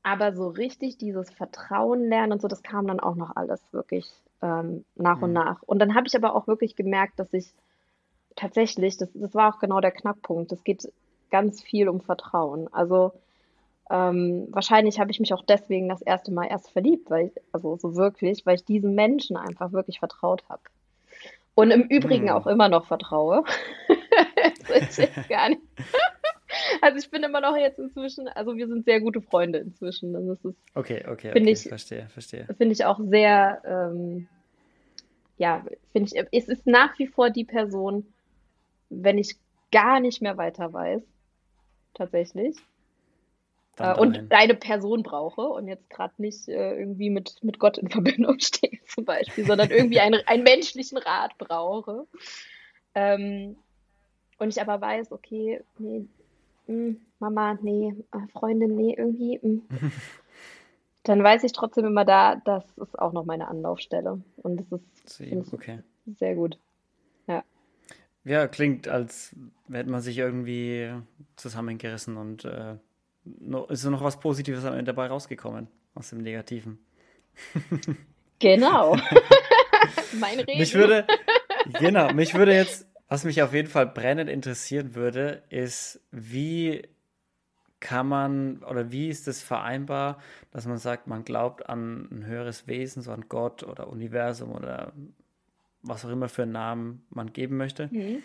aber 0.04 0.34
so 0.34 0.48
richtig 0.48 0.98
dieses 0.98 1.32
Vertrauen 1.32 2.08
lernen 2.08 2.34
und 2.34 2.42
so, 2.42 2.48
das 2.48 2.64
kam 2.64 2.88
dann 2.88 3.00
auch 3.00 3.16
noch 3.16 3.36
alles 3.36 3.62
wirklich 3.74 4.06
ähm, 4.42 4.86
nach 4.96 5.18
mhm. 5.18 5.24
und 5.24 5.34
nach. 5.34 5.64
Und 5.64 5.80
dann 5.80 5.96
habe 5.96 6.08
ich 6.08 6.16
aber 6.16 6.36
auch 6.36 6.48
wirklich 6.48 6.76
gemerkt, 6.76 7.20
dass 7.20 7.34
ich 7.34 7.54
tatsächlich, 8.36 8.98
das, 8.98 9.10
das 9.14 9.34
war 9.36 9.54
auch 9.54 9.60
genau 9.60 9.82
der 9.82 9.92
Knackpunkt, 9.92 10.52
es 10.52 10.64
geht 10.64 10.92
ganz 11.30 11.62
viel 11.62 11.90
um 11.90 12.02
Vertrauen. 12.02 12.72
Also 12.74 13.14
ähm, 13.90 14.48
wahrscheinlich 14.52 15.00
habe 15.00 15.12
ich 15.12 15.20
mich 15.20 15.34
auch 15.34 15.44
deswegen 15.44 15.90
das 15.90 16.02
erste 16.02 16.32
Mal 16.32 16.46
erst 16.46 16.70
verliebt, 16.72 17.10
weil 17.10 17.28
ich, 17.28 17.44
also 17.52 17.78
so 17.78 17.96
wirklich, 17.96 18.46
weil 18.46 18.56
ich 18.56 18.66
diesen 18.66 18.96
Menschen 18.96 19.38
einfach 19.38 19.72
wirklich 19.72 20.00
vertraut 20.00 20.44
habe. 20.50 20.62
Und 21.56 21.72
im 21.72 21.84
Übrigen 21.84 22.26
mhm. 22.26 22.32
auch 22.32 22.48
immer 22.48 22.70
noch 22.70 22.86
vertraue. 22.86 23.44
das 24.68 25.00
ist 25.00 25.30
gar 25.30 25.50
nicht. 25.50 25.62
Also 26.82 26.98
ich 26.98 27.10
bin 27.10 27.24
immer 27.24 27.42
noch 27.42 27.56
jetzt 27.56 27.80
inzwischen, 27.80 28.28
also 28.28 28.56
wir 28.56 28.68
sind 28.68 28.86
sehr 28.86 29.00
gute 29.02 29.22
Freunde 29.22 29.60
inzwischen. 29.60 30.16
Und 30.16 30.28
das 30.28 30.44
ist, 30.46 30.58
okay, 30.76 31.04
okay, 31.08 31.32
okay, 31.32 31.50
ich, 31.50 31.64
verstehe, 31.64 32.08
verstehe. 32.10 32.46
Finde 32.58 32.74
ich 32.74 32.86
auch 32.86 33.00
sehr, 33.00 33.62
ähm, 33.66 34.28
ja, 35.38 35.66
finde 35.92 36.12
ich, 36.14 36.28
es 36.32 36.48
ist 36.48 36.66
nach 36.68 36.98
wie 37.00 37.08
vor 37.08 37.30
die 37.30 37.46
Person, 37.46 38.06
wenn 38.90 39.18
ich 39.18 39.36
gar 39.72 40.00
nicht 40.00 40.22
mehr 40.22 40.38
weiter 40.38 40.72
weiß, 40.72 41.02
tatsächlich. 41.94 42.56
äh, 43.78 43.94
und 43.94 44.32
eine 44.32 44.56
Person 44.56 45.04
brauche 45.04 45.42
und 45.42 45.68
jetzt 45.68 45.90
gerade 45.90 46.14
nicht 46.18 46.48
äh, 46.48 46.78
irgendwie 46.78 47.10
mit, 47.10 47.44
mit 47.44 47.60
Gott 47.60 47.78
in 47.78 47.90
Verbindung 47.90 48.40
stehe 48.40 48.80
zum 48.88 49.06
Beispiel, 49.06 49.46
sondern 49.46 49.70
irgendwie 49.70 50.00
einen, 50.00 50.22
einen 50.26 50.44
menschlichen 50.44 50.98
Rat 50.98 51.38
brauche. 51.38 52.08
Ähm, 52.96 53.58
und 54.40 54.50
ich 54.50 54.62
aber 54.62 54.80
weiß, 54.80 55.12
okay, 55.12 55.62
nee, 55.78 56.08
Mama, 57.20 57.58
nee, 57.62 57.94
äh, 58.12 58.28
Freundin, 58.32 58.76
nee, 58.76 58.96
irgendwie. 58.98 59.40
Hm. 59.42 59.64
dann 61.04 61.24
weiß 61.24 61.44
ich 61.44 61.54
trotzdem 61.54 61.86
immer 61.86 62.06
da, 62.06 62.36
das 62.36 62.66
ist 62.78 63.00
auch 63.00 63.14
noch 63.14 63.26
meine 63.26 63.48
Anlaufstelle. 63.48 64.22
Und 64.38 64.58
das 64.72 64.80
ist 65.20 65.54
okay. 65.54 65.80
sehr 66.06 66.36
gut. 66.36 66.60
Ja. 67.28 67.44
Ja, 68.24 68.48
klingt, 68.48 68.88
als 68.88 69.36
hätte 69.72 69.90
man 69.90 70.02
sich 70.02 70.18
irgendwie 70.18 70.92
zusammengerissen 71.38 72.18
und 72.18 72.46
äh, 72.46 72.76
ist 73.70 73.86
noch 73.86 74.04
was 74.04 74.20
Positives 74.20 74.64
dabei 74.64 75.08
rausgekommen 75.08 75.68
aus 75.96 76.10
dem 76.10 76.20
Negativen. 76.20 76.80
Genau. 78.40 78.96
mein 80.20 80.40
Reden. 80.40 80.60
Mich 80.60 80.74
würde, 80.74 81.08
genau, 81.80 82.14
mich 82.14 82.34
würde 82.34 82.54
jetzt, 82.54 82.88
was 83.08 83.24
mich 83.24 83.42
auf 83.42 83.54
jeden 83.54 83.70
Fall 83.70 83.88
brennend 83.88 84.30
interessieren 84.30 84.96
würde, 84.96 85.44
ist, 85.50 86.02
wie 86.12 86.88
kann 87.80 88.08
man 88.08 88.64
oder 88.64 88.92
wie 88.92 89.08
ist 89.08 89.28
es 89.28 89.44
vereinbar, 89.44 90.20
dass 90.52 90.66
man 90.66 90.78
sagt, 90.78 91.08
man 91.08 91.24
glaubt 91.24 91.70
an 91.70 92.08
ein 92.12 92.26
höheres 92.26 92.68
Wesen, 92.68 93.02
so 93.02 93.12
an 93.12 93.26
Gott 93.30 93.64
oder 93.64 93.88
Universum 93.88 94.52
oder 94.52 94.94
was 95.84 96.04
auch 96.04 96.10
immer 96.10 96.28
für 96.28 96.44
einen 96.44 96.54
Namen 96.54 97.06
man 97.10 97.34
geben 97.34 97.58
möchte. 97.58 97.90
Mhm. 97.92 98.22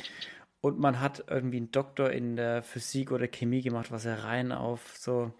Und 0.60 0.78
man 0.78 1.00
hat 1.00 1.24
irgendwie 1.28 1.58
einen 1.58 1.72
Doktor 1.72 2.10
in 2.10 2.36
der 2.36 2.62
Physik 2.62 3.12
oder 3.12 3.28
Chemie 3.28 3.62
gemacht, 3.62 3.90
was 3.90 4.04
er 4.04 4.24
rein 4.24 4.52
auf 4.52 4.96
so 4.96 5.32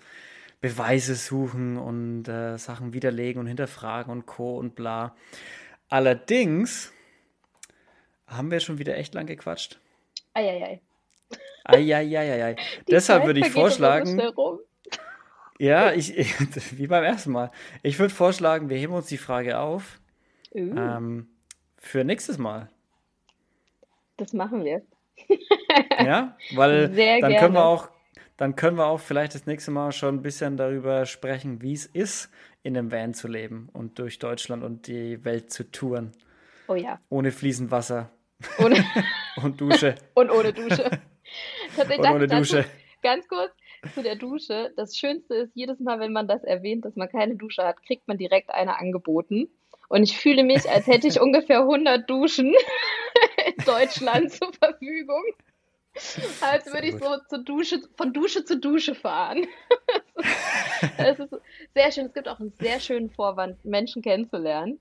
Beweise 0.61 1.15
suchen 1.15 1.79
und 1.79 2.29
äh, 2.29 2.59
Sachen 2.59 2.93
widerlegen 2.93 3.41
und 3.41 3.47
hinterfragen 3.47 4.13
und 4.13 4.27
Co. 4.27 4.59
und 4.59 4.75
bla. 4.75 5.17
Allerdings 5.89 6.93
haben 8.27 8.51
wir 8.51 8.61
schon 8.61 8.79
wieder 8.79 8.97
echt 8.97 9.15
lang 9.15 9.27
gequatscht. 9.27 9.79
Eieiei. 10.35 10.81
Eieieiei. 11.65 12.57
Deshalb 12.91 13.27
würde 13.27 13.41
ich 13.41 13.51
vorschlagen. 13.51 14.21
Ja, 15.59 15.93
ich, 15.93 16.13
wie 16.79 16.87
beim 16.87 17.05
ersten 17.05 17.33
Mal. 17.33 17.51
Ich 17.83 17.99
würde 17.99 18.13
vorschlagen, 18.13 18.69
wir 18.69 18.79
heben 18.79 18.95
uns 18.95 19.07
die 19.07 19.19
Frage 19.19 19.59
auf. 19.59 20.01
Uh. 20.53 20.75
Ähm, 20.77 21.29
für 21.79 22.05
nächstes 22.05 22.39
Mal. 22.39 22.69
Das 24.17 24.33
machen 24.33 24.65
wir. 24.65 24.83
ja, 25.99 26.37
weil 26.55 26.93
Sehr 26.93 27.21
dann 27.21 27.31
gerne. 27.31 27.45
können 27.45 27.55
wir 27.55 27.65
auch, 27.65 27.89
dann 28.37 28.57
können 28.57 28.77
wir 28.77 28.87
auch 28.87 29.01
vielleicht 29.01 29.35
das 29.35 29.47
nächste 29.47 29.71
Mal 29.71 29.93
schon 29.93 30.17
ein 30.17 30.23
bisschen 30.23 30.57
darüber 30.57 31.07
sprechen, 31.07 31.63
wie 31.63 31.75
es 31.75 31.87
ist, 31.87 32.31
in 32.63 32.77
einem 32.77 32.91
Van 32.91 33.15
zu 33.15 33.29
leben 33.29 33.69
und 33.73 33.99
durch 33.99 34.19
Deutschland 34.19 34.63
und 34.63 34.87
die 34.87 35.25
Welt 35.25 35.53
zu 35.53 35.71
touren. 35.71 36.13
Oh 36.73 36.75
ja. 36.75 36.99
Ohne 37.11 37.33
fließend 37.33 37.71
Wasser. 37.71 38.11
Ohne 38.59 38.83
und 39.43 39.61
Dusche. 39.61 39.95
und 40.15 40.31
ohne 40.31 40.55
Dusche. 40.55 40.91
Tatsächlich 41.77 42.09
und 42.09 42.17
ohne 42.17 42.27
Dusche. 42.27 42.65
ganz 43.03 43.29
kurz 43.29 43.53
zu 43.95 44.03
der 44.03 44.17
Dusche. 44.17 44.73
Das 44.77 44.97
Schönste 44.97 45.35
ist, 45.35 45.53
jedes 45.55 45.81
Mal, 45.81 46.01
wenn 46.01 46.13
man 46.13 46.29
das 46.29 46.43
erwähnt, 46.45 46.87
dass 46.87 46.97
man 46.97 47.11
keine 47.11 47.37
Dusche 47.37 47.63
hat, 47.63 47.83
kriegt 47.83 48.09
man 48.09 48.17
direkt 48.17 48.49
eine 48.49 48.79
angeboten. 48.79 49.51
Und 49.91 50.03
ich 50.03 50.17
fühle 50.17 50.45
mich, 50.45 50.69
als 50.71 50.87
hätte 50.87 51.09
ich 51.09 51.21
ungefähr 51.21 51.61
100 51.61 52.09
Duschen 52.09 52.55
in 53.47 53.65
Deutschland 53.67 54.33
zur 54.33 54.51
Verfügung. 54.55 55.23
Als 56.41 56.73
würde 56.73 56.87
ich 56.87 56.95
so 56.95 57.19
zur 57.29 57.45
Dusche, 57.45 57.83
von 57.99 58.15
Dusche 58.15 58.47
zu 58.47 58.59
Dusche 58.59 58.95
fahren. 58.95 59.47
Es 60.97 61.19
ist 61.19 61.35
sehr 61.75 61.93
schön. 61.93 62.07
Es 62.07 62.15
gibt 62.15 62.29
auch 62.29 62.41
einen 62.41 62.55
sehr 62.59 62.81
schönen 62.81 63.11
Vorwand, 63.11 63.63
Menschen 63.63 64.01
kennenzulernen. 64.01 64.81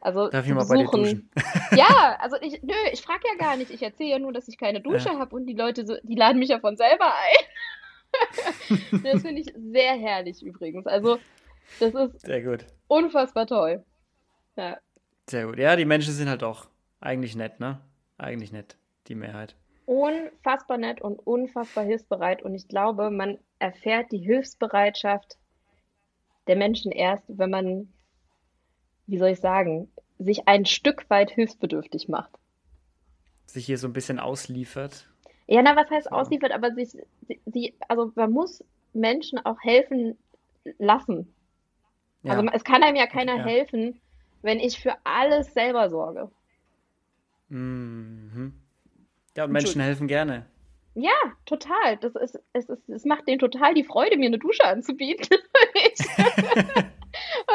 Also 0.00 0.28
Darf 0.28 0.46
ich 0.46 0.54
mal 0.54 0.66
bei 0.66 0.76
dir 0.76 0.90
duschen? 0.90 1.30
Ja, 1.72 2.16
also 2.20 2.36
ich, 2.40 2.62
nö, 2.62 2.74
ich 2.92 3.02
frage 3.02 3.22
ja 3.28 3.36
gar 3.36 3.56
nicht. 3.56 3.70
Ich 3.70 3.82
erzähle 3.82 4.10
ja 4.10 4.18
nur, 4.18 4.32
dass 4.32 4.48
ich 4.48 4.58
keine 4.58 4.80
Dusche 4.80 5.10
ja. 5.10 5.18
habe 5.18 5.36
und 5.36 5.46
die 5.46 5.54
Leute, 5.54 5.86
so, 5.86 5.96
die 6.02 6.16
laden 6.16 6.38
mich 6.38 6.48
ja 6.48 6.58
von 6.58 6.76
selber 6.76 7.12
ein. 7.14 9.02
das 9.04 9.22
finde 9.22 9.42
ich 9.42 9.54
sehr 9.54 9.94
herrlich 9.94 10.42
übrigens. 10.42 10.86
Also 10.86 11.18
das 11.78 11.94
ist 11.94 12.20
sehr 12.22 12.42
gut. 12.42 12.64
unfassbar 12.88 13.46
toll. 13.46 13.84
Ja. 14.56 14.78
Sehr 15.28 15.46
gut. 15.46 15.58
Ja, 15.58 15.76
die 15.76 15.84
Menschen 15.84 16.12
sind 16.12 16.28
halt 16.28 16.42
auch 16.42 16.66
eigentlich 17.00 17.36
nett, 17.36 17.60
ne? 17.60 17.80
Eigentlich 18.18 18.52
nett, 18.52 18.76
die 19.06 19.14
Mehrheit. 19.14 19.54
Unfassbar 19.86 20.78
nett 20.78 21.00
und 21.00 21.18
unfassbar 21.18 21.84
hilfsbereit. 21.84 22.42
Und 22.42 22.54
ich 22.54 22.68
glaube, 22.68 23.10
man 23.10 23.38
erfährt 23.58 24.10
die 24.12 24.18
Hilfsbereitschaft 24.18 25.38
der 26.46 26.56
Menschen 26.56 26.90
erst, 26.90 27.24
wenn 27.28 27.50
man 27.50 27.92
wie 29.10 29.18
soll 29.18 29.30
ich 29.30 29.40
sagen, 29.40 29.90
sich 30.18 30.46
ein 30.46 30.66
Stück 30.66 31.08
weit 31.10 31.30
hilfsbedürftig 31.30 32.08
macht. 32.08 32.30
Sich 33.46 33.66
hier 33.66 33.78
so 33.78 33.88
ein 33.88 33.92
bisschen 33.92 34.20
ausliefert. 34.20 35.08
Ja, 35.46 35.62
na, 35.62 35.74
was 35.74 35.90
heißt 35.90 36.08
so. 36.08 36.14
ausliefert, 36.14 36.52
aber 36.52 36.72
sich, 36.72 36.96
sie, 37.46 37.74
also 37.88 38.12
man 38.14 38.30
muss 38.30 38.64
Menschen 38.92 39.44
auch 39.44 39.60
helfen 39.60 40.16
lassen. 40.78 41.34
Ja. 42.22 42.34
Also 42.34 42.48
es 42.52 42.62
kann 42.62 42.84
einem 42.84 42.96
ja 42.96 43.06
keiner 43.06 43.38
ja. 43.38 43.44
helfen, 43.44 44.00
wenn 44.42 44.60
ich 44.60 44.78
für 44.78 44.94
alles 45.02 45.52
selber 45.52 45.90
sorge. 45.90 46.30
Mhm. 47.48 48.54
Ja, 49.36 49.44
und 49.44 49.52
Menschen 49.52 49.80
helfen 49.80 50.06
gerne. 50.06 50.46
Ja, 50.94 51.10
total. 51.46 51.96
Das 51.96 52.14
ist, 52.14 52.38
es, 52.52 52.68
ist, 52.68 52.88
es 52.88 53.04
macht 53.04 53.26
denen 53.26 53.38
total 53.40 53.74
die 53.74 53.84
Freude, 53.84 54.16
mir 54.16 54.26
eine 54.26 54.38
Dusche 54.38 54.64
anzubieten. 54.64 55.26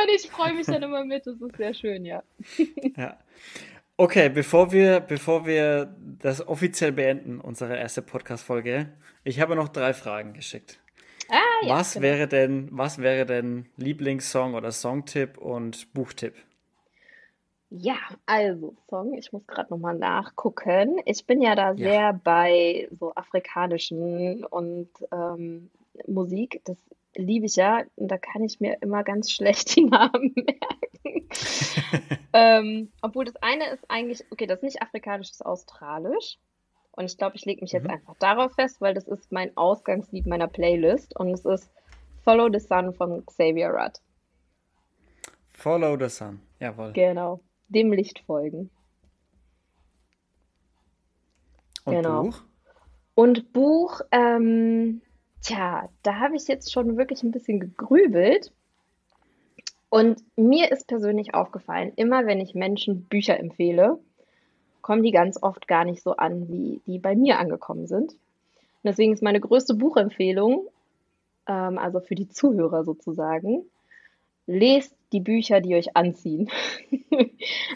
Und 0.06 0.12
ich 0.14 0.30
freue 0.30 0.53
mich 0.53 0.68
dann 0.68 0.84
immer 0.84 1.03
mit. 1.03 1.26
Das 1.26 1.41
ist 1.41 1.58
sehr 1.58 1.74
schön, 1.74 2.06
ja. 2.06 2.22
Ja. 2.95 3.18
Okay, 3.97 4.30
bevor 4.30 4.72
wir, 4.72 4.99
bevor 4.99 5.45
wir 5.45 5.95
das 6.20 6.45
offiziell 6.45 6.91
beenden, 6.91 7.39
unsere 7.39 7.78
erste 7.78 8.01
Podcast-Folge, 8.01 8.89
ich 9.24 9.39
habe 9.39 9.56
noch 9.56 9.70
drei 9.70 9.93
Fragen 9.93 10.34
geschickt. 10.34 10.80
Ah, 11.30 11.39
ja, 11.66 11.76
was 11.76 11.93
genau. 11.93 12.03
wäre 12.03 12.28
denn, 12.28 12.68
was 12.72 12.99
wäre 12.99 13.26
denn 13.26 13.68
Lieblingssong 13.78 14.53
oder 14.53 14.72
Songtipp 14.72 15.38
und 15.38 15.91
Buchtipp? 15.93 16.36
Ja, 17.70 17.97
also 18.26 18.76
Song, 18.89 19.14
ich 19.14 19.32
muss 19.34 19.47
gerade 19.47 19.72
nochmal 19.72 19.97
nachgucken. 19.97 20.99
Ich 21.06 21.26
bin 21.26 21.41
ja 21.41 21.56
da 21.56 21.72
ja. 21.72 21.76
sehr 21.76 22.14
bei 22.14 22.88
so 22.99 23.16
afrikanischen 23.16 24.45
und 24.45 24.89
ähm, 25.12 25.72
Musik. 26.06 26.62
Das 26.66 26.78
liebe 27.16 27.45
ich 27.45 27.55
ja. 27.55 27.84
Und 27.95 28.09
da 28.09 28.18
kann 28.18 28.43
ich 28.43 28.59
mir 28.59 28.78
immer 28.82 29.03
ganz 29.03 29.32
schlecht 29.32 29.76
die 29.76 29.86
Namen 29.86 30.34
merken. 30.36 31.30
ähm, 32.34 32.91
obwohl 33.01 33.26
das 33.26 33.36
eine 33.38 33.70
ist 33.70 33.86
eigentlich, 33.89 34.24
okay, 34.32 34.47
das 34.47 34.59
ist 34.59 34.63
nicht 34.63 34.82
afrikanisch, 34.82 35.30
das 35.30 35.41
ist 35.41 35.45
australisch. 35.45 36.38
Und 36.91 37.05
ich 37.05 37.18
glaube, 37.18 37.36
ich 37.36 37.45
lege 37.45 37.61
mich 37.61 37.74
jetzt 37.74 37.86
mhm. 37.86 37.91
einfach 37.91 38.16
darauf 38.20 38.53
fest, 38.53 38.80
weil 38.80 38.93
das 38.93 39.07
ist 39.07 39.32
mein 39.32 39.55
Ausgangslied 39.57 40.26
meiner 40.28 40.47
Playlist. 40.47 41.18
Und 41.18 41.30
es 41.30 41.43
ist 41.45 41.70
Follow 42.24 42.49
the 42.51 42.59
Sun 42.59 42.93
von 42.93 43.26
Xavier 43.26 43.70
Rudd. 43.70 43.99
Follow 45.51 45.97
the 45.97 46.09
Sun, 46.09 46.41
jawohl. 46.59 46.93
Genau, 46.93 47.41
dem 47.68 47.91
Licht 47.91 48.20
folgen. 48.26 48.70
Und 51.86 51.95
genau. 51.95 52.24
Buch? 52.24 52.41
Und 53.13 53.53
Buch, 53.53 54.01
ähm, 54.11 55.01
Tja, 55.46 55.89
da 56.02 56.20
habe 56.20 56.36
ich 56.36 56.48
jetzt 56.48 56.74
schon 56.74 56.98
wirklich 56.98 57.22
ein 57.22 57.32
bisschen 57.32 57.60
gegrübelt. 57.60 58.52
Und 59.89 60.24
mir 60.36 60.72
ist 60.72 60.88
persönlich 60.88 61.36
aufgefallen, 61.36 61.93
immer 61.96 62.26
wenn 62.26 62.41
ich 62.41 62.56
Menschen 62.56 63.04
Bücher 63.04 63.39
empfehle, 63.39 64.00
kommen 64.82 65.04
die 65.04 65.12
ganz 65.12 65.41
oft 65.41 65.68
gar 65.68 65.86
nicht 65.86 66.02
so 66.02 66.16
an, 66.16 66.50
wie 66.50 66.82
die 66.88 66.98
bei 66.98 67.16
mir 67.16 67.38
angekommen 67.38 67.86
sind. 67.86 68.14
Und 68.14 68.20
deswegen 68.84 69.14
ist 69.14 69.22
meine 69.22 69.39
größte 69.39 69.76
Buchempfehlung, 69.76 70.68
ähm, 71.48 71.78
also 71.78 72.00
für 72.00 72.16
die 72.16 72.28
Zuhörer 72.28 72.84
sozusagen, 72.84 73.66
lest 74.48 74.96
die 75.12 75.22
Bücher, 75.22 75.62
die 75.62 75.76
euch 75.76 75.96
anziehen. 75.96 76.50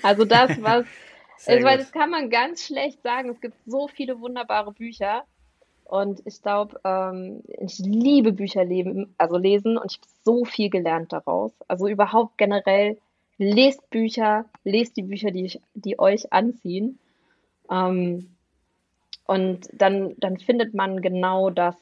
also 0.04 0.26
das, 0.26 0.62
was, 0.62 0.88
also, 1.46 1.66
weil 1.66 1.78
das 1.78 1.92
kann 1.92 2.10
man 2.10 2.32
ganz 2.32 2.66
schlecht 2.66 3.04
sagen. 3.04 3.30
Es 3.30 3.42
gibt 3.42 3.56
so 3.68 3.88
viele 3.88 4.20
wunderbare 4.20 4.72
Bücher, 4.72 5.24
und 5.90 6.22
ich 6.26 6.44
glaube, 6.44 6.80
ähm, 6.84 7.42
ich 7.48 7.80
liebe 7.80 8.32
Bücher 8.32 8.64
leben, 8.64 9.16
also 9.18 9.38
lesen 9.38 9.76
und 9.76 9.92
ich 9.92 9.98
habe 9.98 10.08
so 10.24 10.46
viel 10.46 10.70
gelernt 10.70 11.12
daraus. 11.12 11.52
Also 11.68 11.88
überhaupt 11.88 12.38
generell, 12.38 13.00
lest 13.40 13.90
Bücher, 13.90 14.46
lest 14.64 14.98
die 14.98 15.02
Bücher, 15.02 15.32
die, 15.32 15.46
ich, 15.46 15.60
die 15.74 15.98
euch 15.98 16.32
anziehen. 16.32 17.00
Ähm, 17.72 18.36
und 19.26 19.68
dann, 19.74 20.14
dann 20.20 20.38
findet 20.38 20.76
man 20.76 21.02
genau 21.02 21.50
das, 21.50 21.76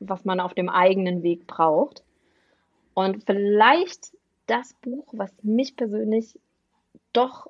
was 0.00 0.24
man 0.24 0.40
auf 0.40 0.54
dem 0.54 0.68
eigenen 0.68 1.22
Weg 1.22 1.46
braucht. 1.46 2.02
Und 2.94 3.22
vielleicht 3.24 4.10
das 4.48 4.74
Buch, 4.82 5.06
was 5.12 5.30
mich 5.44 5.76
persönlich 5.76 6.36
doch, 7.12 7.46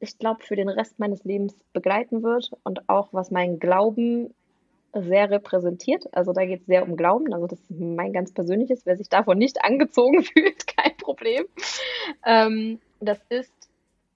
ich 0.00 0.18
glaube, 0.18 0.42
für 0.42 0.56
den 0.56 0.68
Rest 0.68 0.98
meines 0.98 1.24
Lebens 1.24 1.54
begleiten 1.72 2.22
wird 2.22 2.50
und 2.62 2.90
auch 2.90 3.08
was 3.12 3.30
meinen 3.30 3.58
Glauben 3.58 4.34
sehr 4.94 5.30
repräsentiert. 5.30 6.04
Also 6.12 6.32
da 6.32 6.44
geht 6.44 6.60
es 6.60 6.66
sehr 6.66 6.82
um 6.82 6.96
Glauben. 6.96 7.32
Also 7.32 7.46
das 7.46 7.60
ist 7.60 7.70
mein 7.70 8.12
ganz 8.12 8.32
persönliches. 8.32 8.86
Wer 8.86 8.96
sich 8.96 9.08
davon 9.08 9.38
nicht 9.38 9.58
angezogen 9.64 10.22
fühlt, 10.22 10.66
kein 10.76 10.96
Problem. 10.96 11.44
Ähm, 12.24 12.80
das 13.00 13.18
ist, 13.28 13.52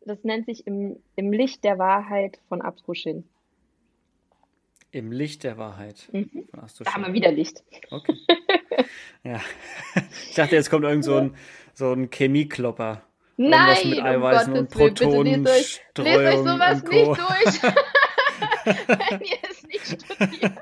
das 0.04 0.22
nennt 0.24 0.46
sich 0.46 0.66
im, 0.66 0.96
im 1.16 1.32
Licht 1.32 1.64
der 1.64 1.78
Wahrheit 1.78 2.38
von 2.48 2.60
Abstrushin. 2.60 3.24
Im 4.90 5.10
Licht 5.10 5.42
der 5.42 5.58
Wahrheit. 5.58 6.08
Mhm. 6.12 6.46
Da 6.52 6.94
haben 6.94 7.06
wir 7.06 7.12
wieder 7.12 7.32
Licht. 7.32 7.64
Okay. 7.90 8.16
ja. 9.24 9.40
Ich 10.28 10.34
dachte, 10.34 10.56
jetzt 10.56 10.70
kommt 10.70 10.84
irgend 10.84 11.04
so 11.04 11.16
ein, 11.16 11.36
so 11.74 11.92
ein 11.92 12.10
Chemieklopper. 12.10 13.02
Nein, 13.36 13.90
mit 13.90 14.02
Eiweißen 14.02 14.52
um 14.52 14.58
und 14.60 14.70
Protonen. 14.70 15.44
Lest 15.44 15.82
euch, 15.98 16.04
lest 16.04 16.18
euch 16.18 16.38
sowas 16.38 16.82
nicht 16.82 17.06
durch. 17.06 17.72
Wenn 18.64 19.20
ihr 19.20 19.38
es 19.50 19.62
nicht 19.64 20.02
studiert. 20.02 20.52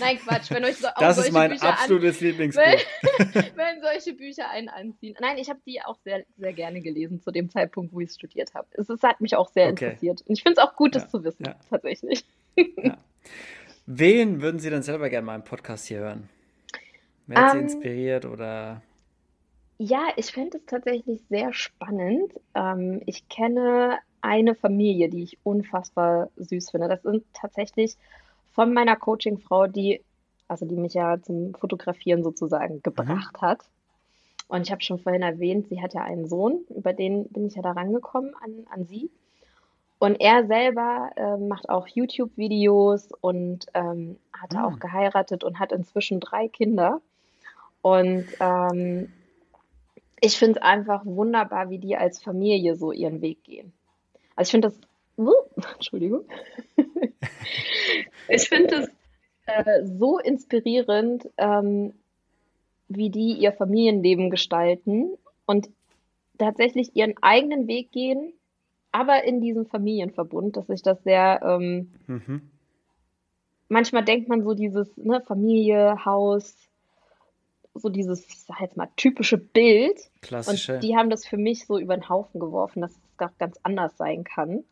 Nein, 0.00 0.18
Quatsch, 0.18 0.50
wenn 0.50 0.64
euch 0.64 0.76
so 0.76 0.88
auch 0.88 0.98
Das 0.98 1.18
ist 1.18 1.32
mein 1.32 1.50
Bücher 1.50 1.68
absolutes 1.68 2.20
Lieblingsbuch. 2.20 2.62
Wenn, 2.62 3.44
wenn, 3.56 3.80
solche 3.80 4.14
Bücher 4.14 4.50
einen 4.50 4.68
anziehen. 4.68 5.16
Nein, 5.20 5.38
ich 5.38 5.48
habe 5.48 5.60
die 5.66 5.80
auch 5.82 5.98
sehr, 6.04 6.24
sehr 6.36 6.52
gerne 6.52 6.80
gelesen 6.80 7.20
zu 7.20 7.30
dem 7.30 7.50
Zeitpunkt, 7.50 7.92
wo 7.92 8.00
ich 8.00 8.10
es 8.10 8.14
studiert 8.16 8.54
habe. 8.54 8.66
Es, 8.72 8.88
es, 8.88 9.02
hat 9.02 9.20
mich 9.20 9.36
auch 9.36 9.48
sehr 9.48 9.68
okay. 9.70 9.86
interessiert. 9.86 10.22
Und 10.22 10.36
ich 10.36 10.42
finde 10.42 10.60
es 10.60 10.66
auch 10.66 10.74
gut, 10.76 10.94
das 10.94 11.04
ja, 11.04 11.08
zu 11.08 11.24
wissen, 11.24 11.44
ja. 11.46 11.56
tatsächlich. 11.70 12.24
Ja. 12.56 12.98
Wen 13.86 14.42
würden 14.42 14.58
Sie 14.58 14.68
denn 14.68 14.82
selber 14.82 15.08
gerne 15.08 15.24
mal 15.24 15.36
im 15.36 15.44
Podcast 15.44 15.86
hier 15.86 16.00
hören? 16.00 16.28
Wer 17.26 17.38
hat 17.38 17.44
um, 17.44 17.52
Sie 17.52 17.58
ähm, 17.58 17.64
inspiriert 17.64 18.24
oder? 18.26 18.82
Ja, 19.78 20.08
ich 20.16 20.26
fände 20.26 20.58
es 20.58 20.66
tatsächlich 20.66 21.22
sehr 21.28 21.52
spannend. 21.52 22.32
Ähm, 22.54 23.00
ich 23.06 23.28
kenne 23.28 23.98
eine 24.20 24.54
Familie, 24.54 25.08
die 25.08 25.22
ich 25.22 25.38
unfassbar 25.44 26.30
süß 26.36 26.70
finde. 26.70 26.88
Das 26.88 27.02
sind 27.02 27.24
tatsächlich 27.32 27.96
von 28.52 28.72
meiner 28.72 28.96
Coaching-Frau, 28.96 29.66
die, 29.66 30.02
also 30.48 30.66
die 30.66 30.76
mich 30.76 30.94
ja 30.94 31.20
zum 31.22 31.54
Fotografieren 31.54 32.22
sozusagen 32.22 32.76
mhm. 32.76 32.82
gebracht 32.82 33.36
mhm. 33.40 33.46
hat. 33.46 33.60
Und 34.48 34.62
ich 34.62 34.72
habe 34.72 34.82
schon 34.82 34.98
vorhin 34.98 35.22
erwähnt, 35.22 35.68
sie 35.68 35.82
hat 35.82 35.94
ja 35.94 36.02
einen 36.02 36.26
Sohn, 36.26 36.60
über 36.70 36.92
den 36.92 37.28
bin 37.28 37.46
ich 37.46 37.54
ja 37.54 37.62
da 37.62 37.72
rangekommen 37.72 38.34
an, 38.42 38.66
an 38.70 38.86
sie. 38.86 39.10
Und 39.98 40.20
er 40.20 40.46
selber 40.46 41.10
äh, 41.16 41.36
macht 41.36 41.68
auch 41.68 41.86
YouTube-Videos 41.88 43.10
und 43.20 43.66
ähm, 43.74 44.16
hat 44.32 44.52
mhm. 44.52 44.58
auch 44.58 44.78
geheiratet 44.78 45.44
und 45.44 45.58
hat 45.58 45.72
inzwischen 45.72 46.20
drei 46.20 46.48
Kinder. 46.48 47.00
Und 47.82 48.26
ähm, 48.40 49.12
ich 50.20 50.36
finde 50.36 50.60
es 50.60 50.64
einfach 50.64 51.04
wunderbar, 51.04 51.70
wie 51.70 51.78
die 51.78 51.96
als 51.96 52.22
Familie 52.22 52.76
so 52.76 52.92
ihren 52.92 53.20
Weg 53.20 53.44
gehen. 53.44 53.72
Also 54.38 54.50
ich 54.50 54.52
finde 54.52 54.68
das, 54.68 54.80
uh, 55.18 55.32
Entschuldigung, 55.74 56.24
ich 58.28 58.48
finde 58.48 58.76
es 58.76 58.88
äh, 59.46 59.84
so 59.98 60.20
inspirierend, 60.20 61.28
ähm, 61.38 61.92
wie 62.86 63.10
die 63.10 63.32
ihr 63.32 63.52
Familienleben 63.52 64.30
gestalten 64.30 65.10
und 65.44 65.68
tatsächlich 66.38 66.94
ihren 66.94 67.14
eigenen 67.20 67.66
Weg 67.66 67.90
gehen, 67.90 68.32
aber 68.92 69.24
in 69.24 69.40
diesem 69.40 69.66
Familienverbund, 69.66 70.56
dass 70.56 70.68
ich 70.68 70.82
das 70.82 71.02
sehr, 71.02 71.40
ähm, 71.42 71.90
mhm. 72.06 72.42
manchmal 73.68 74.04
denkt 74.04 74.28
man 74.28 74.44
so 74.44 74.54
dieses 74.54 74.96
ne, 74.96 75.20
Familie, 75.20 76.04
Haus, 76.04 76.54
so 77.74 77.88
dieses, 77.88 78.24
ich 78.28 78.38
sag 78.38 78.60
jetzt 78.60 78.76
mal, 78.76 78.88
typische 78.94 79.36
Bild. 79.36 79.98
Klassische. 80.20 80.74
Und 80.74 80.84
die 80.84 80.96
haben 80.96 81.10
das 81.10 81.26
für 81.26 81.38
mich 81.38 81.66
so 81.66 81.76
über 81.76 81.96
den 81.96 82.08
Haufen 82.08 82.38
geworfen, 82.38 82.82
dass 82.82 82.94
auch 83.22 83.36
ganz 83.38 83.58
anders 83.62 83.96
sein 83.96 84.24
kann. 84.24 84.64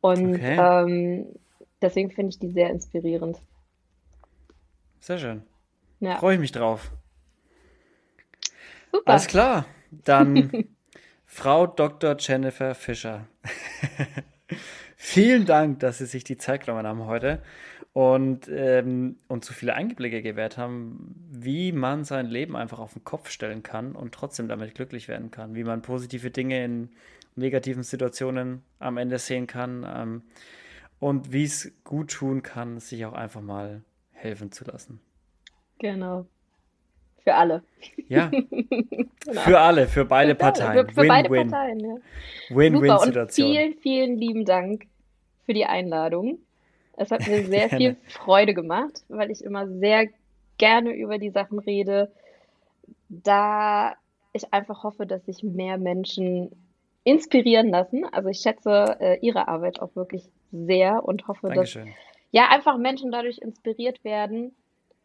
Und 0.00 0.34
okay. 0.34 0.56
ähm, 0.58 1.26
deswegen 1.80 2.10
finde 2.10 2.30
ich 2.30 2.38
die 2.38 2.50
sehr 2.50 2.70
inspirierend. 2.70 3.38
Sehr 5.00 5.18
schön. 5.18 5.42
Ja. 6.00 6.18
Freue 6.18 6.34
ich 6.34 6.40
mich 6.40 6.52
drauf. 6.52 6.90
Super. 8.90 9.10
Alles 9.10 9.26
klar. 9.26 9.66
Dann 9.90 10.50
Frau 11.24 11.66
Dr. 11.66 12.16
Jennifer 12.18 12.74
Fischer. 12.74 13.26
Vielen 14.96 15.46
Dank, 15.46 15.80
dass 15.80 15.98
Sie 15.98 16.06
sich 16.06 16.24
die 16.24 16.36
Zeit 16.36 16.66
genommen 16.66 16.86
haben 16.86 17.06
heute 17.06 17.42
und 17.92 18.48
ähm, 18.48 19.16
uns 19.28 19.46
so 19.46 19.52
viele 19.52 19.74
Einblicke 19.74 20.22
gewährt 20.22 20.56
haben, 20.56 21.14
wie 21.30 21.72
man 21.72 22.04
sein 22.04 22.26
Leben 22.26 22.56
einfach 22.56 22.78
auf 22.78 22.94
den 22.94 23.04
Kopf 23.04 23.30
stellen 23.30 23.62
kann 23.62 23.94
und 23.94 24.14
trotzdem 24.14 24.48
damit 24.48 24.74
glücklich 24.74 25.08
werden 25.08 25.30
kann, 25.30 25.54
wie 25.54 25.64
man 25.64 25.82
positive 25.82 26.30
Dinge 26.30 26.64
in 26.64 26.90
negativen 27.36 27.82
Situationen 27.82 28.62
am 28.78 28.96
Ende 28.98 29.18
sehen 29.18 29.46
kann 29.46 29.86
ähm, 29.88 30.22
und 30.98 31.32
wie 31.32 31.44
es 31.44 31.72
gut 31.84 32.10
tun 32.10 32.42
kann, 32.42 32.78
sich 32.80 33.04
auch 33.06 33.14
einfach 33.14 33.40
mal 33.40 33.82
helfen 34.12 34.52
zu 34.52 34.64
lassen. 34.64 35.00
Genau. 35.78 36.26
Für 37.24 37.34
alle. 37.34 37.62
Ja. 38.08 38.26
genau. 38.30 39.40
Für 39.42 39.60
alle, 39.60 39.86
für 39.86 40.04
beide 40.04 40.34
Parteien. 40.34 40.88
Für, 40.88 40.94
für 41.02 41.08
beide 41.08 41.28
Parteien, 41.28 41.80
ja. 41.80 41.96
Win-win-Situation. 42.50 43.48
Vielen, 43.48 43.74
vielen 43.74 44.16
lieben 44.16 44.44
Dank 44.44 44.86
für 45.44 45.54
die 45.54 45.66
Einladung. 45.66 46.38
Es 46.96 47.10
hat 47.10 47.26
mir 47.26 47.44
sehr 47.46 47.68
viel 47.68 47.96
Freude 48.08 48.54
gemacht, 48.54 49.04
weil 49.08 49.30
ich 49.30 49.44
immer 49.44 49.68
sehr 49.68 50.08
gerne 50.58 50.92
über 50.92 51.18
die 51.18 51.30
Sachen 51.30 51.58
rede, 51.58 52.12
da 53.08 53.94
ich 54.32 54.52
einfach 54.52 54.82
hoffe, 54.82 55.06
dass 55.06 55.26
sich 55.26 55.42
mehr 55.42 55.78
Menschen 55.78 56.50
inspirieren 57.04 57.68
lassen. 57.68 58.04
Also 58.12 58.28
ich 58.28 58.38
schätze 58.38 58.96
äh, 59.00 59.18
Ihre 59.20 59.48
Arbeit 59.48 59.80
auch 59.80 59.94
wirklich 59.96 60.24
sehr 60.52 61.04
und 61.04 61.26
hoffe, 61.28 61.48
Dankeschön. 61.48 61.86
dass 61.86 61.94
ja 62.30 62.48
einfach 62.48 62.78
Menschen 62.78 63.10
dadurch 63.10 63.38
inspiriert 63.38 64.04
werden, 64.04 64.54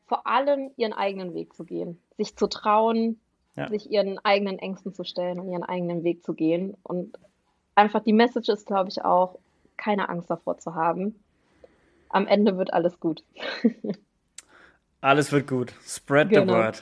vor 0.07 0.27
allem 0.27 0.71
ihren 0.77 0.93
eigenen 0.93 1.33
Weg 1.33 1.53
zu 1.53 1.65
gehen, 1.65 1.99
sich 2.17 2.35
zu 2.35 2.47
trauen, 2.47 3.19
ja. 3.55 3.67
sich 3.69 3.91
ihren 3.91 4.19
eigenen 4.23 4.59
Ängsten 4.59 4.93
zu 4.93 5.03
stellen 5.03 5.39
und 5.39 5.49
ihren 5.49 5.63
eigenen 5.63 6.03
Weg 6.03 6.23
zu 6.23 6.33
gehen. 6.33 6.75
Und 6.83 7.17
einfach 7.75 8.01
die 8.03 8.13
Message 8.13 8.49
ist, 8.49 8.65
glaube 8.65 8.89
ich, 8.89 9.03
auch, 9.03 9.37
keine 9.75 10.09
Angst 10.09 10.29
davor 10.29 10.57
zu 10.57 10.75
haben. 10.75 11.15
Am 12.09 12.25
Ende 12.25 12.57
wird 12.57 12.73
alles 12.73 12.99
gut. 12.99 13.23
alles 15.01 15.31
wird 15.31 15.47
gut. 15.47 15.73
Spread 15.85 16.29
genau. 16.29 16.53
the 16.53 16.59
word. 16.59 16.81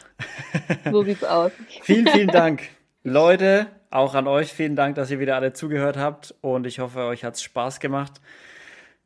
so 0.92 1.04
sieht's 1.04 1.24
aus. 1.24 1.52
vielen, 1.82 2.08
vielen 2.08 2.28
Dank. 2.28 2.62
Leute, 3.08 3.68
auch 3.92 4.16
an 4.16 4.28
euch 4.28 4.52
vielen 4.52 4.76
Dank, 4.76 4.96
dass 4.96 5.12
ihr 5.12 5.20
wieder 5.20 5.36
alle 5.36 5.54
zugehört 5.54 5.96
habt 5.96 6.34
und 6.42 6.66
ich 6.66 6.80
hoffe, 6.80 7.02
euch 7.02 7.24
hat 7.24 7.36
es 7.36 7.44
Spaß 7.44 7.80
gemacht. 7.80 8.14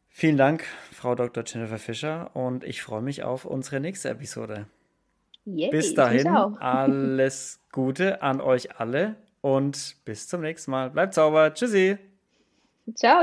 Vielen 0.08 0.38
Dank, 0.38 0.64
Frau 0.94 1.16
Dr. 1.16 1.44
Jennifer 1.46 1.78
Fischer 1.78 2.34
und 2.34 2.64
ich 2.64 2.82
freue 2.82 3.02
mich 3.02 3.24
auf 3.24 3.44
unsere 3.44 3.82
nächste 3.82 4.08
Episode. 4.08 4.68
Yay, 5.44 5.70
bis 5.70 5.96
dahin, 5.96 6.28
alles 6.60 7.60
Gute 7.74 8.22
an 8.22 8.40
euch 8.40 8.80
alle 8.80 9.18
und 9.42 9.98
bis 10.06 10.30
zum 10.30 10.42
nächsten 10.42 10.72
Mal. 10.72 10.92
Bleibt 10.92 11.14
sauber. 11.14 11.54
Tschüssi. 11.54 11.98
Ciao. 12.96 13.22